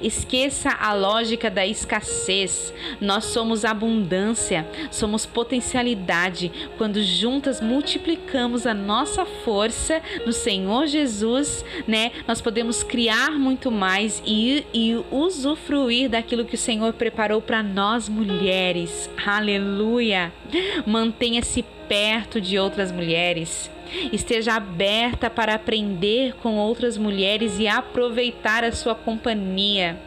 Esqueça 0.00 0.70
a 0.70 0.92
lógica 0.94 1.50
da 1.50 1.66
escassez. 1.66 2.72
Nós 3.00 3.24
somos 3.24 3.64
abundância, 3.64 4.66
somos 4.90 5.26
potencialidade. 5.26 6.50
Quando 6.76 7.02
juntas 7.02 7.60
multiplicamos 7.60 8.66
a 8.66 8.74
nossa 8.74 9.24
força 9.24 10.00
no 10.24 10.32
Senhor 10.32 10.86
Jesus, 10.86 11.64
né? 11.86 12.12
Nós 12.26 12.40
podemos 12.40 12.82
criar 12.82 13.32
muito 13.32 13.70
mais 13.70 14.22
e, 14.24 14.64
e 14.72 14.96
usufruir 15.10 16.08
daquilo 16.10 16.44
que 16.44 16.54
o 16.54 16.58
Senhor 16.58 16.92
preparou 16.92 17.40
para 17.40 17.62
nós 17.62 18.08
mulheres. 18.08 19.08
Aleluia! 19.24 20.32
Mantenha-se 20.86 21.64
perto 21.88 22.40
de 22.40 22.58
outras 22.58 22.90
mulheres. 22.90 23.70
Esteja 24.12 24.54
aberta 24.54 25.28
para 25.28 25.54
aprender 25.54 26.34
com 26.42 26.56
outras 26.56 26.96
mulheres 26.96 27.58
e 27.58 27.66
aproveitar 27.66 28.64
a 28.64 28.72
sua 28.72 28.94
companhia. 28.94 29.98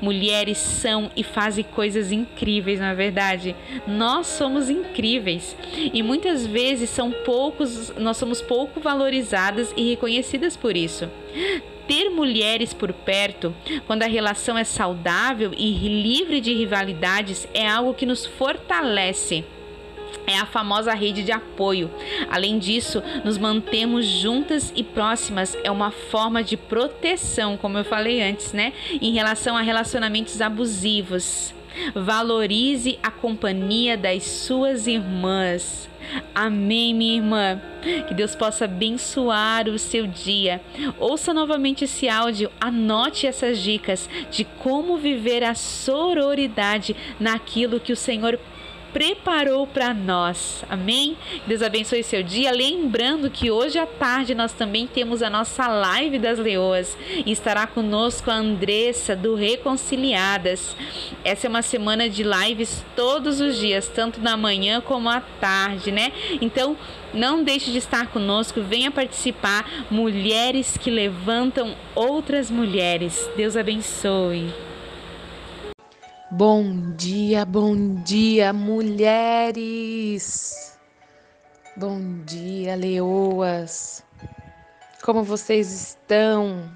Mulheres 0.00 0.58
são 0.58 1.10
e 1.14 1.22
fazem 1.22 1.64
coisas 1.64 2.10
incríveis, 2.10 2.80
na 2.80 2.92
é 2.92 2.94
verdade. 2.94 3.54
Nós 3.86 4.26
somos 4.26 4.70
incríveis 4.70 5.56
e 5.92 6.02
muitas 6.02 6.46
vezes 6.46 6.90
são 6.90 7.12
poucos, 7.12 7.92
nós 7.96 8.16
somos 8.16 8.40
pouco 8.40 8.80
valorizadas 8.80 9.72
e 9.76 9.90
reconhecidas 9.90 10.56
por 10.56 10.76
isso. 10.76 11.08
Ter 11.86 12.10
mulheres 12.10 12.74
por 12.74 12.92
perto, 12.92 13.54
quando 13.86 14.02
a 14.02 14.06
relação 14.06 14.58
é 14.58 14.64
saudável 14.64 15.52
e 15.56 15.72
livre 16.02 16.40
de 16.40 16.52
rivalidades, 16.52 17.48
é 17.54 17.66
algo 17.66 17.94
que 17.94 18.04
nos 18.04 18.26
fortalece 18.26 19.44
é 20.28 20.38
a 20.38 20.46
famosa 20.46 20.94
rede 20.94 21.22
de 21.22 21.32
apoio. 21.32 21.90
Além 22.30 22.58
disso, 22.58 23.02
nos 23.24 23.38
mantemos 23.38 24.06
juntas 24.06 24.72
e 24.76 24.82
próximas 24.82 25.56
é 25.64 25.70
uma 25.70 25.90
forma 25.90 26.42
de 26.42 26.56
proteção, 26.56 27.56
como 27.56 27.78
eu 27.78 27.84
falei 27.84 28.22
antes, 28.22 28.52
né? 28.52 28.72
Em 29.00 29.12
relação 29.12 29.56
a 29.56 29.62
relacionamentos 29.62 30.40
abusivos. 30.40 31.54
Valorize 31.94 32.98
a 33.02 33.10
companhia 33.10 33.96
das 33.96 34.24
suas 34.24 34.86
irmãs. 34.86 35.88
Amém, 36.34 36.94
minha 36.94 37.16
irmã. 37.16 37.60
Que 38.06 38.14
Deus 38.14 38.34
possa 38.34 38.64
abençoar 38.64 39.68
o 39.68 39.78
seu 39.78 40.06
dia. 40.06 40.60
Ouça 40.98 41.34
novamente 41.34 41.84
esse 41.84 42.08
áudio, 42.08 42.50
anote 42.60 43.26
essas 43.26 43.58
dicas 43.58 44.08
de 44.30 44.44
como 44.44 44.96
viver 44.96 45.44
a 45.44 45.54
sororidade 45.54 46.96
naquilo 47.20 47.80
que 47.80 47.92
o 47.92 47.96
Senhor 47.96 48.38
preparou 48.92 49.66
para 49.66 49.92
nós. 49.92 50.64
Amém? 50.68 51.16
Deus 51.46 51.62
abençoe 51.62 52.02
seu 52.02 52.22
dia. 52.22 52.50
Lembrando 52.50 53.30
que 53.30 53.50
hoje 53.50 53.78
à 53.78 53.86
tarde 53.86 54.34
nós 54.34 54.52
também 54.52 54.86
temos 54.86 55.22
a 55.22 55.30
nossa 55.30 55.66
live 55.66 56.18
das 56.18 56.38
leoas 56.38 56.96
e 57.24 57.30
estará 57.30 57.66
conosco 57.66 58.30
a 58.30 58.34
Andressa 58.34 59.14
do 59.14 59.34
Reconciliadas. 59.34 60.76
Essa 61.24 61.46
é 61.46 61.50
uma 61.50 61.62
semana 61.62 62.08
de 62.08 62.22
lives 62.22 62.84
todos 62.96 63.40
os 63.40 63.58
dias, 63.58 63.88
tanto 63.88 64.20
na 64.20 64.36
manhã 64.36 64.80
como 64.80 65.08
à 65.08 65.20
tarde, 65.20 65.90
né? 65.90 66.12
Então, 66.40 66.76
não 67.12 67.42
deixe 67.42 67.70
de 67.70 67.78
estar 67.78 68.08
conosco, 68.08 68.60
venha 68.62 68.90
participar. 68.90 69.68
Mulheres 69.90 70.76
que 70.76 70.90
levantam 70.90 71.74
outras 71.94 72.50
mulheres. 72.50 73.28
Deus 73.36 73.56
abençoe. 73.56 74.67
Bom 76.38 76.94
dia, 76.94 77.44
bom 77.44 77.96
dia, 78.04 78.52
mulheres! 78.52 79.98
Bom 81.76 82.22
dia, 82.24 82.76
leoas! 82.76 84.04
Como 85.02 85.24
vocês 85.24 85.68
estão? 85.68 86.70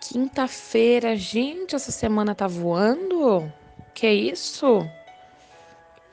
Quinta-feira, 0.00 1.14
gente, 1.14 1.76
essa 1.76 1.92
semana 1.92 2.34
tá 2.34 2.48
voando? 2.48 3.52
Que 3.94 4.08
é 4.08 4.14
isso? 4.14 4.84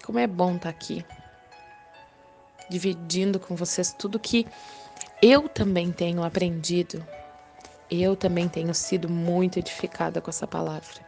Como 0.06 0.20
é 0.20 0.28
bom 0.28 0.58
estar 0.58 0.66
tá 0.66 0.70
aqui, 0.70 1.04
dividindo 2.70 3.40
com 3.40 3.56
vocês 3.56 3.92
tudo 3.98 4.20
que 4.20 4.46
eu 5.24 5.50
também 5.50 5.92
tenho 5.92 6.24
aprendido. 6.24 7.04
Eu 7.90 8.16
também 8.16 8.48
tenho 8.48 8.76
sido 8.76 9.10
muito 9.10 9.58
edificada 9.58 10.22
com 10.22 10.30
essa 10.30 10.46
palavra. 10.46 11.07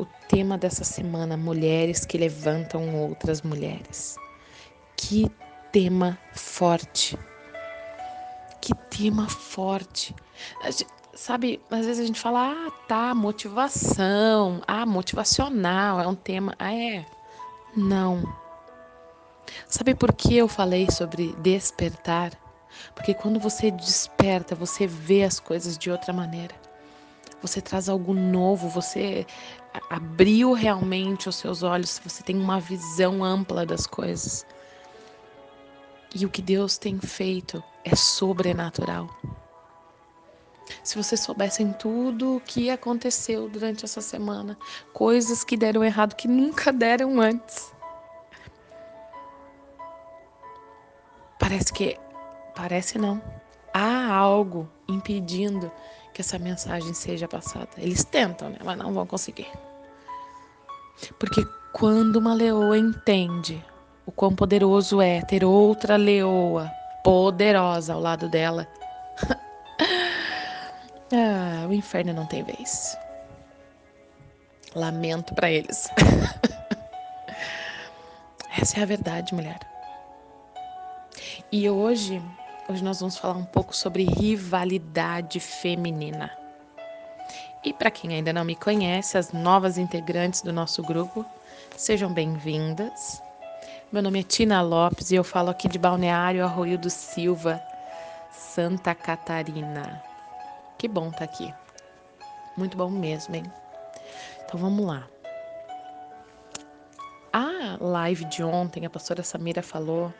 O 0.00 0.06
tema 0.28 0.56
dessa 0.56 0.84
semana: 0.84 1.36
mulheres 1.36 2.06
que 2.06 2.16
levantam 2.16 2.94
outras 2.96 3.42
mulheres. 3.42 4.16
Que 4.96 5.30
tema 5.70 6.18
forte! 6.32 7.18
Que 8.60 8.74
tema 8.74 9.28
forte! 9.28 10.14
Sabe, 11.14 11.60
às 11.70 11.84
vezes 11.84 12.02
a 12.02 12.06
gente 12.06 12.20
fala, 12.20 12.52
ah, 12.52 12.70
tá, 12.88 13.14
motivação, 13.14 14.62
ah, 14.66 14.86
motivacional, 14.86 16.00
é 16.00 16.06
um 16.06 16.14
tema. 16.14 16.54
Ah, 16.58 16.74
é. 16.74 17.04
Não. 17.76 18.22
Sabe 19.68 19.94
por 19.94 20.12
que 20.12 20.36
eu 20.36 20.48
falei 20.48 20.90
sobre 20.90 21.34
despertar? 21.38 22.32
Porque 22.94 23.12
quando 23.12 23.38
você 23.38 23.70
desperta, 23.70 24.54
você 24.54 24.86
vê 24.86 25.24
as 25.24 25.40
coisas 25.40 25.76
de 25.76 25.90
outra 25.90 26.12
maneira 26.12 26.59
você 27.40 27.60
traz 27.60 27.88
algo 27.88 28.12
novo, 28.12 28.68
você 28.68 29.26
abriu 29.88 30.52
realmente 30.52 31.28
os 31.28 31.36
seus 31.36 31.62
olhos, 31.62 32.00
você 32.04 32.22
tem 32.22 32.36
uma 32.36 32.60
visão 32.60 33.24
ampla 33.24 33.64
das 33.64 33.86
coisas. 33.86 34.46
E 36.14 36.26
o 36.26 36.28
que 36.28 36.42
Deus 36.42 36.76
tem 36.76 36.98
feito 36.98 37.62
é 37.84 37.94
sobrenatural. 37.94 39.08
Se 40.82 40.96
vocês 40.96 41.20
soubessem 41.20 41.72
tudo 41.72 42.36
o 42.36 42.40
que 42.40 42.70
aconteceu 42.70 43.48
durante 43.48 43.84
essa 43.84 44.00
semana, 44.00 44.56
coisas 44.92 45.44
que 45.44 45.56
deram 45.56 45.84
errado 45.84 46.14
que 46.14 46.28
nunca 46.28 46.72
deram 46.72 47.20
antes. 47.20 47.72
Parece 51.38 51.72
que 51.72 51.96
parece 52.54 52.98
não. 52.98 53.20
Há 53.72 54.12
algo 54.12 54.68
impedindo 54.88 55.70
que 56.12 56.20
essa 56.20 56.38
mensagem 56.38 56.92
seja 56.94 57.28
passada. 57.28 57.68
Eles 57.78 58.04
tentam, 58.04 58.50
né? 58.50 58.58
mas 58.64 58.76
não 58.78 58.92
vão 58.92 59.06
conseguir. 59.06 59.48
Porque 61.18 61.44
quando 61.72 62.16
uma 62.16 62.34
leoa 62.34 62.76
entende 62.76 63.64
o 64.04 64.12
quão 64.12 64.34
poderoso 64.34 65.00
é 65.00 65.22
ter 65.22 65.44
outra 65.44 65.96
leoa 65.96 66.70
poderosa 67.02 67.94
ao 67.94 68.00
lado 68.00 68.28
dela, 68.28 68.66
ah, 71.12 71.66
o 71.68 71.72
inferno 71.72 72.12
não 72.12 72.26
tem 72.26 72.42
vez. 72.42 72.96
Lamento 74.74 75.34
para 75.34 75.50
eles. 75.50 75.88
Essa 78.60 78.80
é 78.80 78.82
a 78.82 78.86
verdade, 78.86 79.34
mulher. 79.34 79.58
E 81.50 81.68
hoje 81.68 82.22
Hoje 82.70 82.84
nós 82.84 83.00
vamos 83.00 83.16
falar 83.16 83.36
um 83.36 83.44
pouco 83.44 83.74
sobre 83.74 84.04
rivalidade 84.04 85.40
feminina. 85.40 86.30
E 87.64 87.72
para 87.72 87.90
quem 87.90 88.14
ainda 88.14 88.32
não 88.32 88.44
me 88.44 88.54
conhece, 88.54 89.18
as 89.18 89.32
novas 89.32 89.76
integrantes 89.76 90.40
do 90.40 90.52
nosso 90.52 90.80
grupo, 90.80 91.26
sejam 91.76 92.14
bem-vindas. 92.14 93.20
Meu 93.90 94.00
nome 94.00 94.20
é 94.20 94.22
Tina 94.22 94.62
Lopes 94.62 95.10
e 95.10 95.16
eu 95.16 95.24
falo 95.24 95.50
aqui 95.50 95.68
de 95.68 95.80
Balneário 95.80 96.44
Arroio 96.44 96.78
do 96.78 96.88
Silva, 96.88 97.60
Santa 98.30 98.94
Catarina. 98.94 100.00
Que 100.78 100.86
bom 100.86 101.08
estar 101.08 101.18
tá 101.18 101.24
aqui. 101.24 101.52
Muito 102.56 102.76
bom 102.76 102.88
mesmo, 102.88 103.34
hein? 103.34 103.52
Então 104.44 104.60
vamos 104.60 104.86
lá. 104.86 105.08
A 107.32 107.76
live 107.80 108.26
de 108.26 108.44
ontem, 108.44 108.86
a 108.86 108.90
pastora 108.90 109.24
Samira 109.24 109.60
falou 109.60 110.14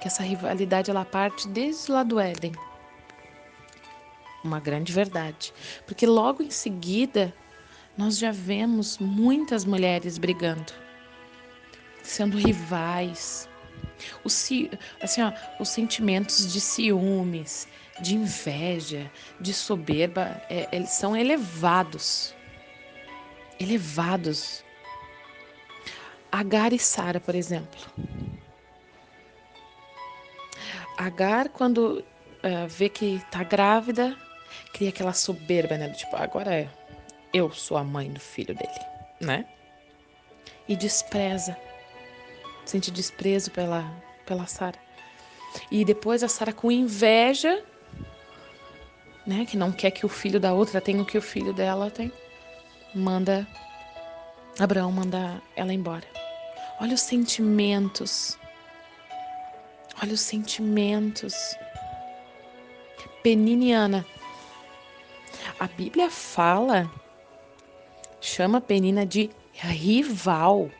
que 0.00 0.08
essa 0.08 0.22
rivalidade 0.22 0.90
ela 0.90 1.04
parte 1.04 1.46
desde 1.48 1.92
lá 1.92 2.02
do 2.02 2.18
Éden. 2.18 2.52
Uma 4.42 4.58
grande 4.58 4.92
verdade, 4.92 5.52
porque 5.86 6.06
logo 6.06 6.42
em 6.42 6.50
seguida 6.50 7.34
nós 7.96 8.16
já 8.16 8.30
vemos 8.30 8.96
muitas 8.98 9.64
mulheres 9.64 10.16
brigando, 10.16 10.72
sendo 12.02 12.38
rivais. 12.38 13.46
Os, 14.24 14.48
assim, 15.02 15.22
ó, 15.22 15.32
os 15.60 15.68
sentimentos 15.68 16.50
de 16.50 16.58
ciúmes, 16.58 17.68
de 18.00 18.16
inveja, 18.16 19.10
de 19.38 19.52
soberba, 19.52 20.42
é, 20.48 20.68
eles 20.72 20.90
são 20.90 21.14
elevados. 21.14 22.34
Elevados. 23.58 24.64
Agar 26.32 26.72
e 26.72 26.78
Sara, 26.78 27.20
por 27.20 27.34
exemplo. 27.34 27.78
Agar, 31.00 31.48
quando 31.48 32.04
uh, 32.44 32.68
vê 32.68 32.88
que 32.88 33.22
tá 33.30 33.42
grávida, 33.42 34.16
cria 34.72 34.90
aquela 34.90 35.12
soberba, 35.12 35.78
né? 35.78 35.88
Tipo, 35.90 36.16
agora 36.16 36.54
é, 36.54 36.68
eu 37.32 37.50
sou 37.50 37.76
a 37.76 37.84
mãe 37.84 38.12
do 38.12 38.20
filho 38.20 38.54
dele, 38.54 38.80
né? 39.20 39.46
e 40.70 40.76
despreza. 40.76 41.56
Sente 42.64 42.92
desprezo 42.92 43.50
pela, 43.50 43.84
pela 44.24 44.46
Sara. 44.46 44.78
E 45.68 45.84
depois 45.84 46.22
a 46.22 46.28
Sara, 46.28 46.52
com 46.52 46.70
inveja, 46.70 47.64
né, 49.26 49.44
que 49.44 49.56
não 49.56 49.72
quer 49.72 49.90
que 49.90 50.06
o 50.06 50.08
filho 50.08 50.38
da 50.38 50.52
outra 50.52 50.80
tenha 50.80 51.02
o 51.02 51.04
que 51.04 51.18
o 51.18 51.22
filho 51.22 51.52
dela 51.52 51.90
tem, 51.90 52.12
manda 52.94 53.46
Abraão 54.60 54.92
manda 54.92 55.42
ela 55.56 55.74
embora. 55.74 56.06
Olha 56.80 56.94
os 56.94 57.00
sentimentos. 57.00 58.38
Olha 60.02 60.14
os 60.14 60.20
sentimentos. 60.20 61.56
Peniniana. 63.22 64.06
A 65.58 65.66
Bíblia 65.66 66.10
fala, 66.10 66.90
chama 68.20 68.60
Penina 68.60 69.04
de 69.04 69.30
rival, 69.52 70.70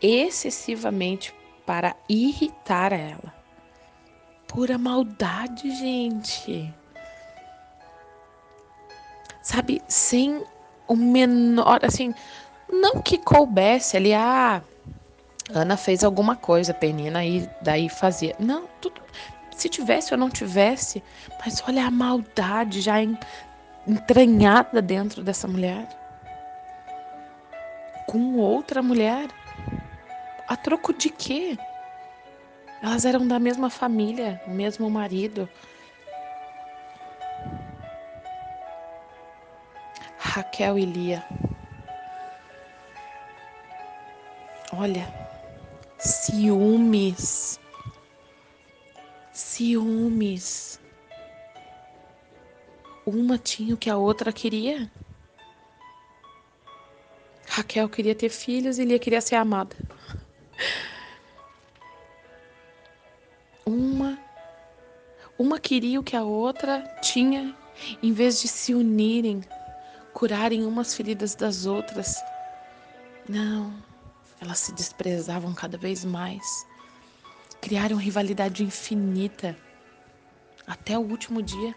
excessivamente 0.00 1.34
para 1.64 1.96
irritar 2.08 2.92
ela. 2.92 3.34
Pura 4.46 4.76
maldade, 4.76 5.70
gente. 5.74 6.72
Sabe, 9.42 9.82
sem 9.88 10.44
o 10.86 10.94
menor, 10.94 11.80
assim, 11.82 12.14
não 12.68 13.00
que 13.00 13.16
coubesse 13.16 13.96
ali, 13.96 14.12
ah, 14.12 14.62
Ana 15.54 15.76
fez 15.76 16.02
alguma 16.02 16.34
coisa, 16.34 16.72
Penina 16.72 17.20
aí 17.20 17.48
daí 17.60 17.88
fazia. 17.88 18.34
Não, 18.38 18.66
tudo, 18.80 19.02
se 19.54 19.68
tivesse 19.68 20.12
ou 20.12 20.18
não 20.18 20.30
tivesse, 20.30 21.02
mas 21.44 21.62
olha 21.68 21.86
a 21.86 21.90
maldade 21.90 22.80
já 22.80 22.96
entranhada 23.86 24.80
dentro 24.80 25.22
dessa 25.22 25.46
mulher. 25.46 25.86
Com 28.06 28.36
outra 28.36 28.82
mulher. 28.82 29.28
A 30.48 30.56
troco 30.56 30.92
de 30.92 31.08
quê? 31.08 31.56
Elas 32.82 33.04
eram 33.04 33.26
da 33.26 33.38
mesma 33.38 33.70
família, 33.70 34.42
o 34.46 34.50
mesmo 34.50 34.90
marido. 34.90 35.48
Raquel 40.18 40.78
e 40.78 40.84
Lia. 40.84 41.24
Olha, 44.74 45.21
ciúmes. 46.02 47.60
Ciúmes. 49.32 50.80
Uma 53.06 53.38
tinha 53.38 53.74
o 53.74 53.78
que 53.78 53.90
a 53.90 53.96
outra 53.96 54.32
queria. 54.32 54.90
Raquel 57.46 57.88
queria 57.88 58.14
ter 58.14 58.30
filhos 58.30 58.78
e 58.78 58.84
Lia 58.84 58.98
queria 58.98 59.20
ser 59.20 59.36
amada. 59.36 59.76
Uma 63.66 64.18
uma 65.38 65.58
queria 65.58 65.98
o 65.98 66.04
que 66.04 66.14
a 66.14 66.22
outra 66.22 66.82
tinha, 67.02 67.54
em 68.02 68.12
vez 68.12 68.40
de 68.40 68.46
se 68.46 68.74
unirem, 68.74 69.42
curarem 70.12 70.64
umas 70.64 70.94
feridas 70.94 71.34
das 71.34 71.66
outras. 71.66 72.22
Não, 73.28 73.72
elas 74.42 74.58
se 74.58 74.72
desprezavam 74.72 75.54
cada 75.54 75.78
vez 75.78 76.04
mais. 76.04 76.66
Criaram 77.60 77.96
rivalidade 77.96 78.64
infinita 78.64 79.56
até 80.66 80.98
o 80.98 81.02
último 81.02 81.40
dia. 81.40 81.72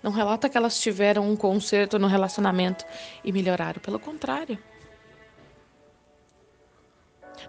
Não 0.00 0.12
relata 0.12 0.48
que 0.48 0.56
elas 0.56 0.80
tiveram 0.80 1.28
um 1.28 1.34
conserto 1.34 1.98
no 1.98 2.06
relacionamento 2.06 2.84
e 3.24 3.32
melhoraram, 3.32 3.80
pelo 3.80 3.98
contrário. 3.98 4.56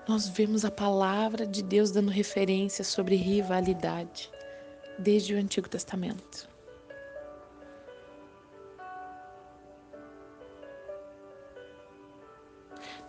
Nós 0.07 0.27
vemos 0.27 0.65
a 0.65 0.71
palavra 0.71 1.45
de 1.45 1.61
Deus 1.61 1.91
dando 1.91 2.09
referência 2.09 2.83
sobre 2.83 3.15
rivalidade 3.15 4.31
desde 4.97 5.35
o 5.35 5.37
Antigo 5.37 5.69
Testamento. 5.69 6.49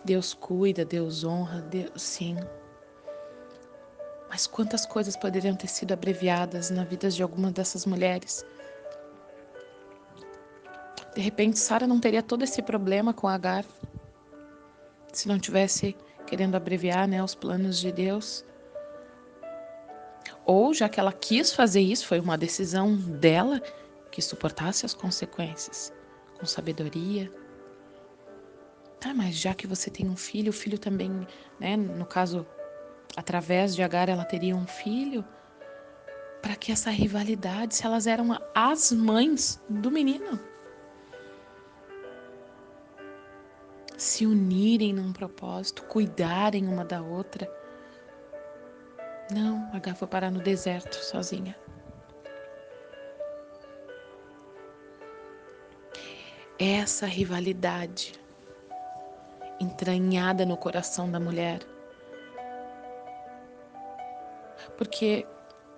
Deus 0.07 0.33
cuida, 0.33 0.85
Deus 0.85 1.25
honra, 1.25 1.59
Deus 1.63 2.01
sim. 2.01 2.37
Mas 4.29 4.47
quantas 4.47 4.85
coisas 4.85 5.17
poderiam 5.17 5.53
ter 5.53 5.67
sido 5.67 5.91
abreviadas 5.91 6.69
na 6.69 6.85
vida 6.85 7.09
de 7.09 7.21
alguma 7.21 7.51
dessas 7.51 7.85
mulheres? 7.85 8.45
De 11.13 11.19
repente, 11.19 11.59
Sara 11.59 11.85
não 11.85 11.99
teria 11.99 12.23
todo 12.23 12.43
esse 12.43 12.61
problema 12.61 13.13
com 13.13 13.27
Agar 13.27 13.65
se 15.11 15.27
não 15.27 15.37
tivesse 15.37 15.93
querendo 16.25 16.55
abreviar 16.55 17.05
né, 17.05 17.21
os 17.21 17.35
planos 17.35 17.77
de 17.77 17.91
Deus. 17.91 18.45
Ou 20.45 20.73
já 20.73 20.87
que 20.87 21.01
ela 21.01 21.11
quis 21.11 21.51
fazer 21.51 21.81
isso, 21.81 22.07
foi 22.07 22.21
uma 22.21 22.37
decisão 22.37 22.95
dela 22.95 23.59
que 24.09 24.21
suportasse 24.21 24.85
as 24.85 24.93
consequências 24.93 25.91
com 26.39 26.45
sabedoria, 26.45 27.29
Tá, 28.99 29.13
mas 29.13 29.35
já 29.35 29.53
que 29.53 29.67
você 29.67 29.91
tem 29.91 30.09
um 30.09 30.17
filho, 30.17 30.49
o 30.49 30.53
filho 30.53 30.79
também, 30.79 31.27
né, 31.59 31.77
no 31.77 32.05
caso, 32.05 32.45
através 33.15 33.75
de 33.75 33.83
Agar, 33.83 34.09
ela 34.09 34.25
teria 34.25 34.55
um 34.55 34.65
filho. 34.65 35.23
Para 36.41 36.55
que 36.55 36.71
essa 36.71 36.89
rivalidade, 36.89 37.75
se 37.75 37.85
elas 37.85 38.07
eram 38.07 38.29
as 38.55 38.91
mães 38.91 39.61
do 39.69 39.91
menino? 39.91 40.39
Se 43.97 44.25
unirem 44.25 44.93
num 44.93 45.11
propósito, 45.11 45.83
cuidarem 45.83 46.67
uma 46.67 46.85
da 46.85 47.01
outra. 47.01 47.47
Não, 49.31 49.69
Agar 49.73 49.95
foi 49.95 50.07
parar 50.07 50.31
no 50.31 50.41
deserto 50.41 50.95
sozinha. 50.95 51.55
Essa 56.59 57.05
rivalidade 57.05 58.13
entranhada 59.59 60.45
no 60.45 60.57
coração 60.57 61.09
da 61.09 61.19
mulher. 61.19 61.59
Porque 64.77 65.25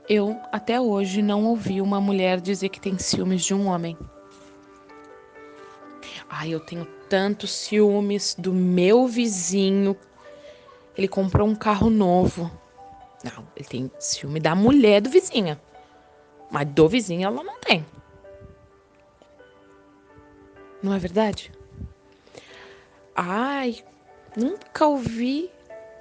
eu 0.07 0.39
até 0.51 0.79
hoje 0.79 1.21
não 1.21 1.45
ouvi 1.45 1.81
uma 1.81 2.01
mulher 2.01 2.41
dizer 2.41 2.69
que 2.69 2.79
tem 2.79 2.97
ciúmes 2.97 3.43
de 3.43 3.53
um 3.53 3.67
homem. 3.67 3.97
Ai, 6.29 6.49
eu 6.53 6.59
tenho 6.59 6.85
tantos 7.09 7.51
ciúmes 7.51 8.35
do 8.37 8.53
meu 8.53 9.07
vizinho. 9.07 9.95
Ele 10.97 11.07
comprou 11.07 11.47
um 11.47 11.55
carro 11.55 11.89
novo. 11.89 12.51
Não, 13.23 13.47
ele 13.55 13.67
tem 13.67 13.91
ciúme 13.99 14.39
da 14.39 14.55
mulher 14.55 15.01
do 15.01 15.09
vizinho. 15.09 15.59
Mas 16.51 16.67
do 16.67 16.87
vizinho 16.87 17.25
ela 17.25 17.43
não 17.43 17.59
tem. 17.59 17.85
Não 20.81 20.93
é 20.93 20.99
verdade? 20.99 21.51
Ai, 23.21 23.83
nunca 24.33 24.87
ouvi, 24.87 25.51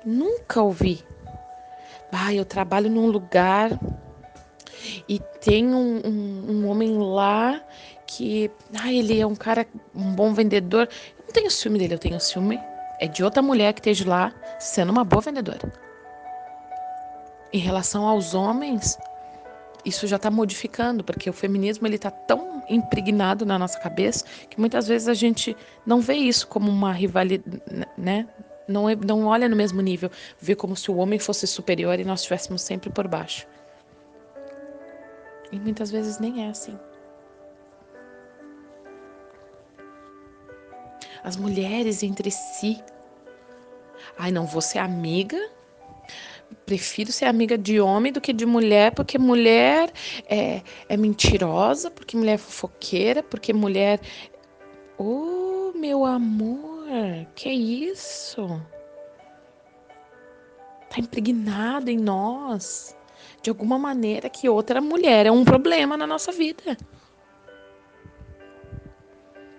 nunca 0.04 0.62
ouvi. 0.62 1.04
Ai, 2.12 2.38
eu 2.38 2.44
trabalho 2.44 2.88
num 2.88 3.08
lugar 3.08 3.76
e 5.08 5.18
tem 5.40 5.66
um, 5.66 6.00
um, 6.06 6.50
um, 6.52 6.68
homem 6.68 6.96
lá 6.96 7.60
que, 8.06 8.48
ai, 8.72 8.98
ele 8.98 9.20
é 9.20 9.26
um 9.26 9.34
cara, 9.34 9.66
um 9.92 10.14
bom 10.14 10.32
vendedor. 10.32 10.88
Eu 11.18 11.24
não 11.26 11.32
tenho 11.32 11.50
ciúme 11.50 11.80
dele, 11.80 11.94
eu 11.94 11.98
tenho 11.98 12.20
ciúme 12.20 12.60
é 13.00 13.08
de 13.08 13.24
outra 13.24 13.42
mulher 13.42 13.72
que 13.72 13.80
esteja 13.80 14.08
lá 14.08 14.32
sendo 14.60 14.90
uma 14.90 15.02
boa 15.02 15.20
vendedora. 15.20 15.72
Em 17.52 17.58
relação 17.58 18.06
aos 18.06 18.32
homens, 18.32 18.96
isso 19.84 20.06
já 20.06 20.16
está 20.16 20.30
modificando, 20.30 21.02
porque 21.04 21.28
o 21.30 21.32
feminismo 21.32 21.86
ele 21.86 21.96
está 21.96 22.10
tão 22.10 22.62
impregnado 22.68 23.46
na 23.46 23.58
nossa 23.58 23.78
cabeça 23.78 24.24
que 24.48 24.58
muitas 24.58 24.86
vezes 24.86 25.08
a 25.08 25.14
gente 25.14 25.56
não 25.86 26.00
vê 26.00 26.14
isso 26.14 26.46
como 26.46 26.70
uma 26.70 26.92
rivalidade, 26.92 27.62
né? 27.96 28.28
Não, 28.66 28.88
é, 28.88 28.94
não 28.94 29.24
olha 29.24 29.48
no 29.48 29.56
mesmo 29.56 29.80
nível, 29.80 30.10
vê 30.38 30.54
como 30.54 30.76
se 30.76 30.90
o 30.90 30.96
homem 30.96 31.18
fosse 31.18 31.46
superior 31.46 31.98
e 31.98 32.04
nós 32.04 32.20
estivéssemos 32.20 32.60
sempre 32.60 32.90
por 32.90 33.08
baixo. 33.08 33.46
E 35.50 35.58
muitas 35.58 35.90
vezes 35.90 36.18
nem 36.18 36.44
é 36.44 36.50
assim. 36.50 36.78
As 41.24 41.36
mulheres 41.36 42.02
entre 42.02 42.30
si. 42.30 42.82
Ai, 44.18 44.30
não 44.30 44.44
vou 44.44 44.60
ser 44.60 44.78
amiga 44.78 45.38
prefiro 46.66 47.10
ser 47.12 47.24
amiga 47.24 47.56
de 47.56 47.80
homem 47.80 48.12
do 48.12 48.20
que 48.20 48.32
de 48.32 48.44
mulher, 48.44 48.92
porque 48.94 49.18
mulher 49.18 49.90
é, 50.28 50.62
é 50.88 50.96
mentirosa, 50.96 51.90
porque 51.90 52.16
mulher 52.16 52.34
é 52.34 52.38
fofoqueira, 52.38 53.22
porque 53.22 53.52
mulher. 53.52 54.00
Oh, 54.98 55.72
meu 55.74 56.04
amor, 56.04 56.86
que 57.34 57.50
isso? 57.50 58.60
Tá 60.90 61.00
impregnado 61.00 61.90
em 61.90 61.98
nós 61.98 62.96
de 63.42 63.50
alguma 63.50 63.78
maneira 63.78 64.28
que 64.28 64.48
outra 64.48 64.80
mulher 64.80 65.26
é 65.26 65.30
um 65.30 65.44
problema 65.44 65.96
na 65.96 66.06
nossa 66.06 66.32
vida. 66.32 66.76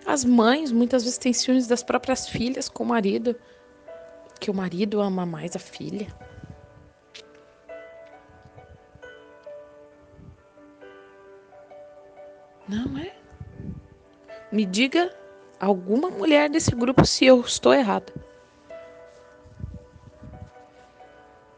As 0.06 0.26
mães 0.26 0.72
muitas 0.72 1.04
vezes 1.04 1.18
têm 1.18 1.34
ciúmes 1.34 1.68
das 1.68 1.84
próprias 1.84 2.28
filhas 2.28 2.68
com 2.68 2.84
o 2.84 2.88
marido, 2.88 3.36
que 4.40 4.50
o 4.50 4.54
marido 4.54 5.02
ama 5.02 5.26
mais 5.26 5.56
a 5.56 5.60
filha. 5.60 6.08
Não 12.70 13.00
é? 13.00 13.12
Me 14.52 14.64
diga 14.64 15.12
alguma 15.60 16.12
mulher 16.12 16.52
desse 16.52 16.70
grupo 16.76 17.04
se 17.04 17.26
eu 17.26 17.42
estou 17.42 17.74
errada. 17.74 18.14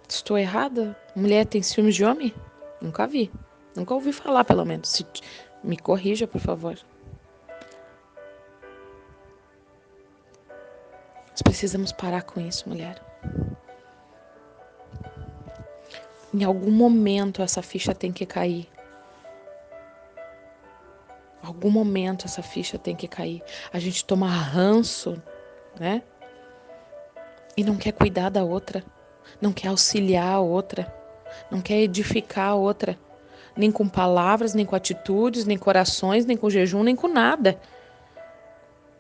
Estou 0.08 0.38
errada? 0.38 0.98
Mulher 1.14 1.46
tem 1.46 1.62
ciúmes 1.62 1.96
de 1.96 2.06
homem? 2.06 2.34
Nunca 2.80 3.06
vi. 3.06 3.30
Nunca 3.76 3.94
ouvi 3.94 4.14
falar, 4.14 4.46
pelo 4.46 4.66
menos. 4.66 4.88
Se, 4.88 5.06
me 5.62 5.78
corrija, 5.78 6.26
por 6.26 6.40
favor. 6.40 6.80
Nós 11.30 11.42
precisamos 11.44 11.92
parar 11.92 12.24
com 12.24 12.40
isso, 12.40 12.70
mulher. 12.70 13.04
Em 16.34 16.46
algum 16.46 16.72
momento 16.72 17.42
essa 17.42 17.62
ficha 17.62 17.94
tem 17.94 18.14
que 18.14 18.26
cair. 18.26 18.70
Algum 21.42 21.70
momento 21.70 22.26
essa 22.26 22.42
ficha 22.42 22.78
tem 22.78 22.96
que 22.96 23.08
cair. 23.08 23.42
A 23.74 23.80
gente 23.80 24.06
toma 24.06 24.28
ranço, 24.28 25.22
né? 25.80 26.04
E 27.58 27.64
não 27.64 27.76
quer 27.76 27.92
cuidar 27.92 28.30
da 28.30 28.44
outra, 28.44 28.84
não 29.42 29.52
quer 29.52 29.68
auxiliar 29.70 30.36
a 30.36 30.40
outra, 30.40 30.94
não 31.50 31.62
quer 31.62 31.80
edificar 31.80 32.50
a 32.50 32.56
outra 32.56 32.98
nem 33.56 33.72
com 33.72 33.88
palavras, 33.88 34.54
nem 34.54 34.66
com 34.66 34.76
atitudes, 34.76 35.46
nem 35.46 35.58
com 35.58 35.70
orações, 35.70 36.26
nem 36.26 36.38
com 36.38 36.50
jejum, 36.50 36.84
nem 36.84 36.96
com 36.96 37.08
nada. 37.08 37.60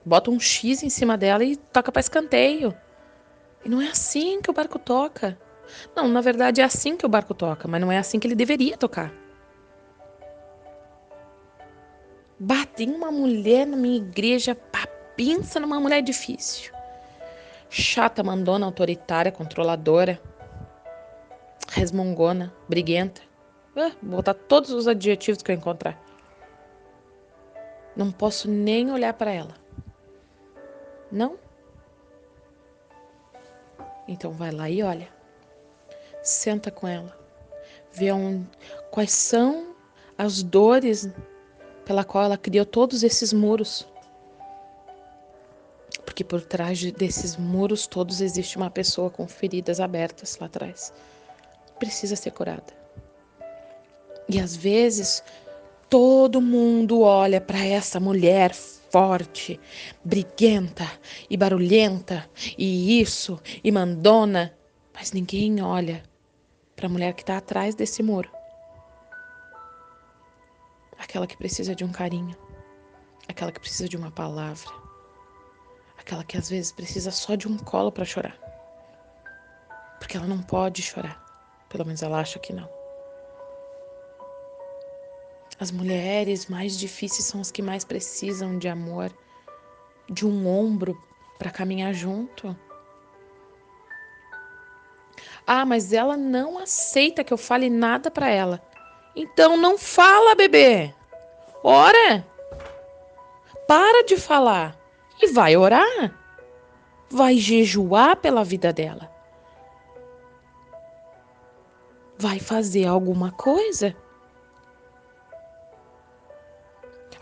Bota 0.03 0.31
um 0.31 0.39
X 0.39 0.83
em 0.83 0.89
cima 0.89 1.17
dela 1.17 1.43
e 1.43 1.55
toca 1.55 1.91
para 1.91 1.99
escanteio. 1.99 2.73
E 3.63 3.69
não 3.69 3.81
é 3.81 3.87
assim 3.87 4.41
que 4.41 4.49
o 4.49 4.53
barco 4.53 4.79
toca. 4.79 5.37
Não, 5.95 6.07
na 6.07 6.21
verdade 6.21 6.59
é 6.59 6.63
assim 6.63 6.97
que 6.97 7.05
o 7.05 7.09
barco 7.09 7.33
toca, 7.33 7.67
mas 7.67 7.79
não 7.79 7.91
é 7.91 7.97
assim 7.97 8.19
que 8.19 8.27
ele 8.27 8.35
deveria 8.35 8.75
tocar. 8.75 9.13
Bate 12.43 12.85
em 12.85 12.89
uma 12.89 13.11
mulher 13.11 13.67
na 13.67 13.77
minha 13.77 13.97
igreja, 13.97 14.55
pá, 14.55 14.87
numa 15.59 15.79
mulher 15.79 16.01
difícil. 16.01 16.73
Chata, 17.69 18.23
mandona, 18.23 18.65
autoritária, 18.65 19.31
controladora, 19.31 20.19
resmungona, 21.69 22.51
briguenta. 22.67 23.21
Ah, 23.75 23.91
vou 24.01 24.15
botar 24.15 24.33
todos 24.33 24.71
os 24.71 24.87
adjetivos 24.87 25.43
que 25.43 25.51
eu 25.51 25.55
encontrar. 25.55 26.01
Não 27.95 28.11
posso 28.11 28.49
nem 28.49 28.91
olhar 28.91 29.13
para 29.13 29.29
ela. 29.29 29.53
Não? 31.11 31.37
Então 34.07 34.31
vai 34.31 34.49
lá 34.49 34.67
e 34.67 34.81
olha. 34.81 35.09
Senta 36.23 36.71
com 36.71 36.87
ela. 36.87 37.15
Vê 37.93 38.11
um, 38.11 38.43
quais 38.89 39.11
são 39.11 39.75
as 40.17 40.41
dores 40.41 41.07
pela 41.91 42.05
qual 42.05 42.23
ela 42.23 42.37
criou 42.37 42.65
todos 42.65 43.03
esses 43.03 43.33
muros. 43.33 43.85
Porque 46.05 46.23
por 46.23 46.41
trás 46.41 46.81
desses 46.93 47.35
muros 47.35 47.85
todos 47.85 48.21
existe 48.21 48.55
uma 48.55 48.69
pessoa 48.69 49.09
com 49.09 49.27
feridas 49.27 49.81
abertas 49.81 50.37
lá 50.39 50.47
atrás. 50.47 50.93
Precisa 51.79 52.15
ser 52.15 52.31
curada. 52.31 52.73
E 54.29 54.39
às 54.39 54.55
vezes 54.55 55.21
todo 55.89 56.39
mundo 56.39 57.01
olha 57.01 57.41
para 57.41 57.59
essa 57.59 57.99
mulher 57.99 58.53
forte, 58.53 59.59
briguenta 60.01 60.89
e 61.29 61.35
barulhenta 61.35 62.25
e 62.57 63.01
isso 63.01 63.37
e 63.61 63.69
mandona, 63.69 64.53
mas 64.93 65.11
ninguém 65.11 65.61
olha 65.61 66.01
para 66.73 66.85
a 66.85 66.89
mulher 66.89 67.13
que 67.13 67.21
está 67.23 67.35
atrás 67.35 67.75
desse 67.75 68.01
muro. 68.01 68.40
Aquela 71.02 71.26
que 71.26 71.36
precisa 71.36 71.74
de 71.74 71.84
um 71.84 71.91
carinho, 71.91 72.38
aquela 73.28 73.52
que 73.52 73.60
precisa 73.60 73.89
de 73.89 73.97
uma 73.97 74.12
palavra, 74.12 74.70
aquela 75.97 76.24
que 76.24 76.38
às 76.38 76.47
vezes 76.47 76.72
precisa 76.72 77.10
só 77.10 77.34
de 77.34 77.47
um 77.47 77.58
colo 77.58 77.91
para 77.91 78.06
chorar. 78.06 78.38
Porque 79.97 80.16
ela 80.16 80.28
não 80.28 80.43
pode 80.43 80.84
chorar, 80.84 81.20
pelo 81.70 81.86
menos 81.86 82.04
ela 82.04 82.20
acha 82.20 82.38
que 82.38 82.54
não. 82.54 82.70
As 85.60 85.72
mulheres 85.72 86.45
mais 86.45 86.78
difíceis 86.78 87.26
são 87.26 87.41
as 87.41 87.49
que 87.49 87.64
mais 87.64 87.84
precisam 87.84 88.60
de 88.60 88.68
amor, 88.68 89.12
de 90.08 90.24
um 90.24 90.47
ombro 90.47 90.95
para 91.39 91.49
caminhar 91.49 91.95
junto. 91.95 92.56
Ah, 95.47 95.66
mas 95.66 95.93
ela 95.93 96.16
não 96.16 96.60
aceita 96.60 97.24
que 97.24 97.34
eu 97.34 97.38
fale 97.39 97.72
nada 97.72 98.12
para 98.12 98.30
ela. 98.30 98.70
Então 99.16 99.57
não 99.57 99.78
fala, 99.78 100.36
bebê. 100.36 100.93
Ora. 101.64 102.26
Para 103.68 104.03
de 104.05 104.18
falar 104.18 104.78
e 105.22 105.28
vai 105.28 105.55
orar. 105.55 106.14
Vai 107.09 107.38
jejuar 107.38 108.16
pela 108.16 108.43
vida 108.43 108.72
dela. 108.74 109.09
Vai 112.18 112.39
fazer 112.39 112.86
alguma 112.86 113.32
coisa. 113.32 113.95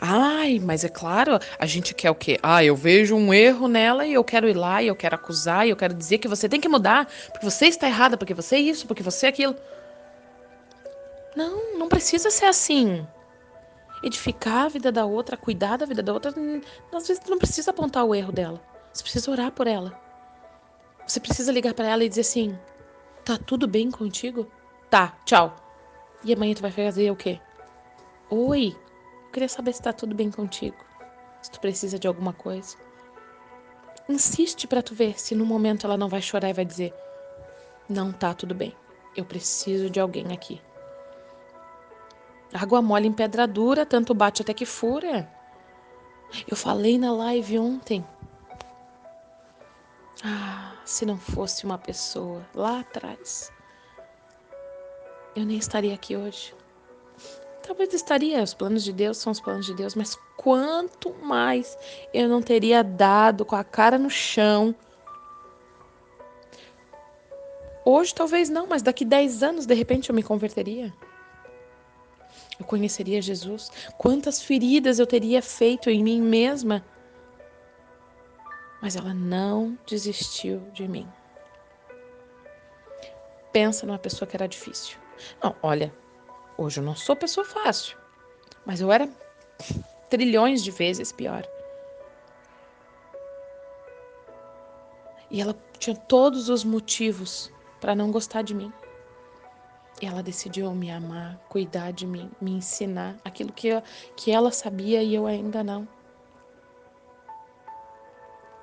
Ai, 0.01 0.59
mas 0.63 0.85
é 0.85 0.89
claro, 0.89 1.37
a 1.59 1.65
gente 1.65 1.93
quer 1.93 2.09
o 2.09 2.15
quê? 2.15 2.39
Ah, 2.41 2.63
eu 2.63 2.73
vejo 2.73 3.17
um 3.17 3.33
erro 3.33 3.67
nela 3.67 4.05
e 4.05 4.13
eu 4.13 4.23
quero 4.23 4.47
ir 4.47 4.53
lá 4.53 4.81
e 4.81 4.87
eu 4.87 4.95
quero 4.95 5.15
acusar 5.15 5.67
e 5.67 5.71
eu 5.71 5.75
quero 5.75 5.93
dizer 5.93 6.19
que 6.19 6.27
você 6.27 6.47
tem 6.47 6.61
que 6.61 6.69
mudar, 6.69 7.05
porque 7.31 7.43
você 7.43 7.65
está 7.65 7.85
errada, 7.85 8.15
porque 8.15 8.33
você 8.33 8.55
é 8.55 8.59
isso, 8.59 8.87
porque 8.87 9.03
você 9.03 9.25
é 9.25 9.29
aquilo. 9.29 9.55
Não, 11.39 11.77
não 11.77 11.87
precisa 11.87 12.29
ser 12.29 12.47
assim. 12.47 13.07
Edificar 14.03 14.65
a 14.65 14.67
vida 14.67 14.91
da 14.91 15.05
outra, 15.05 15.37
cuidar 15.37 15.77
da 15.77 15.85
vida 15.85 16.03
da 16.03 16.11
outra, 16.11 16.33
às 16.93 17.07
vezes 17.07 17.23
não 17.29 17.37
precisa 17.37 17.71
apontar 17.71 18.03
o 18.03 18.13
erro 18.13 18.33
dela. 18.33 18.61
Você 18.91 19.03
precisa 19.03 19.31
orar 19.31 19.49
por 19.53 19.65
ela. 19.65 19.97
Você 21.07 21.17
precisa 21.17 21.53
ligar 21.53 21.73
para 21.73 21.87
ela 21.87 22.03
e 22.03 22.09
dizer 22.09 22.21
assim: 22.21 22.59
"Tá 23.23 23.37
tudo 23.37 23.69
bem 23.69 23.89
contigo?" 23.89 24.51
"Tá, 24.89 25.17
tchau." 25.23 25.55
E 26.25 26.33
amanhã 26.33 26.53
tu 26.55 26.61
vai 26.61 26.71
fazer 26.71 27.09
o 27.09 27.15
quê? 27.15 27.39
Oi, 28.29 28.75
eu 29.23 29.31
queria 29.31 29.47
saber 29.47 29.71
se 29.71 29.79
está 29.79 29.93
tudo 29.93 30.13
bem 30.13 30.29
contigo, 30.29 30.75
se 31.41 31.49
tu 31.51 31.61
precisa 31.61 31.97
de 31.97 32.05
alguma 32.05 32.33
coisa. 32.33 32.75
Insiste 34.09 34.67
para 34.67 34.83
tu 34.83 34.93
ver 34.93 35.17
se 35.17 35.35
no 35.35 35.45
momento 35.45 35.87
ela 35.87 35.97
não 35.97 36.09
vai 36.09 36.21
chorar 36.21 36.49
e 36.49 36.53
vai 36.53 36.65
dizer: 36.65 36.93
Não 37.87 38.11
tá 38.11 38.33
tudo 38.33 38.53
bem, 38.53 38.75
eu 39.15 39.23
preciso 39.23 39.89
de 39.89 40.01
alguém 40.01 40.33
aqui. 40.33 40.61
Água 42.53 42.81
mole 42.81 43.07
em 43.07 43.13
pedra 43.13 43.47
dura, 43.47 43.85
tanto 43.85 44.13
bate 44.13 44.41
até 44.41 44.53
que 44.53 44.65
fura. 44.65 45.29
Eu 46.47 46.57
falei 46.57 46.97
na 46.97 47.11
live 47.11 47.59
ontem. 47.59 48.05
Ah, 50.23 50.73
se 50.83 51.05
não 51.05 51.17
fosse 51.17 51.63
uma 51.63 51.77
pessoa 51.77 52.45
lá 52.53 52.79
atrás, 52.79 53.51
eu 55.35 55.45
nem 55.45 55.57
estaria 55.57 55.93
aqui 55.93 56.15
hoje. 56.15 56.53
Talvez 57.65 57.93
estaria, 57.93 58.41
os 58.41 58.53
planos 58.53 58.83
de 58.83 58.91
Deus 58.91 59.17
são 59.17 59.31
os 59.31 59.39
planos 59.39 59.65
de 59.65 59.75
Deus, 59.75 59.93
mas 59.93 60.17
quanto 60.35 61.13
mais 61.21 61.77
eu 62.11 62.27
não 62.27 62.41
teria 62.41 62.83
dado 62.83 63.45
com 63.45 63.55
a 63.55 63.63
cara 63.63 63.97
no 63.97 64.09
chão. 64.09 64.75
Hoje 67.85 68.13
talvez 68.13 68.49
não, 68.49 68.65
mas 68.65 68.81
daqui 68.81 69.05
10 69.05 69.43
anos 69.43 69.65
de 69.65 69.73
repente 69.75 70.09
eu 70.09 70.15
me 70.15 70.23
converteria. 70.23 70.91
Eu 72.59 72.65
conheceria 72.65 73.21
Jesus. 73.21 73.71
Quantas 73.97 74.41
feridas 74.41 74.99
eu 74.99 75.07
teria 75.07 75.41
feito 75.41 75.89
em 75.89 76.03
mim 76.03 76.21
mesma. 76.21 76.85
Mas 78.81 78.95
ela 78.95 79.13
não 79.13 79.77
desistiu 79.87 80.59
de 80.73 80.87
mim. 80.87 81.07
Pensa 83.51 83.85
numa 83.85 83.97
pessoa 83.97 84.27
que 84.27 84.35
era 84.35 84.47
difícil. 84.47 84.97
Não, 85.41 85.55
olha, 85.63 85.93
Hoje 86.59 86.81
eu 86.81 86.83
não 86.83 86.93
sou 86.93 87.15
pessoa 87.15 87.45
fácil, 87.45 87.97
mas 88.65 88.81
eu 88.81 88.91
era 88.91 89.09
trilhões 90.09 90.61
de 90.61 90.71
vezes 90.71 91.09
pior. 91.09 91.47
E 95.31 95.39
ela 95.39 95.55
tinha 95.77 95.95
todos 95.95 96.49
os 96.49 96.65
motivos 96.65 97.49
para 97.79 97.95
não 97.95 98.11
gostar 98.11 98.41
de 98.41 98.53
mim. 98.53 98.73
Ela 100.01 100.23
decidiu 100.23 100.73
me 100.73 100.89
amar, 100.89 101.37
cuidar 101.49 101.91
de 101.91 102.07
mim, 102.07 102.31
me 102.39 102.51
ensinar 102.51 103.17
aquilo 103.23 103.51
que, 103.51 103.67
eu, 103.67 103.83
que 104.15 104.31
ela 104.31 104.51
sabia 104.51 105.03
e 105.03 105.13
eu 105.13 105.25
ainda 105.27 105.63
não. 105.63 105.87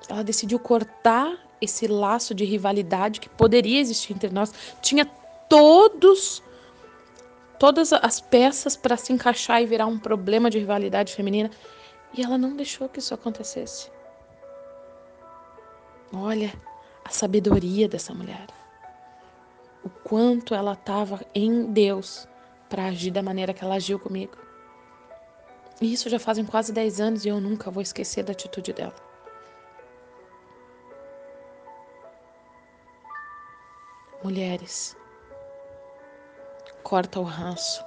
Ela 0.09 0.23
decidiu 0.23 0.57
cortar 0.57 1.37
esse 1.61 1.85
laço 1.87 2.33
de 2.33 2.45
rivalidade 2.45 3.19
que 3.19 3.29
poderia 3.29 3.79
existir 3.79 4.13
entre 4.13 4.29
nós. 4.29 4.53
Tinha 4.81 5.05
todos 5.49 6.41
todas 7.59 7.91
as 7.91 8.21
peças 8.21 8.75
para 8.75 8.97
se 8.97 9.11
encaixar 9.11 9.61
e 9.61 9.65
virar 9.65 9.87
um 9.87 9.97
problema 9.97 10.49
de 10.49 10.59
rivalidade 10.59 11.13
feminina. 11.13 11.49
E 12.13 12.21
ela 12.23 12.37
não 12.37 12.55
deixou 12.55 12.87
que 12.87 12.99
isso 12.99 13.13
acontecesse. 13.13 13.91
Olha, 16.13 16.53
a 17.03 17.09
sabedoria 17.09 17.87
dessa 17.87 18.13
mulher, 18.13 18.47
o 19.83 19.89
quanto 19.89 20.53
ela 20.53 20.73
estava 20.73 21.21
em 21.33 21.71
Deus 21.71 22.27
para 22.69 22.85
agir 22.85 23.11
da 23.11 23.23
maneira 23.23 23.53
que 23.53 23.63
ela 23.63 23.75
agiu 23.75 23.99
comigo. 23.99 24.37
E 25.79 25.93
isso 25.93 26.09
já 26.09 26.19
fazem 26.19 26.45
quase 26.45 26.73
10 26.73 26.99
anos 26.99 27.25
e 27.25 27.29
eu 27.29 27.39
nunca 27.39 27.69
vou 27.69 27.81
esquecer 27.81 28.23
da 28.23 28.31
atitude 28.31 28.73
dela. 28.73 28.95
Mulheres, 34.23 34.97
corta 36.83 37.19
o 37.19 37.23
ranço, 37.23 37.85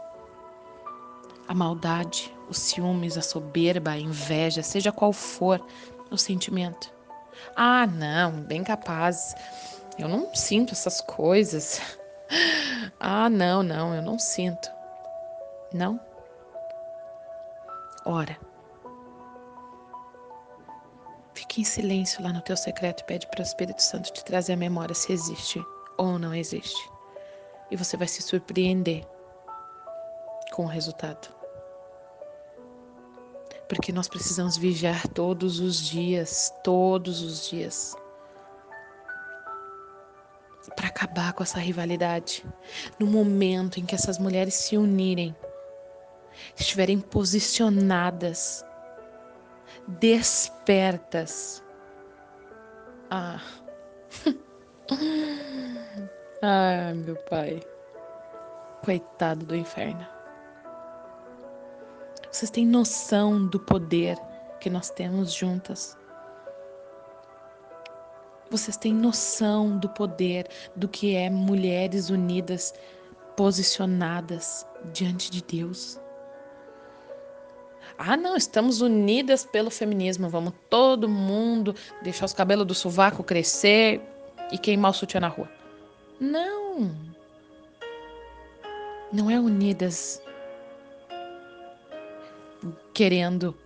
a 1.48 1.54
maldade, 1.54 2.32
os 2.48 2.58
ciúmes, 2.58 3.18
a 3.18 3.22
soberba, 3.22 3.90
a 3.90 3.98
inveja, 3.98 4.62
seja 4.62 4.92
qual 4.92 5.12
for 5.12 5.60
o 6.10 6.16
sentimento. 6.16 6.92
Ah, 7.56 7.86
não, 7.86 8.40
bem 8.42 8.62
capaz. 8.62 9.34
Eu 9.98 10.08
não 10.08 10.34
sinto 10.34 10.72
essas 10.72 11.00
coisas. 11.00 11.80
Ah, 12.98 13.30
não, 13.30 13.62
não, 13.62 13.94
eu 13.94 14.02
não 14.02 14.18
sinto. 14.18 14.70
Não? 15.72 15.98
Ora. 18.04 18.38
Fique 21.34 21.62
em 21.62 21.64
silêncio 21.64 22.22
lá 22.22 22.32
no 22.32 22.42
teu 22.42 22.56
secreto 22.56 23.00
e 23.00 23.04
pede 23.04 23.26
para 23.28 23.40
o 23.40 23.42
Espírito 23.42 23.82
Santo 23.82 24.12
te 24.12 24.24
trazer 24.24 24.52
a 24.52 24.56
memória 24.56 24.94
se 24.94 25.12
existe 25.12 25.64
ou 25.96 26.18
não 26.18 26.34
existe. 26.34 26.90
E 27.70 27.76
você 27.76 27.96
vai 27.96 28.06
se 28.06 28.22
surpreender 28.22 29.06
com 30.52 30.64
o 30.64 30.68
resultado. 30.68 31.28
Porque 33.68 33.92
nós 33.92 34.08
precisamos 34.08 34.56
vigiar 34.56 35.06
todos 35.08 35.60
os 35.60 35.80
dias, 35.80 36.52
todos 36.64 37.22
os 37.22 37.48
dias, 37.48 37.96
para 40.76 40.88
acabar 40.88 41.32
com 41.32 41.42
essa 41.42 41.58
rivalidade. 41.58 42.44
No 42.98 43.06
momento 43.06 43.78
em 43.78 43.86
que 43.86 43.94
essas 43.94 44.18
mulheres 44.18 44.54
se 44.54 44.76
unirem, 44.76 45.34
estiverem 46.56 47.00
posicionadas, 47.00 48.64
despertas. 49.86 51.62
Ah. 53.10 53.40
ah, 56.42 56.92
meu 56.94 57.16
pai. 57.28 57.60
Coitado 58.84 59.44
do 59.44 59.56
inferno. 59.56 60.06
Vocês 62.30 62.50
têm 62.50 62.64
noção 62.64 63.46
do 63.46 63.58
poder 63.58 64.16
que 64.60 64.70
nós 64.70 64.90
temos 64.90 65.32
juntas? 65.32 65.98
Vocês 68.50 68.76
têm 68.76 68.92
noção 68.92 69.78
do 69.78 69.88
poder 69.88 70.48
do 70.74 70.88
que 70.88 71.14
é 71.14 71.30
mulheres 71.30 72.10
unidas, 72.10 72.74
posicionadas 73.36 74.66
diante 74.92 75.30
de 75.30 75.40
Deus? 75.40 76.00
Ah, 77.96 78.16
não, 78.16 78.36
estamos 78.36 78.80
unidas 78.80 79.44
pelo 79.44 79.70
feminismo. 79.70 80.28
Vamos 80.28 80.52
todo 80.68 81.08
mundo 81.08 81.74
deixar 82.02 82.24
os 82.24 82.32
cabelos 82.32 82.66
do 82.66 82.74
sovaco 82.74 83.22
crescer 83.22 84.00
e 84.50 84.58
queimar 84.58 84.90
o 84.90 84.94
sutiã 84.94 85.20
na 85.20 85.28
rua. 85.28 85.48
Não. 86.18 86.90
Não 89.12 89.30
é 89.30 89.38
unidas 89.38 90.20
querendo 92.92 93.56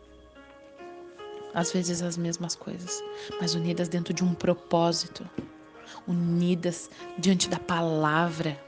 às 1.55 1.73
vezes 1.73 2.03
as 2.03 2.17
mesmas 2.17 2.55
coisas, 2.55 3.03
mas 3.41 3.55
unidas 3.55 3.89
dentro 3.89 4.13
de 4.13 4.25
um 4.25 4.35
propósito, 4.35 5.29
unidas 6.07 6.91
diante 7.19 7.49
da 7.49 7.59
palavra 7.59 8.59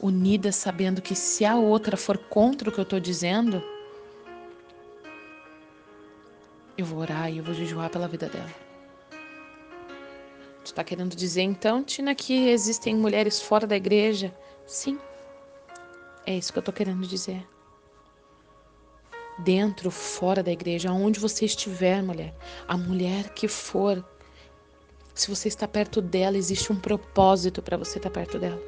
unidas 0.00 0.56
sabendo 0.56 1.00
que 1.00 1.14
se 1.14 1.44
a 1.44 1.56
outra 1.56 1.96
for 1.96 2.18
contra 2.18 2.68
o 2.68 2.72
que 2.72 2.78
eu 2.78 2.82
estou 2.82 3.00
dizendo, 3.00 3.62
eu 6.76 6.84
vou 6.84 7.00
orar 7.00 7.30
e 7.32 7.38
eu 7.38 7.44
vou 7.44 7.54
jejuar 7.54 7.90
pela 7.90 8.08
vida 8.08 8.28
dela. 8.28 8.50
Tu 10.62 10.66
está 10.66 10.82
querendo 10.82 11.14
dizer 11.14 11.42
então, 11.42 11.82
Tina, 11.82 12.14
que 12.14 12.48
existem 12.48 12.94
mulheres 12.94 13.40
fora 13.40 13.66
da 13.66 13.76
igreja? 13.76 14.34
Sim. 14.66 14.98
É 16.26 16.36
isso 16.36 16.52
que 16.52 16.58
eu 16.58 16.60
estou 16.60 16.74
querendo 16.74 17.06
dizer. 17.06 17.46
Dentro, 19.38 19.90
fora 19.90 20.42
da 20.42 20.50
igreja, 20.50 20.88
aonde 20.88 21.20
você 21.20 21.44
estiver, 21.44 22.02
mulher, 22.02 22.34
a 22.66 22.76
mulher 22.76 23.30
que 23.34 23.46
for, 23.46 24.02
se 25.14 25.28
você 25.28 25.48
está 25.48 25.68
perto 25.68 26.00
dela, 26.00 26.38
existe 26.38 26.72
um 26.72 26.76
propósito 26.76 27.62
para 27.62 27.76
você 27.76 27.98
estar 27.98 28.10
perto 28.10 28.38
dela. 28.38 28.60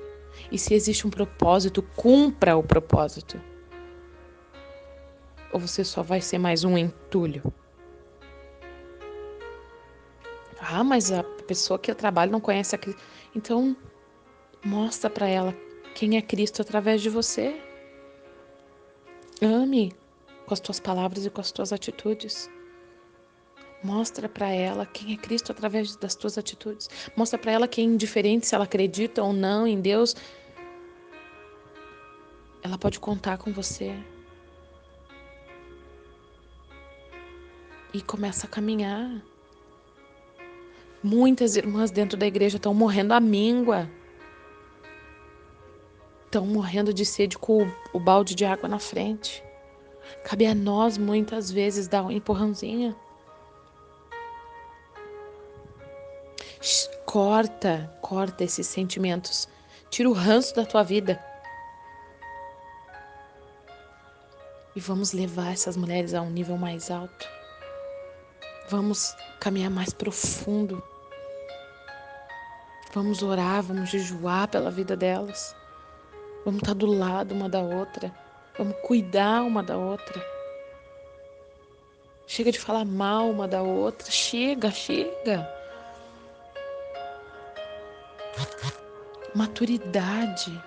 E 0.53 0.59
se 0.59 0.75
existe 0.75 1.07
um 1.07 1.11
propósito, 1.11 1.83
cumpra 1.97 2.57
o 2.57 2.63
propósito. 2.63 3.41
Ou 5.53 5.61
você 5.61 5.83
só 5.83 6.03
vai 6.03 6.21
ser 6.21 6.39
mais 6.39 6.65
um 6.65 6.77
entulho? 6.77 7.43
Ah, 10.61 10.85
mas 10.85 11.11
a 11.11 11.23
pessoa 11.23 11.79
que 11.79 11.91
eu 11.91 11.95
trabalho 11.95 12.31
não 12.31 12.41
conhece 12.41 12.75
a 12.75 12.79
Cristo. 12.79 13.01
Então, 13.35 13.77
mostra 14.65 15.09
para 15.09 15.27
ela 15.27 15.55
quem 15.95 16.17
é 16.17 16.23
Cristo 16.23 16.61
através 16.61 17.01
de 17.01 17.09
você. 17.09 17.59
Ame 19.41 19.93
com 20.49 20.55
as 20.55 20.61
tuas 20.61 20.81
palavras 20.81 21.27
e 21.27 21.31
com 21.31 21.41
as 21.43 21.53
tuas 21.53 21.73
atitudes. 21.73 22.51
Mostra 23.85 24.29
para 24.29 24.49
ela 24.49 24.87
quem 24.87 25.13
é 25.13 25.17
Cristo 25.17 25.53
através 25.53 25.95
das 25.95 26.15
tuas 26.15 26.39
atitudes. 26.39 26.89
Mostra 27.15 27.39
para 27.39 27.53
ela 27.53 27.69
que 27.69 27.81
é 27.81 27.85
indiferente 27.85 28.47
se 28.47 28.55
ela 28.55 28.65
acredita 28.65 29.23
ou 29.23 29.33
não 29.33 29.67
em 29.67 29.81
Deus. 29.81 30.17
Ela 32.63 32.79
pode 32.79 32.99
contar 32.99 33.37
com 33.39 33.53
você. 33.53 33.95
E 37.93 38.01
começa 38.01 38.47
a 38.47 38.51
caminhar. 38.51 39.23
Muitas 41.03 41.57
irmãs 41.57 41.91
dentro 41.91 42.19
da 42.19 42.27
igreja 42.27 42.57
estão 42.57 42.75
morrendo 42.75 43.13
à 43.13 43.21
míngua. 43.21 43.89
Estão 46.25 46.45
morrendo 46.45 46.93
de 46.93 47.05
sede 47.05 47.39
com 47.39 47.71
o 47.93 48.01
balde 48.01 48.35
de 48.35 48.45
água 48.45 48.69
na 48.69 48.79
frente. 48.79 49.48
Cabe 50.25 50.47
a 50.47 50.55
nós 50.55 50.99
muitas 50.99 51.51
vezes 51.51 51.89
dar 51.89 52.03
um 52.03 52.11
empurrãozinho. 52.11 52.95
Corta, 57.07 57.91
corta 58.03 58.45
esses 58.45 58.67
sentimentos. 58.67 59.49
Tira 59.91 60.11
o 60.11 60.13
ranço 60.13 60.55
da 60.55 60.67
tua 60.67 60.83
vida. 60.83 61.19
E 64.77 64.81
vamos 64.81 65.13
levar 65.13 65.53
essas 65.53 65.77
mulheres 65.77 66.13
a 66.13 66.21
um 66.21 66.31
nível 66.31 66.59
mais 66.59 66.91
alto. 66.91 67.27
Vamos 68.69 69.17
caminhar 69.41 69.71
mais 69.71 69.93
profundo. 69.93 70.83
Vamos 72.93 73.23
orar, 73.23 73.63
vamos 73.63 73.89
jejuar 73.89 74.49
pela 74.49 74.71
vida 74.71 74.95
delas. 74.95 75.57
Vamos 76.45 76.61
estar 76.61 76.75
do 76.75 76.87
lado 76.87 77.35
uma 77.35 77.49
da 77.49 77.61
outra. 77.61 78.15
Vamos 78.59 78.77
cuidar 78.83 79.43
uma 79.43 79.63
da 79.63 79.77
outra. 79.77 80.21
Chega 82.27 82.53
de 82.53 82.59
falar 82.59 82.85
mal 82.85 83.31
uma 83.31 83.49
da 83.49 83.63
outra. 83.63 84.11
Chega, 84.11 84.71
chega. 84.71 85.59
maturidade. 89.35 90.63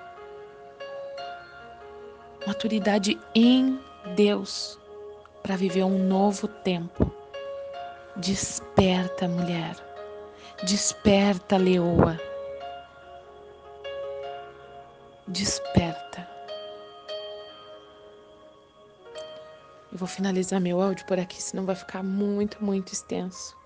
Maturidade 2.47 3.19
em 3.35 3.79
Deus 4.15 4.79
para 5.43 5.55
viver 5.55 5.83
um 5.83 6.07
novo 6.07 6.47
tempo. 6.47 7.11
Desperta, 8.15 9.27
mulher. 9.27 9.75
Desperta, 10.63 11.57
leoa. 11.57 12.19
Desperta. 15.27 16.27
Eu 19.91 19.97
vou 19.97 20.07
finalizar 20.07 20.61
meu 20.61 20.81
áudio 20.81 21.05
por 21.05 21.19
aqui, 21.19 21.41
senão 21.41 21.65
vai 21.65 21.75
ficar 21.75 22.01
muito, 22.01 22.63
muito 22.63 22.93
extenso. 22.93 23.57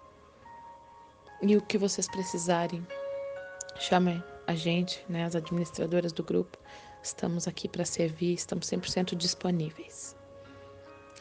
E 1.41 1.55
o 1.55 1.61
que 1.61 1.77
vocês 1.77 2.07
precisarem, 2.07 2.85
chame 3.77 4.23
a 4.47 4.55
gente, 4.55 5.05
né, 5.07 5.25
as 5.25 5.35
administradoras 5.35 6.11
do 6.11 6.23
grupo, 6.23 6.57
estamos 7.03 7.47
aqui 7.47 7.69
para 7.69 7.85
servir, 7.85 8.33
estamos 8.33 8.67
100% 8.67 9.15
disponíveis. 9.15 10.15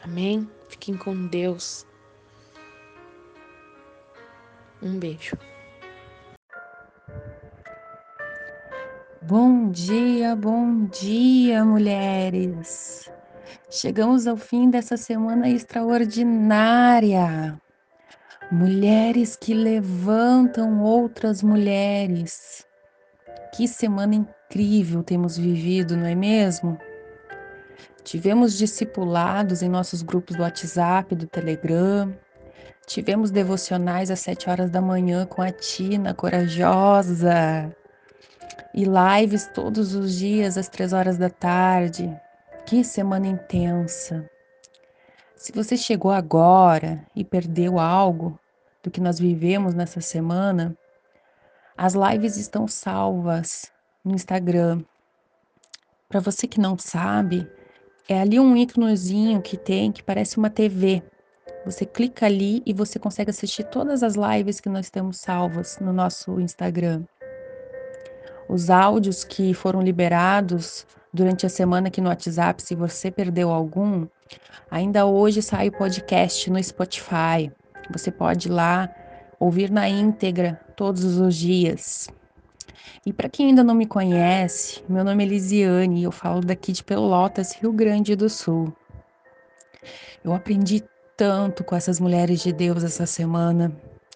Amém? 0.03 0.49
Fiquem 0.69 0.97
com 0.97 1.27
Deus. 1.27 1.85
Um 4.81 4.97
beijo. 4.97 5.37
Bom 9.21 9.69
dia, 9.69 10.35
bom 10.35 10.85
dia, 10.85 11.63
mulheres. 11.63 13.11
Chegamos 13.69 14.27
ao 14.27 14.37
fim 14.37 14.69
dessa 14.69 14.97
semana 14.97 15.49
extraordinária. 15.49 17.59
Mulheres 18.51 19.35
que 19.35 19.53
levantam 19.53 20.83
outras 20.83 21.41
mulheres. 21.41 22.65
Que 23.55 23.67
semana 23.67 24.15
incrível 24.15 25.01
temos 25.01 25.37
vivido, 25.37 25.97
não 25.97 26.05
é 26.05 26.13
mesmo? 26.13 26.77
Tivemos 28.03 28.55
discipulados 28.55 29.63
em 29.63 29.69
nossos 29.69 30.03
grupos 30.03 30.35
do 30.35 30.43
WhatsApp, 30.43 31.15
do 31.15 31.25
Telegram. 31.25 32.15
Tivemos 32.85 33.31
devocionais 33.31 34.11
às 34.11 34.19
sete 34.19 34.47
horas 34.47 34.69
da 34.69 34.79
manhã 34.79 35.25
com 35.25 35.41
a 35.41 35.51
Tina, 35.51 36.13
corajosa. 36.13 37.75
E 38.75 38.85
lives 38.85 39.49
todos 39.55 39.95
os 39.95 40.13
dias 40.13 40.55
às 40.55 40.69
três 40.69 40.93
horas 40.93 41.17
da 41.17 41.29
tarde. 41.29 42.15
Que 42.65 42.83
semana 42.83 43.27
intensa. 43.27 44.27
Se 45.35 45.51
você 45.51 45.77
chegou 45.77 46.09
agora 46.09 47.05
e 47.15 47.23
perdeu 47.23 47.77
algo 47.77 48.39
do 48.81 48.89
que 48.89 48.99
nós 48.99 49.19
vivemos 49.19 49.75
nessa 49.75 50.01
semana, 50.01 50.75
as 51.77 51.93
lives 51.93 52.37
estão 52.37 52.67
salvas 52.67 53.71
no 54.03 54.15
Instagram. 54.15 54.83
Para 56.09 56.19
você 56.19 56.47
que 56.47 56.59
não 56.59 56.75
sabe, 56.75 57.47
é 58.09 58.19
ali 58.19 58.39
um 58.39 58.57
íconozinho 58.57 59.43
que 59.43 59.57
tem 59.57 59.91
que 59.91 60.01
parece 60.01 60.37
uma 60.37 60.49
TV. 60.49 61.03
Você 61.65 61.85
clica 61.85 62.25
ali 62.25 62.63
e 62.65 62.73
você 62.73 62.97
consegue 62.97 63.29
assistir 63.29 63.65
todas 63.65 64.01
as 64.01 64.15
lives 64.15 64.59
que 64.59 64.69
nós 64.69 64.89
temos 64.89 65.17
salvas 65.17 65.77
no 65.79 65.93
nosso 65.93 66.39
Instagram. 66.39 67.03
Os 68.49 68.71
áudios 68.71 69.23
que 69.23 69.53
foram 69.53 69.83
liberados 69.83 70.87
durante 71.15 71.45
a 71.45 71.49
semana 71.49 71.87
aqui 71.87 72.01
no 72.01 72.09
WhatsApp, 72.09 72.61
se 72.61 72.75
você 72.75 73.09
perdeu 73.09 73.49
algum, 73.49 74.05
ainda 74.69 75.05
hoje 75.05 75.41
sai 75.41 75.69
o 75.69 75.71
podcast 75.71 76.51
no 76.51 76.61
Spotify. 76.61 77.49
Você 77.89 78.11
pode 78.11 78.49
ir 78.49 78.51
lá 78.51 78.93
ouvir 79.39 79.71
na 79.71 79.87
íntegra 79.87 80.59
todos 80.75 81.17
os 81.17 81.35
dias. 81.35 82.09
E 83.05 83.13
para 83.13 83.29
quem 83.29 83.47
ainda 83.47 83.63
não 83.63 83.73
me 83.73 83.85
conhece, 83.85 84.83
meu 84.89 85.03
nome 85.03 85.23
é 85.23 85.27
Lisiane 85.27 86.01
e 86.01 86.03
eu 86.03 86.11
falo 86.11 86.41
daqui 86.41 86.73
de 86.73 86.83
Pelotas, 86.83 87.53
Rio 87.53 87.71
Grande 87.71 88.15
do 88.15 88.29
Sul. 88.29 88.75
Eu 90.23 90.33
aprendi 90.33 90.83
tanto 91.15 91.63
com 91.63 91.75
essas 91.75 91.99
mulheres 91.99 92.41
de 92.41 92.51
Deus 92.51 92.83
essa 92.83 93.05
semana 93.05 93.71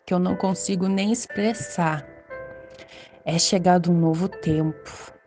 que 0.06 0.14
eu 0.14 0.20
não 0.20 0.36
consigo 0.36 0.88
nem 0.88 1.14
expressar. 1.14 2.06
É 3.24 3.40
chegado 3.40 3.92
um 3.92 3.98
novo 3.98 4.28
tempo 4.28 5.19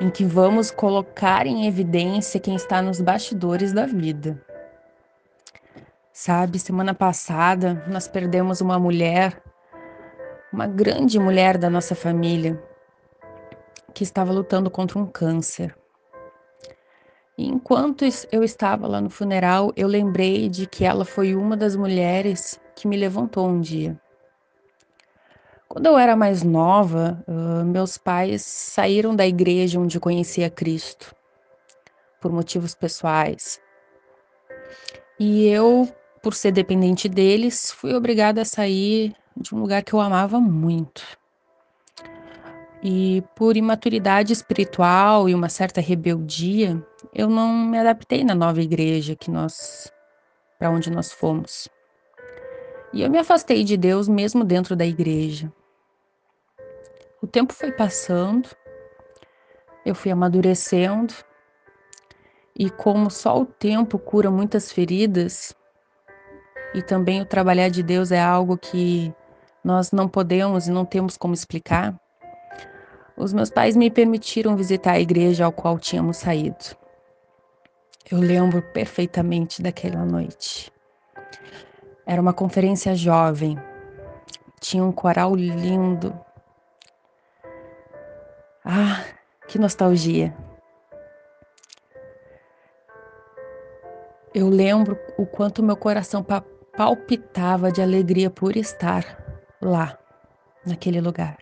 em 0.00 0.10
que 0.10 0.24
vamos 0.24 0.70
colocar 0.70 1.46
em 1.46 1.66
evidência 1.66 2.40
quem 2.40 2.54
está 2.54 2.80
nos 2.80 3.00
bastidores 3.00 3.72
da 3.72 3.86
vida. 3.86 4.40
Sabe, 6.12 6.58
semana 6.58 6.94
passada 6.94 7.84
nós 7.88 8.08
perdemos 8.08 8.60
uma 8.60 8.78
mulher, 8.78 9.42
uma 10.52 10.66
grande 10.66 11.18
mulher 11.18 11.58
da 11.58 11.68
nossa 11.70 11.94
família, 11.94 12.62
que 13.94 14.04
estava 14.04 14.32
lutando 14.32 14.70
contra 14.70 14.98
um 14.98 15.06
câncer. 15.06 15.76
E 17.36 17.46
enquanto 17.46 18.04
eu 18.32 18.42
estava 18.42 18.88
lá 18.88 19.00
no 19.00 19.10
funeral, 19.10 19.72
eu 19.76 19.86
lembrei 19.86 20.48
de 20.48 20.66
que 20.66 20.84
ela 20.84 21.04
foi 21.04 21.36
uma 21.36 21.56
das 21.56 21.76
mulheres 21.76 22.60
que 22.74 22.88
me 22.88 22.96
levantou 22.96 23.48
um 23.48 23.60
dia. 23.60 23.96
Quando 25.68 25.86
eu 25.86 25.98
era 25.98 26.16
mais 26.16 26.42
nova, 26.42 27.22
meus 27.66 27.98
pais 27.98 28.42
saíram 28.42 29.14
da 29.14 29.26
igreja 29.26 29.78
onde 29.78 30.00
conhecia 30.00 30.48
Cristo, 30.48 31.14
por 32.20 32.32
motivos 32.32 32.74
pessoais. 32.74 33.60
E 35.20 35.46
eu, 35.46 35.86
por 36.22 36.34
ser 36.34 36.52
dependente 36.52 37.06
deles, 37.06 37.70
fui 37.70 37.94
obrigada 37.94 38.40
a 38.40 38.46
sair 38.46 39.14
de 39.36 39.54
um 39.54 39.60
lugar 39.60 39.82
que 39.82 39.92
eu 39.92 40.00
amava 40.00 40.40
muito. 40.40 41.02
E 42.82 43.22
por 43.36 43.56
imaturidade 43.56 44.32
espiritual 44.32 45.28
e 45.28 45.34
uma 45.34 45.50
certa 45.50 45.80
rebeldia, 45.80 46.82
eu 47.14 47.28
não 47.28 47.52
me 47.52 47.78
adaptei 47.78 48.24
na 48.24 48.34
nova 48.34 48.62
igreja 48.62 49.14
que 49.14 49.30
nós 49.30 49.92
para 50.58 50.70
onde 50.70 50.90
nós 50.90 51.12
fomos. 51.12 51.68
E 52.92 53.02
eu 53.02 53.10
me 53.10 53.18
afastei 53.18 53.64
de 53.64 53.76
Deus 53.76 54.08
mesmo 54.08 54.44
dentro 54.44 54.74
da 54.74 54.86
igreja. 54.86 55.52
O 57.20 57.26
tempo 57.26 57.52
foi 57.52 57.72
passando, 57.72 58.48
eu 59.84 59.94
fui 59.94 60.10
amadurecendo, 60.10 61.14
e 62.56 62.70
como 62.70 63.10
só 63.10 63.40
o 63.40 63.44
tempo 63.44 63.98
cura 63.98 64.30
muitas 64.30 64.70
feridas, 64.70 65.54
e 66.74 66.82
também 66.82 67.20
o 67.20 67.26
trabalhar 67.26 67.70
de 67.70 67.82
Deus 67.82 68.12
é 68.12 68.20
algo 68.20 68.56
que 68.56 69.12
nós 69.64 69.90
não 69.90 70.08
podemos 70.08 70.68
e 70.68 70.70
não 70.70 70.84
temos 70.84 71.16
como 71.16 71.34
explicar, 71.34 71.98
os 73.16 73.32
meus 73.32 73.50
pais 73.50 73.76
me 73.76 73.90
permitiram 73.90 74.56
visitar 74.56 74.92
a 74.92 75.00
igreja 75.00 75.44
ao 75.44 75.52
qual 75.52 75.76
tínhamos 75.76 76.18
saído. 76.18 76.76
Eu 78.10 78.18
lembro 78.18 78.62
perfeitamente 78.72 79.60
daquela 79.60 80.04
noite. 80.04 80.72
Era 82.06 82.22
uma 82.22 82.32
conferência 82.32 82.94
jovem, 82.94 83.58
tinha 84.60 84.84
um 84.84 84.92
coral 84.92 85.34
lindo. 85.34 86.18
Ah, 88.68 89.02
que 89.48 89.58
nostalgia! 89.58 90.36
Eu 94.34 94.48
lembro 94.48 94.98
o 95.16 95.26
quanto 95.26 95.62
meu 95.62 95.76
coração 95.76 96.24
palpitava 96.76 97.72
de 97.72 97.80
alegria 97.80 98.30
por 98.30 98.56
estar 98.56 99.04
lá, 99.60 99.98
naquele 100.66 101.00
lugar 101.00 101.38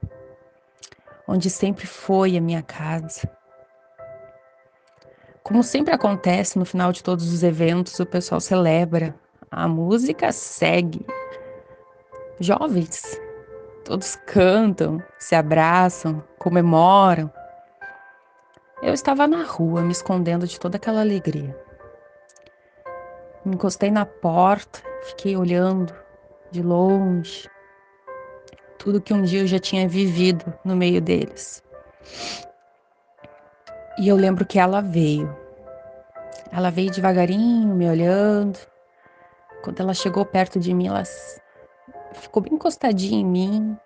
onde 1.27 1.51
sempre 1.51 1.87
foi 1.87 2.37
a 2.37 2.41
minha 2.41 2.63
casa. 2.63 3.29
Como 5.43 5.63
sempre 5.63 5.95
acontece 5.95 6.59
no 6.59 6.65
final 6.65 6.93
de 6.93 7.03
todos 7.03 7.33
os 7.33 7.43
eventos, 7.43 7.99
o 8.01 8.07
pessoal 8.07 8.41
celebra, 8.41 9.15
a 9.51 9.69
música 9.69 10.33
segue. 10.33 11.05
Jovens, 12.41 13.21
todos 13.87 14.17
cantam, 14.27 15.03
se 15.19 15.35
abraçam, 15.35 16.23
comemoram. 16.39 17.33
Eu 18.83 18.93
estava 18.93 19.27
na 19.27 19.45
rua, 19.45 19.81
me 19.81 19.93
escondendo 19.93 20.47
de 20.47 20.61
toda 20.61 20.77
aquela 20.77 21.01
alegria. 21.01 21.57
Me 23.45 23.55
encostei 23.55 23.91
na 23.91 24.05
porta, 24.05 24.81
fiquei 25.05 25.37
olhando 25.37 25.95
de 26.51 26.63
longe 26.63 27.49
tudo 28.87 29.01
que 29.01 29.13
um 29.13 29.23
dia 29.23 29.41
eu 29.41 29.49
já 29.49 29.59
tinha 29.59 29.89
vivido 29.89 30.45
no 30.65 30.77
meio 30.77 31.01
deles. 31.01 31.61
E 33.99 34.07
eu 34.07 34.15
lembro 34.15 34.47
que 34.47 34.61
ela 34.61 34.81
veio. 34.81 35.35
Ela 36.53 36.71
veio 36.71 36.93
devagarinho, 36.93 37.75
me 37.75 37.91
olhando. 37.91 38.57
Quando 39.65 39.81
ela 39.81 39.93
chegou 39.93 40.25
perto 40.25 40.61
de 40.61 40.73
mim, 40.73 40.87
ela 40.87 41.03
ficou 42.21 42.43
bem 42.43 42.55
encostadinha 42.55 43.21
em 43.21 43.25
mim. 43.25 43.77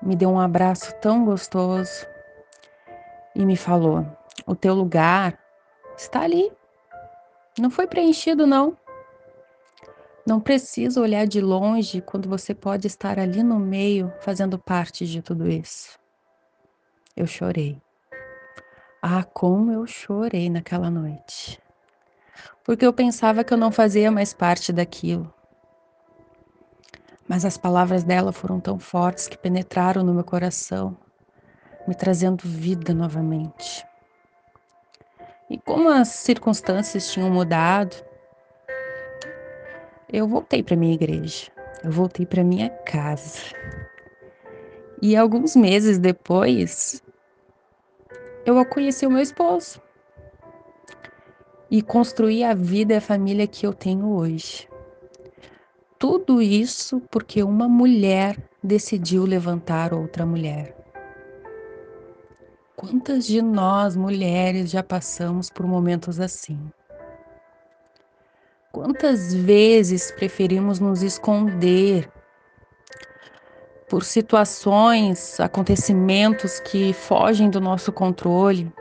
Me 0.00 0.14
deu 0.14 0.30
um 0.30 0.40
abraço 0.40 0.94
tão 1.00 1.24
gostoso 1.24 2.06
e 3.34 3.44
me 3.44 3.56
falou: 3.56 4.06
O 4.46 4.54
teu 4.54 4.74
lugar 4.74 5.38
está 5.96 6.22
ali. 6.22 6.50
Não 7.58 7.70
foi 7.70 7.86
preenchido, 7.86 8.46
não. 8.46 8.76
Não 10.26 10.40
precisa 10.40 11.00
olhar 11.00 11.26
de 11.26 11.40
longe 11.40 12.00
quando 12.02 12.28
você 12.28 12.54
pode 12.54 12.86
estar 12.86 13.18
ali 13.18 13.42
no 13.42 13.58
meio, 13.58 14.12
fazendo 14.20 14.58
parte 14.58 15.06
de 15.06 15.22
tudo 15.22 15.48
isso. 15.48 15.98
Eu 17.16 17.26
chorei. 17.26 17.80
Ah, 19.02 19.24
como 19.24 19.72
eu 19.72 19.86
chorei 19.86 20.50
naquela 20.50 20.90
noite. 20.90 21.58
Porque 22.68 22.84
eu 22.84 22.92
pensava 22.92 23.42
que 23.42 23.54
eu 23.54 23.56
não 23.56 23.72
fazia 23.72 24.10
mais 24.10 24.34
parte 24.34 24.74
daquilo. 24.74 25.32
Mas 27.26 27.46
as 27.46 27.56
palavras 27.56 28.04
dela 28.04 28.30
foram 28.30 28.60
tão 28.60 28.78
fortes 28.78 29.26
que 29.26 29.38
penetraram 29.38 30.02
no 30.04 30.12
meu 30.12 30.22
coração, 30.22 30.94
me 31.86 31.94
trazendo 31.94 32.42
vida 32.46 32.92
novamente. 32.92 33.86
E 35.48 35.56
como 35.56 35.88
as 35.88 36.08
circunstâncias 36.08 37.10
tinham 37.10 37.30
mudado, 37.30 37.96
eu 40.12 40.28
voltei 40.28 40.62
para 40.62 40.76
minha 40.76 40.92
igreja, 40.92 41.50
eu 41.82 41.90
voltei 41.90 42.26
para 42.26 42.44
minha 42.44 42.68
casa. 42.68 43.44
E 45.00 45.16
alguns 45.16 45.56
meses 45.56 45.96
depois, 45.96 47.02
eu 48.44 48.62
conheci 48.66 49.06
o 49.06 49.10
meu 49.10 49.22
esposo 49.22 49.80
e 51.70 51.82
construí 51.82 52.42
a 52.42 52.54
vida 52.54 52.94
e 52.94 52.96
a 52.96 53.00
família 53.00 53.46
que 53.46 53.66
eu 53.66 53.72
tenho 53.72 54.10
hoje. 54.10 54.68
Tudo 55.98 56.40
isso 56.40 57.00
porque 57.10 57.42
uma 57.42 57.68
mulher 57.68 58.38
decidiu 58.62 59.24
levantar 59.24 59.92
outra 59.92 60.24
mulher. 60.24 60.76
Quantas 62.76 63.26
de 63.26 63.42
nós, 63.42 63.96
mulheres, 63.96 64.70
já 64.70 64.82
passamos 64.82 65.50
por 65.50 65.66
momentos 65.66 66.20
assim? 66.20 66.70
Quantas 68.70 69.34
vezes 69.34 70.12
preferimos 70.12 70.78
nos 70.78 71.02
esconder 71.02 72.08
por 73.88 74.04
situações, 74.04 75.40
acontecimentos 75.40 76.60
que 76.60 76.92
fogem 76.92 77.50
do 77.50 77.60
nosso 77.60 77.90
controle? 77.90 78.72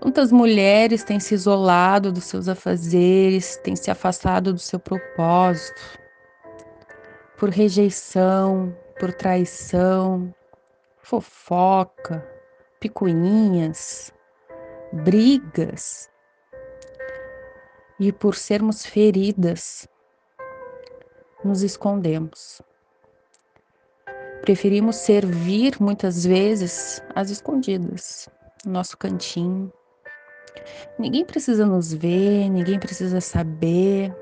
Quantas 0.00 0.32
mulheres 0.32 1.04
têm 1.04 1.20
se 1.20 1.34
isolado 1.34 2.10
dos 2.10 2.24
seus 2.24 2.48
afazeres, 2.48 3.58
têm 3.58 3.76
se 3.76 3.90
afastado 3.90 4.50
do 4.50 4.58
seu 4.58 4.80
propósito? 4.80 6.00
Por 7.36 7.50
rejeição, 7.50 8.74
por 8.98 9.12
traição, 9.12 10.34
fofoca, 11.02 12.26
picuinhas, 12.80 14.10
brigas. 14.90 16.08
E 17.98 18.10
por 18.10 18.34
sermos 18.34 18.86
feridas, 18.86 19.86
nos 21.44 21.62
escondemos. 21.62 22.62
Preferimos 24.40 24.96
servir 24.96 25.76
muitas 25.78 26.24
vezes 26.24 27.02
às 27.14 27.28
escondidas, 27.28 28.26
no 28.64 28.72
nosso 28.72 28.96
cantinho, 28.96 29.70
Ninguém 30.98 31.24
precisa 31.24 31.64
nos 31.64 31.92
ver, 31.92 32.48
ninguém 32.50 32.78
precisa 32.78 33.20
saber. 33.20 34.14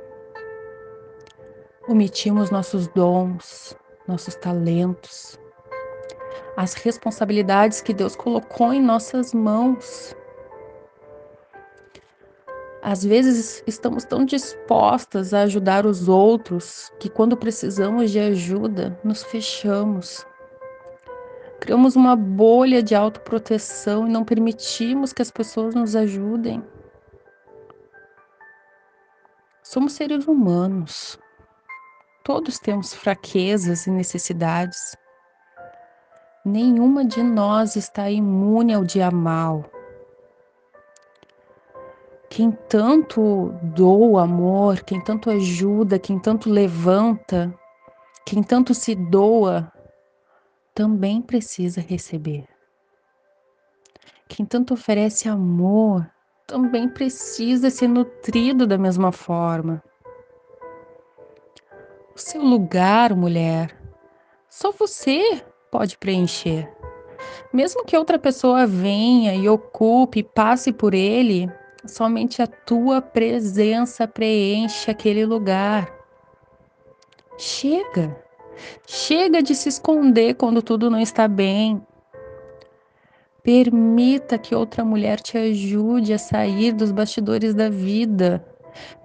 Omitimos 1.88 2.50
nossos 2.50 2.86
dons, 2.88 3.76
nossos 4.06 4.34
talentos, 4.34 5.38
as 6.56 6.74
responsabilidades 6.74 7.80
que 7.80 7.94
Deus 7.94 8.14
colocou 8.14 8.72
em 8.72 8.82
nossas 8.82 9.32
mãos. 9.32 10.14
Às 12.82 13.04
vezes 13.04 13.62
estamos 13.66 14.04
tão 14.04 14.24
dispostas 14.24 15.34
a 15.34 15.42
ajudar 15.42 15.84
os 15.86 16.08
outros 16.08 16.92
que, 17.00 17.08
quando 17.08 17.36
precisamos 17.36 18.10
de 18.10 18.18
ajuda, 18.18 18.98
nos 19.02 19.22
fechamos. 19.24 20.24
Criamos 21.60 21.96
uma 21.96 22.14
bolha 22.14 22.82
de 22.82 22.94
autoproteção 22.94 24.06
e 24.06 24.10
não 24.10 24.24
permitimos 24.24 25.12
que 25.12 25.22
as 25.22 25.30
pessoas 25.30 25.74
nos 25.74 25.96
ajudem. 25.96 26.62
Somos 29.62 29.92
seres 29.92 30.26
humanos. 30.26 31.18
Todos 32.24 32.58
temos 32.58 32.94
fraquezas 32.94 33.86
e 33.86 33.90
necessidades. 33.90 34.96
Nenhuma 36.44 37.04
de 37.04 37.22
nós 37.22 37.76
está 37.76 38.08
imune 38.08 38.72
ao 38.72 38.84
dia 38.84 39.10
mal. 39.10 39.64
Quem 42.30 42.50
tanto 42.50 43.52
doa 43.62 44.22
amor, 44.22 44.82
quem 44.84 45.02
tanto 45.02 45.28
ajuda, 45.28 45.98
quem 45.98 46.18
tanto 46.18 46.48
levanta, 46.48 47.52
quem 48.24 48.42
tanto 48.42 48.72
se 48.74 48.94
doa, 48.94 49.72
também 50.78 51.20
precisa 51.20 51.80
receber. 51.80 52.44
Quem 54.28 54.46
tanto 54.46 54.74
oferece 54.74 55.28
amor 55.28 56.08
também 56.46 56.88
precisa 56.88 57.68
ser 57.68 57.88
nutrido 57.88 58.64
da 58.64 58.78
mesma 58.78 59.10
forma. 59.10 59.82
O 62.14 62.16
seu 62.16 62.40
lugar, 62.40 63.12
mulher, 63.16 63.76
só 64.48 64.70
você 64.70 65.44
pode 65.68 65.98
preencher. 65.98 66.72
Mesmo 67.52 67.84
que 67.84 67.96
outra 67.96 68.16
pessoa 68.16 68.64
venha 68.64 69.34
e 69.34 69.48
ocupe, 69.48 70.22
passe 70.22 70.72
por 70.72 70.94
ele, 70.94 71.50
somente 71.84 72.40
a 72.40 72.46
tua 72.46 73.02
presença 73.02 74.06
preenche 74.06 74.92
aquele 74.92 75.26
lugar. 75.26 75.92
Chega. 77.36 78.27
Chega 78.86 79.42
de 79.42 79.54
se 79.54 79.68
esconder 79.68 80.34
quando 80.34 80.62
tudo 80.62 80.90
não 80.90 81.00
está 81.00 81.28
bem. 81.28 81.80
Permita 83.42 84.36
que 84.36 84.54
outra 84.54 84.84
mulher 84.84 85.20
te 85.20 85.38
ajude 85.38 86.12
a 86.12 86.18
sair 86.18 86.72
dos 86.72 86.92
bastidores 86.92 87.54
da 87.54 87.70
vida. 87.70 88.44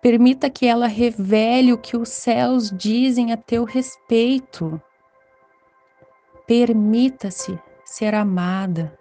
Permita 0.02 0.50
que 0.50 0.66
ela 0.66 0.88
revele 0.88 1.72
o 1.72 1.78
que 1.78 1.96
os 1.96 2.10
céus 2.10 2.70
dizem 2.70 3.32
a 3.32 3.38
teu 3.38 3.64
respeito. 3.64 4.82
Permita-se 6.46 7.58
ser 7.86 8.14
amada. 8.14 8.98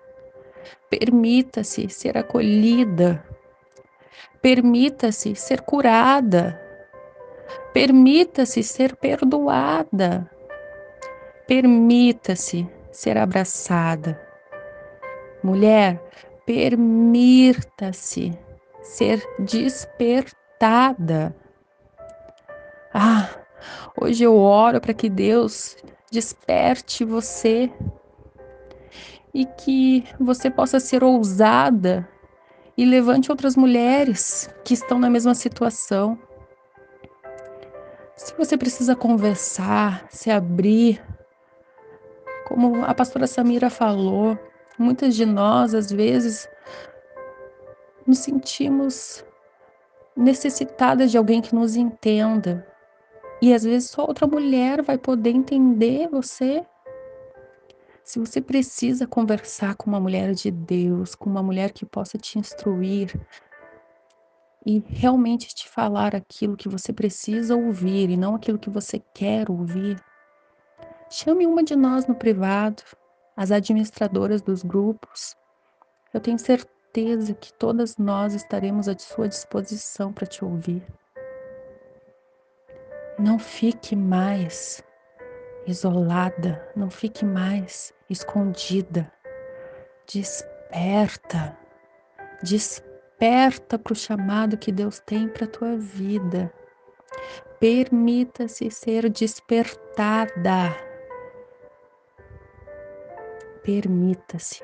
Permita-se 0.89 1.89
ser 1.89 2.17
acolhida. 2.17 3.25
Permita-se 4.41 5.35
ser 5.35 5.63
curada. 5.63 6.61
Permita-se 7.73 8.63
ser 8.63 8.95
perdoada. 8.97 10.31
Permita-se 11.53 12.67
ser 12.91 13.19
abraçada. 13.19 14.19
Mulher, 15.45 16.03
permita-se 16.47 18.33
ser 18.81 19.23
despertada. 19.39 21.37
Ah, 22.95 23.29
hoje 24.01 24.25
eu 24.25 24.35
oro 24.35 24.81
para 24.81 24.95
que 24.95 25.11
Deus 25.11 25.77
desperte 26.11 27.05
você 27.05 27.71
e 29.35 29.45
que 29.45 30.05
você 30.19 30.51
possa 30.51 30.81
ser 30.81 31.05
ousada 31.05 32.09
e 32.79 32.87
levante 32.87 33.31
outras 33.31 33.57
mulheres 33.57 34.49
que 34.65 34.73
estão 34.73 34.99
na 34.99 35.11
mesma 35.11 35.35
situação. 35.35 36.19
Se 38.17 38.35
você 38.39 38.57
precisa 38.57 38.97
conversar, 38.97 40.07
se 40.09 40.31
abrir, 40.31 40.99
como 42.53 42.85
a 42.85 42.93
pastora 42.93 43.27
Samira 43.27 43.71
falou, 43.71 44.39
muitas 44.79 45.17
de 45.17 45.25
nós, 45.25 45.75
às 45.75 45.91
vezes, 45.91 46.47
nos 48.07 48.19
sentimos 48.19 49.25
necessitadas 50.15 51.11
de 51.11 51.17
alguém 51.17 51.41
que 51.41 51.55
nos 51.55 51.77
entenda. 51.77 52.67
E 53.41 53.55
às 53.55 53.65
vezes 53.65 53.89
só 53.89 54.07
outra 54.07 54.27
mulher 54.27 54.83
vai 54.83 54.99
poder 54.99 55.31
entender 55.31 56.09
você. 56.09 56.63
Se 58.05 58.19
você 58.19 58.39
precisa 58.39 59.07
conversar 59.07 59.75
com 59.75 59.89
uma 59.89 59.99
mulher 59.99 60.35
de 60.35 60.51
Deus, 60.51 61.15
com 61.15 61.31
uma 61.31 61.43
mulher 61.43 61.73
que 61.73 61.87
possa 61.87 62.19
te 62.19 62.39
instruir 62.39 63.19
e 64.67 64.85
realmente 64.89 65.55
te 65.55 65.67
falar 65.71 66.15
aquilo 66.15 66.55
que 66.55 66.69
você 66.69 66.93
precisa 66.93 67.57
ouvir 67.57 68.11
e 68.11 68.17
não 68.17 68.35
aquilo 68.35 68.59
que 68.59 68.69
você 68.69 69.01
quer 69.15 69.51
ouvir, 69.51 69.97
Chame 71.15 71.47
uma 71.47 71.63
de 71.63 71.77
nós 71.77 72.07
no 72.07 72.15
privado, 72.15 72.83
as 73.37 73.51
administradoras 73.51 74.41
dos 74.41 74.63
grupos. 74.63 75.37
Eu 76.15 76.21
tenho 76.21 76.39
certeza 76.39 77.35
que 77.35 77.53
todas 77.53 77.99
nós 77.99 78.33
estaremos 78.33 78.89
à 78.89 78.99
sua 78.99 79.29
disposição 79.29 80.11
para 80.11 80.27
te 80.27 80.43
ouvir. 80.43 80.83
Não 83.19 83.39
fique 83.39 83.95
mais 83.95 84.83
isolada, 85.67 86.67
não 86.75 86.89
fique 86.89 87.27
mais 87.27 87.93
escondida. 88.09 89.13
Desperta, 90.11 91.55
desperta 92.43 93.79
para 93.79 93.93
o 93.93 93.97
chamado 93.97 94.57
que 94.57 94.73
Deus 94.73 94.99
tem 95.01 95.29
para 95.29 95.45
a 95.45 95.51
tua 95.51 95.77
vida. 95.77 96.51
Permita-se 97.61 98.71
ser 98.71 99.11
despertada 99.11 100.75
Permita-se. 103.63 104.61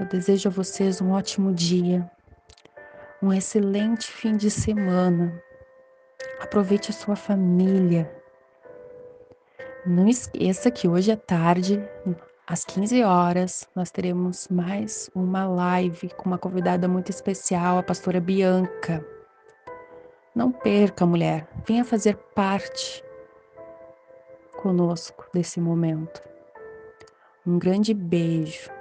Eu 0.00 0.06
desejo 0.06 0.48
a 0.48 0.52
vocês 0.52 1.00
um 1.00 1.12
ótimo 1.12 1.54
dia, 1.54 2.10
um 3.22 3.32
excelente 3.32 4.10
fim 4.10 4.36
de 4.36 4.50
semana. 4.50 5.40
Aproveite 6.40 6.90
a 6.90 6.94
sua 6.94 7.14
família. 7.14 8.12
Não 9.86 10.08
esqueça 10.08 10.68
que 10.68 10.88
hoje 10.88 11.12
à 11.12 11.16
tarde, 11.16 11.80
às 12.44 12.64
15 12.64 13.04
horas, 13.04 13.68
nós 13.74 13.90
teremos 13.92 14.48
mais 14.48 15.08
uma 15.14 15.46
live 15.46 16.08
com 16.16 16.26
uma 16.26 16.38
convidada 16.38 16.88
muito 16.88 17.10
especial, 17.10 17.78
a 17.78 17.84
pastora 17.84 18.20
Bianca. 18.20 19.06
Não 20.34 20.50
perca, 20.50 21.06
mulher, 21.06 21.46
venha 21.64 21.84
fazer 21.84 22.16
parte 22.34 23.05
conosco 24.56 25.26
desse 25.32 25.60
momento. 25.60 26.20
Um 27.46 27.58
grande 27.58 27.94
beijo. 27.94 28.75